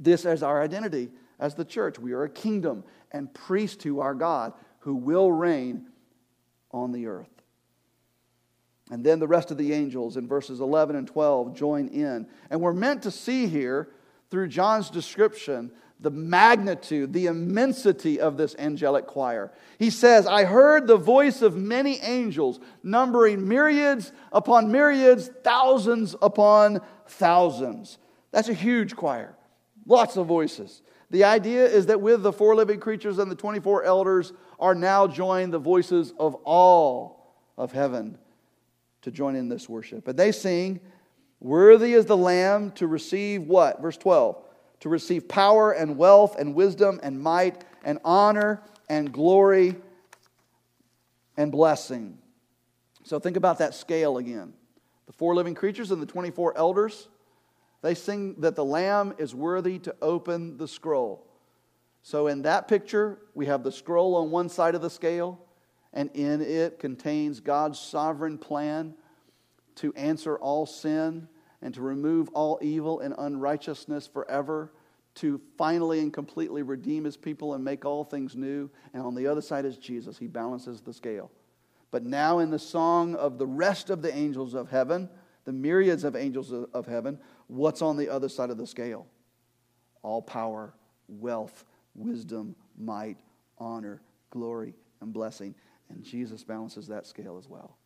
This 0.00 0.24
is 0.24 0.42
our 0.42 0.62
identity 0.62 1.10
as 1.38 1.54
the 1.54 1.64
church. 1.64 1.98
We 1.98 2.12
are 2.12 2.24
a 2.24 2.30
kingdom 2.30 2.84
and 3.12 3.32
priests 3.32 3.76
to 3.84 4.00
our 4.00 4.14
God 4.14 4.54
who 4.80 4.94
will 4.94 5.30
reign 5.30 5.86
on 6.70 6.92
the 6.92 7.06
earth. 7.06 7.28
And 8.90 9.02
then 9.02 9.18
the 9.18 9.28
rest 9.28 9.50
of 9.50 9.56
the 9.56 9.72
angels 9.72 10.16
in 10.16 10.28
verses 10.28 10.60
11 10.60 10.96
and 10.96 11.06
12 11.06 11.54
join 11.54 11.88
in. 11.88 12.26
And 12.50 12.60
we're 12.60 12.74
meant 12.74 13.02
to 13.04 13.10
see 13.10 13.46
here, 13.46 13.88
through 14.30 14.48
John's 14.48 14.90
description, 14.90 15.70
the 16.04 16.10
magnitude, 16.10 17.12
the 17.12 17.26
immensity 17.26 18.20
of 18.20 18.36
this 18.36 18.54
angelic 18.58 19.06
choir. 19.06 19.50
He 19.78 19.90
says, 19.90 20.26
I 20.26 20.44
heard 20.44 20.86
the 20.86 20.98
voice 20.98 21.42
of 21.42 21.56
many 21.56 21.98
angels, 22.00 22.60
numbering 22.82 23.48
myriads 23.48 24.12
upon 24.30 24.70
myriads, 24.70 25.30
thousands 25.42 26.14
upon 26.20 26.82
thousands. 27.08 27.98
That's 28.30 28.50
a 28.50 28.54
huge 28.54 28.94
choir, 28.94 29.34
lots 29.86 30.16
of 30.16 30.26
voices. 30.26 30.82
The 31.10 31.24
idea 31.24 31.64
is 31.64 31.86
that 31.86 32.00
with 32.00 32.22
the 32.22 32.32
four 32.32 32.54
living 32.54 32.80
creatures 32.80 33.18
and 33.18 33.30
the 33.30 33.36
24 33.36 33.84
elders 33.84 34.32
are 34.60 34.74
now 34.74 35.06
joined 35.06 35.54
the 35.54 35.58
voices 35.58 36.12
of 36.18 36.34
all 36.44 37.34
of 37.56 37.72
heaven 37.72 38.18
to 39.02 39.10
join 39.10 39.36
in 39.36 39.48
this 39.48 39.68
worship. 39.68 40.06
And 40.06 40.18
they 40.18 40.32
sing, 40.32 40.80
Worthy 41.40 41.94
is 41.94 42.06
the 42.06 42.16
Lamb 42.16 42.72
to 42.72 42.86
receive 42.86 43.42
what? 43.42 43.80
Verse 43.80 43.96
12. 43.96 44.43
To 44.84 44.90
receive 44.90 45.28
power 45.28 45.72
and 45.72 45.96
wealth 45.96 46.36
and 46.38 46.54
wisdom 46.54 47.00
and 47.02 47.18
might 47.18 47.64
and 47.84 47.98
honor 48.04 48.62
and 48.86 49.10
glory 49.10 49.76
and 51.38 51.50
blessing. 51.50 52.18
So 53.02 53.18
think 53.18 53.38
about 53.38 53.60
that 53.60 53.72
scale 53.72 54.18
again. 54.18 54.52
The 55.06 55.14
four 55.14 55.34
living 55.34 55.54
creatures 55.54 55.90
and 55.90 56.02
the 56.02 56.06
24 56.06 56.58
elders, 56.58 57.08
they 57.80 57.94
sing 57.94 58.34
that 58.40 58.56
the 58.56 58.64
Lamb 58.66 59.14
is 59.16 59.34
worthy 59.34 59.78
to 59.78 59.96
open 60.02 60.58
the 60.58 60.68
scroll. 60.68 61.26
So 62.02 62.26
in 62.26 62.42
that 62.42 62.68
picture, 62.68 63.20
we 63.32 63.46
have 63.46 63.62
the 63.62 63.72
scroll 63.72 64.14
on 64.16 64.30
one 64.30 64.50
side 64.50 64.74
of 64.74 64.82
the 64.82 64.90
scale, 64.90 65.40
and 65.94 66.10
in 66.12 66.42
it 66.42 66.78
contains 66.78 67.40
God's 67.40 67.78
sovereign 67.78 68.36
plan 68.36 68.92
to 69.76 69.94
answer 69.94 70.36
all 70.36 70.66
sin 70.66 71.26
and 71.64 71.74
to 71.74 71.80
remove 71.80 72.28
all 72.34 72.58
evil 72.62 73.00
and 73.00 73.14
unrighteousness 73.16 74.06
forever, 74.06 74.70
to 75.16 75.40
finally 75.56 76.00
and 76.00 76.12
completely 76.12 76.62
redeem 76.62 77.04
his 77.04 77.16
people 77.16 77.54
and 77.54 77.64
make 77.64 77.86
all 77.86 78.04
things 78.04 78.36
new. 78.36 78.68
And 78.92 79.02
on 79.02 79.14
the 79.14 79.26
other 79.26 79.40
side 79.40 79.64
is 79.64 79.78
Jesus. 79.78 80.18
He 80.18 80.26
balances 80.26 80.82
the 80.82 80.92
scale. 80.92 81.30
But 81.90 82.04
now, 82.04 82.40
in 82.40 82.50
the 82.50 82.58
song 82.58 83.14
of 83.14 83.38
the 83.38 83.46
rest 83.46 83.88
of 83.88 84.02
the 84.02 84.14
angels 84.14 84.52
of 84.52 84.68
heaven, 84.68 85.08
the 85.46 85.52
myriads 85.52 86.04
of 86.04 86.14
angels 86.14 86.52
of 86.52 86.86
heaven, 86.86 87.18
what's 87.46 87.80
on 87.80 87.96
the 87.96 88.10
other 88.10 88.28
side 88.28 88.50
of 88.50 88.58
the 88.58 88.66
scale? 88.66 89.06
All 90.02 90.20
power, 90.20 90.74
wealth, 91.08 91.64
wisdom, 91.94 92.56
might, 92.76 93.16
honor, 93.58 94.02
glory, 94.30 94.74
and 95.00 95.14
blessing. 95.14 95.54
And 95.88 96.04
Jesus 96.04 96.44
balances 96.44 96.88
that 96.88 97.06
scale 97.06 97.38
as 97.38 97.48
well. 97.48 97.78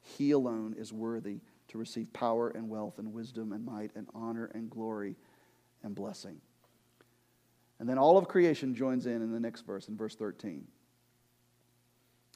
He 0.00 0.30
alone 0.30 0.74
is 0.78 0.90
worthy 0.92 1.40
to 1.68 1.78
receive 1.78 2.12
power 2.12 2.48
and 2.50 2.68
wealth 2.68 2.98
and 2.98 3.12
wisdom 3.12 3.52
and 3.52 3.64
might 3.64 3.90
and 3.94 4.06
honor 4.14 4.50
and 4.54 4.70
glory 4.70 5.16
and 5.82 5.94
blessing. 5.94 6.40
And 7.78 7.88
then 7.88 7.98
all 7.98 8.18
of 8.18 8.26
creation 8.26 8.74
joins 8.74 9.06
in 9.06 9.22
in 9.22 9.32
the 9.32 9.40
next 9.40 9.62
verse, 9.62 9.88
in 9.88 9.96
verse 9.96 10.16
13. 10.16 10.66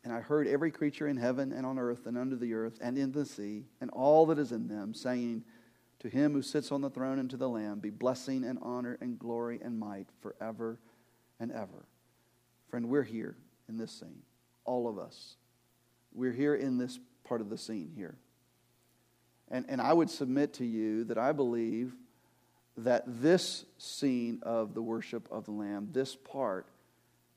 And 0.05 0.13
I 0.13 0.21
heard 0.21 0.49
every 0.49 0.71
creature 0.71 1.07
in 1.07 1.17
heaven 1.17 1.53
and 1.53 1.65
on 1.65 1.79
earth 1.79 2.07
and 2.07 2.19
under 2.19 2.37
the 2.37 2.55
earth 2.55 2.79
and 2.81 2.99
in 2.99 3.13
the 3.13 3.25
sea 3.25 3.67
and 3.81 3.91
all 3.91 4.27
that 4.27 4.39
is 4.39 4.53
in 4.53 4.69
them 4.69 4.95
saying, 4.95 5.45
To 6.01 6.09
him 6.09 6.33
who 6.33 6.43
sits 6.43 6.73
on 6.73 6.81
the 6.81 6.91
throne 6.91 7.19
and 7.19 7.31
to 7.31 7.37
the 7.37 7.49
Lamb 7.49 7.79
be 7.79 7.91
blessing 7.91 8.45
and 8.45 8.59
honor 8.63 8.99
and 9.01 9.19
glory 9.19 9.61
and 9.63 9.79
might 9.79 10.09
forever 10.21 10.79
and 11.39 11.53
ever. 11.53 11.87
Friend, 12.69 12.89
we're 12.89 13.03
here 13.03 13.37
in 13.69 13.77
this 13.77 13.93
scene, 13.93 14.23
all 14.65 14.89
of 14.89 14.99
us. 14.99 15.37
We're 16.13 16.33
here 16.33 16.55
in 16.55 16.79
this 16.79 16.99
part 17.25 17.41
of 17.41 17.49
the 17.49 17.59
scene 17.59 17.93
here. 17.95 18.17
And, 19.51 19.67
and 19.69 19.81
I 19.81 19.93
would 19.93 20.11
submit 20.11 20.55
to 20.55 20.65
you 20.65 21.05
that 21.05 21.19
I 21.19 21.33
believe 21.33 21.95
that 22.77 23.05
this 23.07 23.65
scene 23.79 24.41
of 24.43 24.75
the 24.75 24.83
worship 24.83 25.29
of 25.31 25.45
the 25.45 25.51
Lamb, 25.51 25.89
this 25.93 26.17
part, 26.17 26.67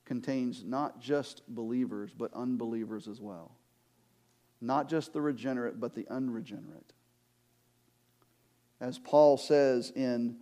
contains 0.05 0.63
not 0.63 1.01
just 1.01 1.41
believers, 1.47 2.11
but 2.17 2.33
unbelievers 2.33 3.07
as 3.07 3.19
well. 3.19 3.51
Not 4.61 4.87
just 4.87 5.13
the 5.13 5.21
regenerate, 5.21 5.79
but 5.79 5.95
the 5.95 6.07
unregenerate. 6.09 6.93
As 8.79 8.97
Paul 8.97 9.37
says 9.37 9.91
in 9.95 10.37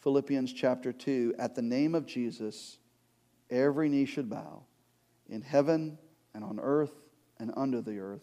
Philippians 0.00 0.52
chapter 0.52 0.92
2, 0.92 1.36
at 1.38 1.54
the 1.54 1.62
name 1.62 1.94
of 1.94 2.06
Jesus, 2.06 2.78
every 3.50 3.88
knee 3.88 4.04
should 4.04 4.28
bow 4.28 4.62
in 5.28 5.42
heaven 5.42 5.98
and 6.34 6.44
on 6.44 6.60
earth 6.60 7.08
and 7.38 7.52
under 7.56 7.80
the 7.80 7.98
earth, 7.98 8.22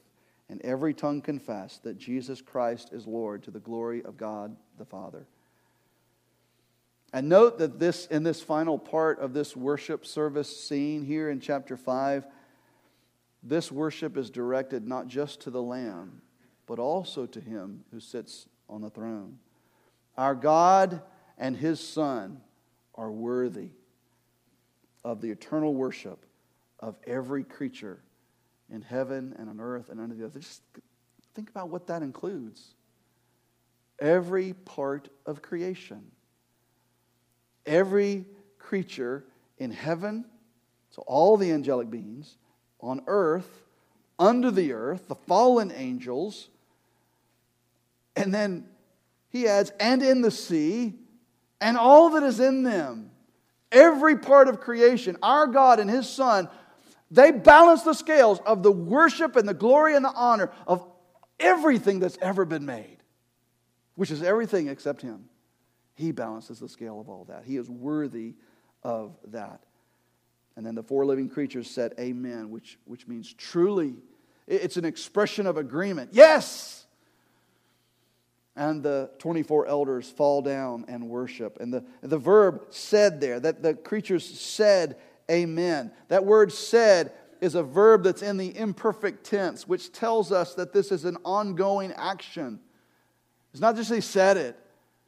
and 0.54 0.62
every 0.62 0.94
tongue 0.94 1.20
confess 1.20 1.80
that 1.80 1.98
Jesus 1.98 2.40
Christ 2.40 2.94
is 2.94 3.08
Lord 3.08 3.42
to 3.42 3.50
the 3.50 3.60
glory 3.60 4.04
of 4.04 4.18
God 4.18 4.56
the 4.78 4.86
Father. 4.86 5.26
And 7.12 7.28
note 7.28 7.58
that 7.58 7.80
this 7.80 8.06
in 8.06 8.22
this 8.22 8.40
final 8.40 8.78
part 8.78 9.18
of 9.18 9.34
this 9.34 9.56
worship 9.58 10.06
service 10.06 10.56
scene 10.56 11.04
here 11.04 11.32
in 11.32 11.40
chapter 11.40 11.76
5, 11.76 12.28
this 13.42 13.72
worship 13.72 14.16
is 14.16 14.30
directed 14.30 14.88
not 14.88 15.08
just 15.08 15.42
to 15.42 15.50
the 15.50 15.60
Lamb, 15.62 16.22
but 16.68 16.78
also 16.78 17.26
to 17.26 17.42
him 17.42 17.84
who 17.90 18.00
sits 18.00 18.48
on 18.70 18.82
the 18.82 18.92
throne. 18.92 19.40
Our 20.20 20.36
God 20.36 21.02
and 21.40 21.58
his 21.58 21.80
Son 21.80 22.42
are 22.94 23.12
worthy 23.12 23.72
of 25.04 25.20
the 25.20 25.32
eternal 25.32 25.74
worship 25.74 26.28
of 26.80 26.96
every 27.08 27.44
creature 27.44 28.04
in 28.74 28.82
heaven 28.82 29.36
and 29.38 29.50
on 29.50 29.62
earth 29.62 29.90
and 29.90 30.02
under 30.02 30.16
the 30.16 30.26
earth. 30.26 30.34
Just 30.34 30.64
think 31.36 31.50
about 31.50 31.70
what 31.70 31.88
that 31.88 32.02
includes. 32.02 32.74
Every 34.00 34.54
part 34.54 35.08
of 35.26 35.42
creation, 35.42 36.02
every 37.66 38.26
creature 38.58 39.24
in 39.60 39.72
heaven, 39.72 40.26
so 40.90 41.04
all 41.06 41.38
the 41.38 41.52
angelic 41.52 41.90
beings, 41.90 42.38
on 42.82 43.02
earth, 43.08 43.64
under 44.20 44.52
the 44.52 44.74
earth, 44.74 45.08
the 45.08 45.16
fallen 45.16 45.72
angels, 45.72 46.50
and 48.16 48.34
then 48.34 48.66
he 49.30 49.48
adds, 49.48 49.72
and 49.80 50.02
in 50.02 50.22
the 50.22 50.32
sea, 50.32 50.96
and 51.62 51.78
all 51.78 52.10
that 52.12 52.24
is 52.24 52.40
in 52.40 52.64
them. 52.64 53.12
Every 53.72 54.18
part 54.18 54.48
of 54.48 54.60
creation, 54.60 55.18
our 55.24 55.48
God 55.48 55.80
and 55.80 55.90
his 55.90 56.08
Son 56.08 56.50
they 57.14 57.30
balance 57.30 57.84
the 57.84 57.94
scales 57.94 58.40
of 58.40 58.64
the 58.64 58.72
worship 58.72 59.36
and 59.36 59.48
the 59.48 59.54
glory 59.54 59.96
and 59.96 60.04
the 60.04 60.12
honor 60.14 60.52
of 60.66 60.84
everything 61.40 62.00
that's 62.00 62.18
ever 62.22 62.44
been 62.44 62.66
made, 62.66 62.98
which 63.94 64.10
is 64.10 64.24
everything 64.24 64.68
except 64.68 65.04
Him. 65.04 65.26
He 65.94 66.12
balances 66.12 66.60
the 66.60 66.68
scale 66.68 67.00
of 67.00 67.10
all 67.10 67.26
that. 67.26 67.44
He 67.46 67.58
is 67.58 67.70
worthy 67.70 68.34
of 68.82 69.16
that. 69.28 69.62
And 70.56 70.66
then 70.66 70.74
the 70.74 70.82
four 70.82 71.06
living 71.06 71.30
creatures 71.30 71.70
said, 71.70 71.94
Amen, 72.00 72.50
which, 72.50 72.80
which 72.86 73.08
means 73.08 73.32
truly. 73.32 73.94
It's 74.48 74.78
an 74.78 74.86
expression 74.86 75.46
of 75.46 75.58
agreement. 75.58 76.10
Yes! 76.14 76.88
And 78.56 78.82
the 78.82 79.12
24 79.20 79.68
elders 79.68 80.10
fall 80.10 80.42
down 80.42 80.86
and 80.88 81.10
worship. 81.10 81.60
And 81.60 81.72
the, 81.72 81.86
the 82.02 82.18
verb 82.18 82.66
said 82.72 83.22
there, 83.22 83.40
that 83.40 83.62
the 83.62 83.76
creatures 83.76 84.26
said, 84.26 84.98
Amen. 85.30 85.92
That 86.10 86.26
word 86.26 86.52
said 86.52 87.12
is 87.42 87.56
a 87.56 87.64
verb 87.64 88.04
that's 88.04 88.22
in 88.22 88.38
the 88.38 88.58
imperfect 88.58 89.26
tense, 89.26 89.68
which 89.68 89.92
tells 89.92 90.32
us 90.32 90.56
that 90.56 90.74
this 90.74 90.92
is 90.92 91.06
an 91.06 91.18
ongoing 91.26 91.92
action. 91.94 92.60
It's 93.52 93.62
not 93.62 93.76
just 93.76 93.92
he 93.92 94.02
said 94.02 94.38
it, 94.38 94.58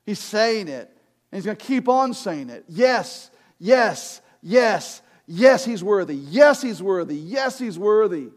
he's 0.05 0.19
saying 0.19 0.67
it, 0.67 0.91
and 1.31 1.37
he's 1.37 1.45
going 1.45 1.57
to 1.57 1.65
keep 1.65 1.89
on 1.89 2.13
saying 2.13 2.49
it. 2.49 2.65
Yes, 2.67 3.31
yes, 3.57 4.21
yes, 4.41 5.01
yes, 5.27 5.65
he's 5.65 5.83
worthy. 5.83 6.15
Yes, 6.15 6.61
he's 6.61 6.81
worthy. 6.83 7.15
Yes, 7.15 7.57
he's 7.57 7.79
worthy. 7.79 8.29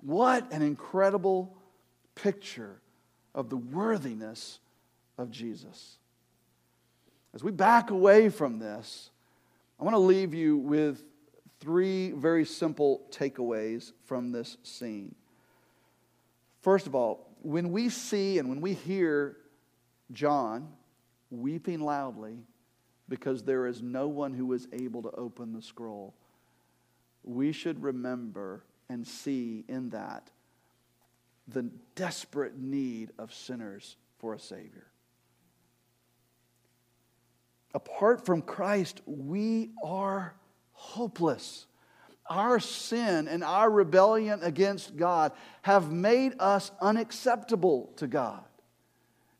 What 0.00 0.52
an 0.52 0.62
incredible 0.62 1.56
picture 2.14 2.80
of 3.34 3.48
the 3.48 3.56
worthiness 3.56 4.58
of 5.16 5.30
Jesus. 5.30 5.96
As 7.34 7.42
we 7.42 7.50
back 7.52 7.90
away 7.90 8.28
from 8.28 8.58
this, 8.58 9.10
I 9.82 9.84
want 9.84 9.96
to 9.96 9.98
leave 9.98 10.32
you 10.32 10.58
with 10.58 11.02
three 11.58 12.12
very 12.12 12.44
simple 12.44 13.02
takeaways 13.10 13.90
from 14.04 14.30
this 14.30 14.56
scene. 14.62 15.16
First 16.60 16.86
of 16.86 16.94
all, 16.94 17.34
when 17.42 17.72
we 17.72 17.88
see 17.88 18.38
and 18.38 18.48
when 18.48 18.60
we 18.60 18.74
hear 18.74 19.38
John 20.12 20.68
weeping 21.32 21.80
loudly 21.80 22.36
because 23.08 23.42
there 23.42 23.66
is 23.66 23.82
no 23.82 24.06
one 24.06 24.32
who 24.32 24.52
is 24.52 24.68
able 24.72 25.02
to 25.02 25.10
open 25.10 25.52
the 25.52 25.62
scroll, 25.62 26.14
we 27.24 27.50
should 27.50 27.82
remember 27.82 28.62
and 28.88 29.04
see 29.04 29.64
in 29.66 29.90
that 29.90 30.30
the 31.48 31.64
desperate 31.96 32.56
need 32.56 33.10
of 33.18 33.34
sinners 33.34 33.96
for 34.20 34.32
a 34.32 34.38
Savior. 34.38 34.91
Apart 37.74 38.26
from 38.26 38.42
Christ, 38.42 39.00
we 39.06 39.70
are 39.82 40.34
hopeless. 40.72 41.66
Our 42.28 42.60
sin 42.60 43.28
and 43.28 43.42
our 43.42 43.70
rebellion 43.70 44.40
against 44.42 44.96
God 44.96 45.32
have 45.62 45.90
made 45.90 46.34
us 46.38 46.70
unacceptable 46.80 47.92
to 47.96 48.06
God. 48.06 48.44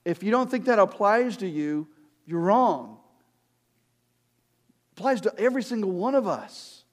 If 0.05 0.23
you 0.23 0.31
don't 0.31 0.51
think 0.51 0.65
that 0.65 0.79
applies 0.79 1.37
to 1.39 1.49
you, 1.49 1.89
you're 2.27 2.41
wrong. 2.41 2.99
It 4.93 5.01
applies 5.01 5.21
to 5.23 5.35
every 5.39 5.63
single 5.63 5.91
one 5.91 6.15
of 6.15 6.27
us. 6.27 6.85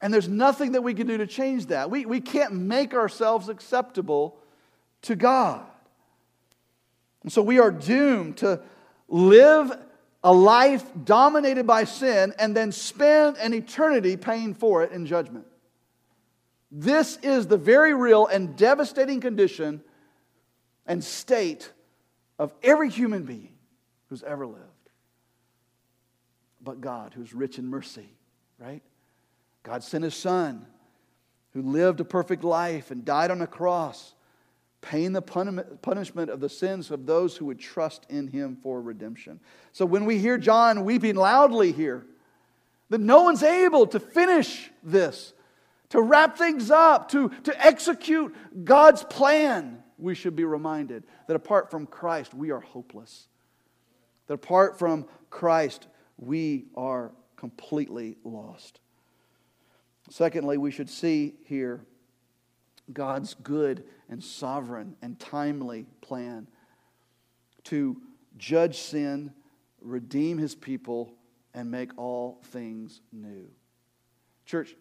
And 0.00 0.12
there's 0.12 0.28
nothing 0.28 0.72
that 0.72 0.82
we 0.82 0.94
can 0.94 1.06
do 1.06 1.18
to 1.18 1.26
change 1.26 1.66
that. 1.66 1.90
We, 1.90 2.06
we 2.06 2.20
can't 2.20 2.54
make 2.54 2.94
ourselves 2.94 3.48
acceptable 3.48 4.38
to 5.02 5.14
God. 5.14 5.64
And 7.22 7.32
so 7.32 7.40
we 7.42 7.60
are 7.60 7.70
doomed 7.70 8.38
to 8.38 8.60
live 9.12 9.70
a 10.24 10.32
life 10.32 10.84
dominated 11.04 11.66
by 11.66 11.84
sin 11.84 12.32
and 12.38 12.56
then 12.56 12.72
spend 12.72 13.36
an 13.36 13.52
eternity 13.52 14.16
paying 14.16 14.54
for 14.54 14.82
it 14.82 14.90
in 14.90 15.04
judgment. 15.04 15.46
This 16.70 17.18
is 17.22 17.46
the 17.46 17.58
very 17.58 17.92
real 17.92 18.26
and 18.26 18.56
devastating 18.56 19.20
condition 19.20 19.82
and 20.86 21.04
state 21.04 21.70
of 22.38 22.54
every 22.62 22.88
human 22.88 23.24
being 23.24 23.52
who's 24.08 24.22
ever 24.22 24.46
lived. 24.46 24.66
But 26.62 26.80
God, 26.80 27.12
who's 27.14 27.34
rich 27.34 27.58
in 27.58 27.66
mercy, 27.66 28.08
right? 28.58 28.82
God 29.62 29.82
sent 29.84 30.04
his 30.04 30.14
son 30.14 30.64
who 31.52 31.60
lived 31.60 32.00
a 32.00 32.04
perfect 32.04 32.44
life 32.44 32.90
and 32.90 33.04
died 33.04 33.30
on 33.30 33.42
a 33.42 33.46
cross, 33.46 34.14
paying 34.82 35.12
the 35.12 35.22
punishment 35.22 36.28
of 36.28 36.40
the 36.40 36.48
sins 36.48 36.90
of 36.90 37.06
those 37.06 37.36
who 37.36 37.46
would 37.46 37.60
trust 37.60 38.04
in 38.10 38.26
him 38.26 38.58
for 38.62 38.82
redemption. 38.82 39.40
So 39.70 39.86
when 39.86 40.04
we 40.04 40.18
hear 40.18 40.36
John 40.36 40.84
weeping 40.84 41.14
loudly 41.14 41.72
here, 41.72 42.04
that 42.90 43.00
no 43.00 43.22
one's 43.22 43.44
able 43.44 43.86
to 43.86 44.00
finish 44.00 44.70
this, 44.82 45.32
to 45.90 46.02
wrap 46.02 46.36
things 46.36 46.70
up, 46.70 47.10
to, 47.12 47.30
to 47.44 47.64
execute 47.66 48.34
God's 48.64 49.04
plan, 49.04 49.82
we 49.98 50.14
should 50.14 50.34
be 50.34 50.44
reminded 50.44 51.04
that 51.28 51.36
apart 51.36 51.70
from 51.70 51.86
Christ, 51.86 52.34
we 52.34 52.50
are 52.50 52.60
hopeless. 52.60 53.28
That 54.26 54.34
apart 54.34 54.78
from 54.78 55.06
Christ, 55.30 55.86
we 56.18 56.66
are 56.74 57.12
completely 57.36 58.16
lost. 58.24 58.80
Secondly, 60.10 60.58
we 60.58 60.72
should 60.72 60.90
see 60.90 61.34
here 61.44 61.86
God's 62.90 63.34
good 63.34 63.84
and 64.08 64.22
sovereign 64.22 64.96
and 65.02 65.18
timely 65.18 65.86
plan 66.00 66.48
to 67.64 68.00
judge 68.38 68.78
sin, 68.78 69.32
redeem 69.80 70.38
his 70.38 70.54
people, 70.54 71.14
and 71.54 71.70
make 71.70 71.96
all 71.98 72.40
things 72.44 73.00
new. 73.12 73.48
Church, 74.46 74.74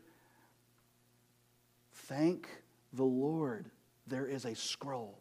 thank 1.94 2.48
the 2.94 3.04
Lord 3.04 3.70
there 4.08 4.26
is 4.26 4.46
a 4.46 4.56
scroll. 4.56 5.18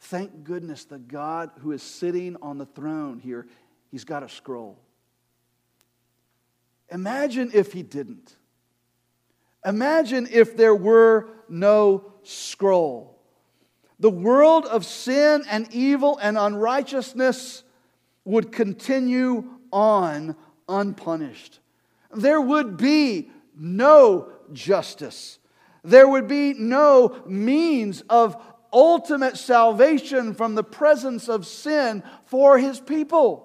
Thank 0.00 0.44
goodness 0.44 0.84
the 0.84 0.98
God 0.98 1.50
who 1.60 1.72
is 1.72 1.82
sitting 1.82 2.36
on 2.42 2.58
the 2.58 2.66
throne 2.66 3.18
here, 3.18 3.46
he's 3.90 4.04
got 4.04 4.22
a 4.22 4.28
scroll. 4.28 4.78
Imagine 6.90 7.50
if 7.54 7.72
he 7.72 7.82
didn't. 7.82 8.36
Imagine 9.64 10.28
if 10.30 10.56
there 10.56 10.74
were 10.74 11.28
no 11.48 12.12
scroll. 12.22 13.18
The 14.00 14.10
world 14.10 14.66
of 14.66 14.84
sin 14.84 15.44
and 15.48 15.72
evil 15.72 16.18
and 16.20 16.36
unrighteousness 16.36 17.62
would 18.24 18.52
continue 18.52 19.44
on 19.72 20.36
unpunished. 20.68 21.60
There 22.14 22.40
would 22.40 22.76
be 22.76 23.30
no 23.56 24.30
justice. 24.52 25.38
There 25.82 26.08
would 26.08 26.28
be 26.28 26.54
no 26.54 27.22
means 27.26 28.02
of 28.08 28.36
ultimate 28.72 29.36
salvation 29.36 30.34
from 30.34 30.54
the 30.54 30.64
presence 30.64 31.28
of 31.28 31.46
sin 31.46 32.02
for 32.26 32.58
his 32.58 32.80
people. 32.80 33.43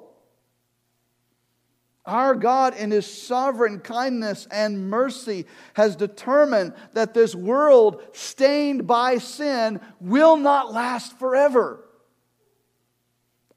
Our 2.09 2.33
God, 2.33 2.75
in 2.75 2.89
His 2.89 3.05
sovereign 3.05 3.81
kindness 3.81 4.47
and 4.49 4.89
mercy, 4.89 5.45
has 5.75 5.95
determined 5.95 6.73
that 6.93 7.13
this 7.13 7.35
world 7.35 8.01
stained 8.13 8.87
by 8.87 9.19
sin 9.19 9.79
will 10.01 10.35
not 10.35 10.73
last 10.73 11.19
forever. 11.19 11.85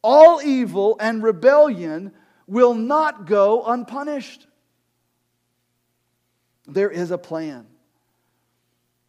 All 0.02 0.42
evil 0.42 0.98
and 1.00 1.22
rebellion 1.22 2.12
will 2.46 2.74
not 2.74 3.24
go 3.24 3.64
unpunished. 3.64 4.46
There 6.66 6.90
is 6.90 7.10
a 7.10 7.18
plan. 7.18 7.66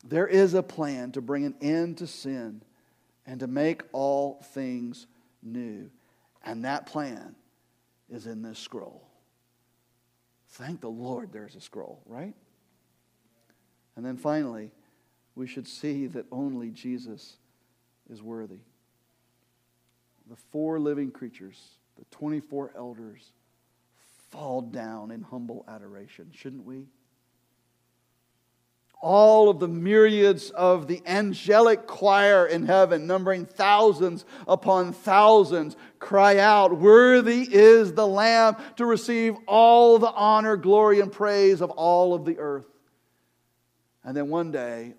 There 0.05 0.27
is 0.27 0.53
a 0.53 0.63
plan 0.63 1.11
to 1.11 1.21
bring 1.21 1.43
an 1.43 1.55
end 1.61 1.97
to 1.97 2.07
sin 2.07 2.61
and 3.25 3.41
to 3.41 3.47
make 3.47 3.81
all 3.91 4.41
things 4.53 5.05
new. 5.41 5.89
And 6.45 6.63
that 6.63 6.85
plan 6.85 7.35
is 8.09 8.25
in 8.25 8.41
this 8.41 8.59
scroll. 8.59 9.09
Thank 10.54 10.82
the 10.82 10.89
Lord 10.89 11.32
there's 11.32 11.56
a 11.56 11.62
scroll, 11.62 12.04
right? 12.06 12.36
And 13.95 14.06
then 14.06 14.18
finally, 14.18 14.72
we 15.36 15.47
should 15.47 15.68
see 15.68 16.06
that 16.08 16.26
only 16.32 16.70
Jesus 16.70 17.38
is 18.10 18.22
worthy. 18.22 18.60
The 20.30 20.36
four 20.36 20.80
living 20.80 21.10
creatures, 21.10 21.60
the 21.97 22.06
24 22.12 22.72
elders, 22.78 23.32
fall 24.30 24.62
down 24.62 25.10
in 25.10 25.24
humble 25.24 25.66
adoration, 25.68 26.30
shouldn't 26.34 26.66
we? 26.66 26.86
All 29.04 29.49
of 29.49 29.60
the 29.60 29.68
myriads 29.68 30.49
of 30.51 30.88
the 30.88 31.01
angelic 31.06 31.86
choir 31.86 32.47
in 32.47 32.66
heaven, 32.66 33.06
numbering 33.06 33.45
thousands 33.45 34.24
upon 34.47 34.93
thousands, 34.93 35.76
cry 35.99 36.38
out, 36.39 36.80
Worthy 36.80 37.41
is 37.41 37.93
the 37.93 38.08
Lamb 38.08 38.56
to 38.78 38.86
receive 38.86 39.36
all 39.45 39.99
the 39.99 40.10
honor, 40.10 40.56
glory, 40.56 41.01
and 41.01 41.12
praise 41.12 41.62
of 41.62 41.70
all 41.72 42.14
of 42.14 42.24
the 42.24 42.39
earth. 42.39 42.66
And 44.06 44.16
then 44.16 44.30
one 44.30 44.51
day, 44.51 44.93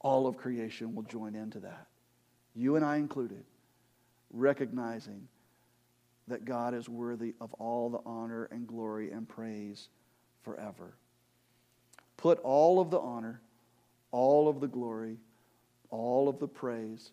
all 0.00 0.26
of 0.26 0.36
creation 0.36 0.96
will 0.96 1.04
join 1.04 1.36
into 1.36 1.60
that. 1.60 1.86
You 2.56 2.74
and 2.74 2.84
I 2.84 2.96
included, 2.96 3.44
recognizing 4.30 5.28
that 6.26 6.44
God 6.44 6.74
is 6.74 6.88
worthy 6.88 7.34
of 7.40 7.54
all 7.54 7.88
the 7.88 8.00
honor 8.04 8.48
and 8.50 8.66
glory 8.66 9.12
and 9.12 9.28
praise 9.28 9.88
forever. 10.42 10.96
Put 12.18 12.38
all 12.40 12.80
of 12.80 12.90
the 12.90 12.98
honor, 12.98 13.40
all 14.10 14.48
of 14.48 14.60
the 14.60 14.66
glory, 14.66 15.16
all 15.88 16.28
of 16.28 16.38
the 16.38 16.48
praise 16.48 17.12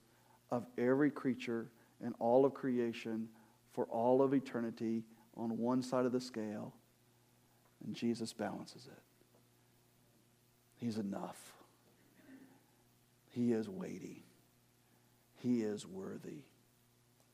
of 0.51 0.65
every 0.77 1.09
creature 1.09 1.69
and 2.03 2.13
all 2.19 2.43
of 2.43 2.53
creation 2.53 3.29
for 3.71 3.85
all 3.85 4.21
of 4.21 4.33
eternity 4.33 5.03
on 5.37 5.57
one 5.57 5.81
side 5.81 6.05
of 6.05 6.11
the 6.11 6.19
scale, 6.19 6.73
and 7.85 7.95
Jesus 7.95 8.33
balances 8.33 8.87
it. 8.87 9.01
He's 10.77 10.97
enough. 10.97 11.53
He 13.29 13.53
is 13.53 13.69
weighty. 13.69 14.23
He 15.35 15.61
is 15.61 15.85
worthy. 15.85 16.43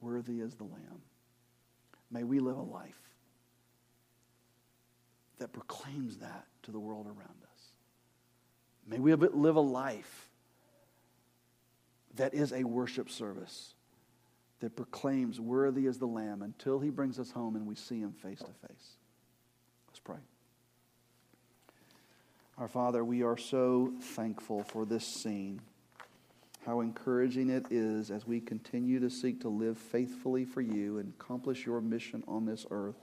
Worthy 0.02 0.42
is 0.42 0.56
the 0.56 0.64
Lamb. 0.64 1.02
May 2.12 2.24
we 2.24 2.40
live 2.40 2.58
a 2.58 2.62
life 2.62 3.00
that 5.38 5.54
proclaims 5.54 6.18
that 6.18 6.46
to 6.64 6.72
the 6.72 6.80
world 6.80 7.06
around 7.06 7.44
us. 7.44 7.51
May 8.88 9.00
we 9.00 9.14
live 9.14 9.56
a 9.56 9.62
life 9.62 10.30
that 12.16 12.34
is 12.34 12.52
a 12.52 12.64
worship 12.64 13.10
service 13.10 13.74
that 14.60 14.76
proclaims, 14.76 15.40
Worthy 15.40 15.86
is 15.88 15.98
the 15.98 16.08
Lamb, 16.08 16.42
until 16.42 16.80
he 16.80 16.90
brings 16.90 17.20
us 17.20 17.32
home 17.32 17.56
and 17.56 17.66
we 17.66 17.76
see 17.76 18.00
him 18.00 18.14
face 18.14 18.40
to 18.40 18.68
face. 18.68 18.98
Let's 19.88 20.00
pray. 20.04 20.18
Our 22.58 22.68
Father, 22.68 23.04
we 23.04 23.24
are 23.24 23.38
so 23.38 23.94
thankful 24.00 24.64
for 24.64 24.86
this 24.86 25.06
scene. 25.06 25.62
How 26.66 26.82
encouraging 26.82 27.50
it 27.50 27.66
is 27.72 28.12
as 28.12 28.28
we 28.28 28.40
continue 28.40 29.00
to 29.00 29.10
seek 29.10 29.42
to 29.42 29.50
live 29.50 29.80
faithfully 29.80 30.46
for 30.46 30.62
you 30.62 31.00
and 31.00 31.12
accomplish 31.20 31.66
your 31.66 31.82
mission 31.82 32.24
on 32.28 32.46
this 32.46 32.68
earth 32.70 33.02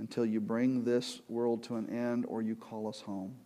until 0.00 0.26
you 0.26 0.40
bring 0.40 0.82
this 0.82 1.20
world 1.28 1.62
to 1.64 1.76
an 1.76 1.88
end 1.88 2.24
or 2.26 2.42
you 2.42 2.56
call 2.56 2.88
us 2.88 3.00
home. 3.02 3.36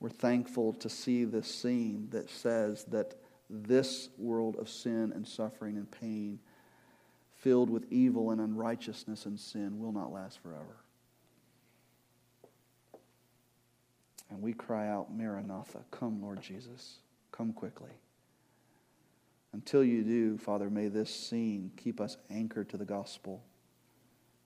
We're 0.00 0.10
thankful 0.10 0.74
to 0.74 0.88
see 0.88 1.24
this 1.24 1.52
scene 1.52 2.08
that 2.10 2.30
says 2.30 2.84
that 2.84 3.14
this 3.50 4.08
world 4.16 4.56
of 4.56 4.68
sin 4.68 5.12
and 5.14 5.26
suffering 5.26 5.76
and 5.76 5.90
pain, 5.90 6.38
filled 7.36 7.70
with 7.70 7.90
evil 7.90 8.30
and 8.30 8.40
unrighteousness 8.40 9.26
and 9.26 9.38
sin, 9.38 9.78
will 9.78 9.92
not 9.92 10.12
last 10.12 10.40
forever. 10.40 10.76
And 14.30 14.42
we 14.42 14.52
cry 14.52 14.88
out, 14.88 15.12
Maranatha, 15.12 15.80
come, 15.90 16.22
Lord 16.22 16.42
Jesus, 16.42 16.98
come 17.32 17.52
quickly. 17.52 17.90
Until 19.52 19.82
you 19.82 20.02
do, 20.02 20.36
Father, 20.36 20.68
may 20.68 20.88
this 20.88 21.12
scene 21.12 21.72
keep 21.76 22.00
us 22.00 22.18
anchored 22.30 22.68
to 22.68 22.76
the 22.76 22.84
gospel. 22.84 23.42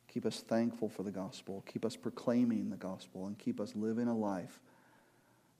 Keep 0.06 0.26
us 0.26 0.40
thankful 0.40 0.88
for 0.88 1.02
the 1.02 1.10
gospel. 1.10 1.64
Keep 1.66 1.84
us 1.84 1.96
proclaiming 1.96 2.70
the 2.70 2.76
gospel 2.76 3.26
and 3.26 3.36
keep 3.36 3.60
us 3.60 3.74
living 3.74 4.06
a 4.06 4.16
life 4.16 4.60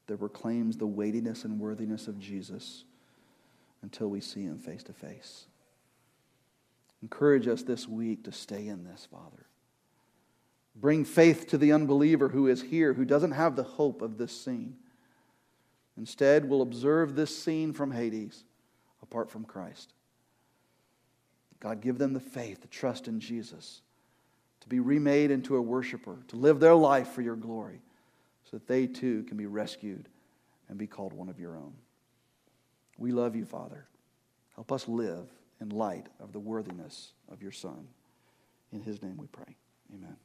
that 0.06 0.18
proclaims 0.18 0.76
the 0.76 0.86
weightiness 0.86 1.44
and 1.44 1.58
worthiness 1.58 2.08
of 2.08 2.18
Jesus 2.18 2.84
until 3.82 4.08
we 4.08 4.20
see 4.20 4.42
him 4.42 4.58
face 4.58 4.82
to 4.84 4.92
face. 4.92 5.46
Encourage 7.02 7.48
us 7.48 7.62
this 7.62 7.88
week 7.88 8.24
to 8.24 8.32
stay 8.32 8.68
in 8.68 8.84
this, 8.84 9.06
Father. 9.10 9.46
Bring 10.74 11.04
faith 11.04 11.48
to 11.48 11.58
the 11.58 11.72
unbeliever 11.72 12.28
who 12.28 12.46
is 12.46 12.62
here, 12.62 12.94
who 12.94 13.04
doesn't 13.04 13.32
have 13.32 13.56
the 13.56 13.62
hope 13.62 14.00
of 14.02 14.18
this 14.18 14.38
scene. 14.38 14.76
Instead, 15.96 16.48
will 16.48 16.62
observe 16.62 17.14
this 17.14 17.36
scene 17.36 17.72
from 17.72 17.90
Hades 17.90 18.44
apart 19.02 19.30
from 19.30 19.44
Christ. 19.44 19.92
God, 21.60 21.80
give 21.80 21.98
them 21.98 22.12
the 22.12 22.20
faith, 22.20 22.62
the 22.62 22.68
trust 22.68 23.06
in 23.06 23.20
Jesus, 23.20 23.82
to 24.60 24.68
be 24.68 24.80
remade 24.80 25.30
into 25.30 25.56
a 25.56 25.62
worshiper, 25.62 26.18
to 26.28 26.36
live 26.36 26.60
their 26.60 26.74
life 26.74 27.08
for 27.08 27.22
your 27.22 27.36
glory, 27.36 27.82
so 28.52 28.58
that 28.58 28.68
they 28.68 28.86
too 28.86 29.22
can 29.24 29.38
be 29.38 29.46
rescued 29.46 30.10
and 30.68 30.76
be 30.76 30.86
called 30.86 31.14
one 31.14 31.30
of 31.30 31.40
your 31.40 31.56
own. 31.56 31.72
We 32.98 33.10
love 33.10 33.34
you, 33.34 33.46
Father. 33.46 33.86
Help 34.54 34.70
us 34.70 34.86
live 34.86 35.30
in 35.62 35.70
light 35.70 36.08
of 36.20 36.32
the 36.32 36.38
worthiness 36.38 37.14
of 37.30 37.42
your 37.42 37.50
Son. 37.50 37.88
In 38.70 38.82
his 38.82 39.02
name 39.02 39.16
we 39.16 39.26
pray. 39.28 39.56
Amen. 39.94 40.16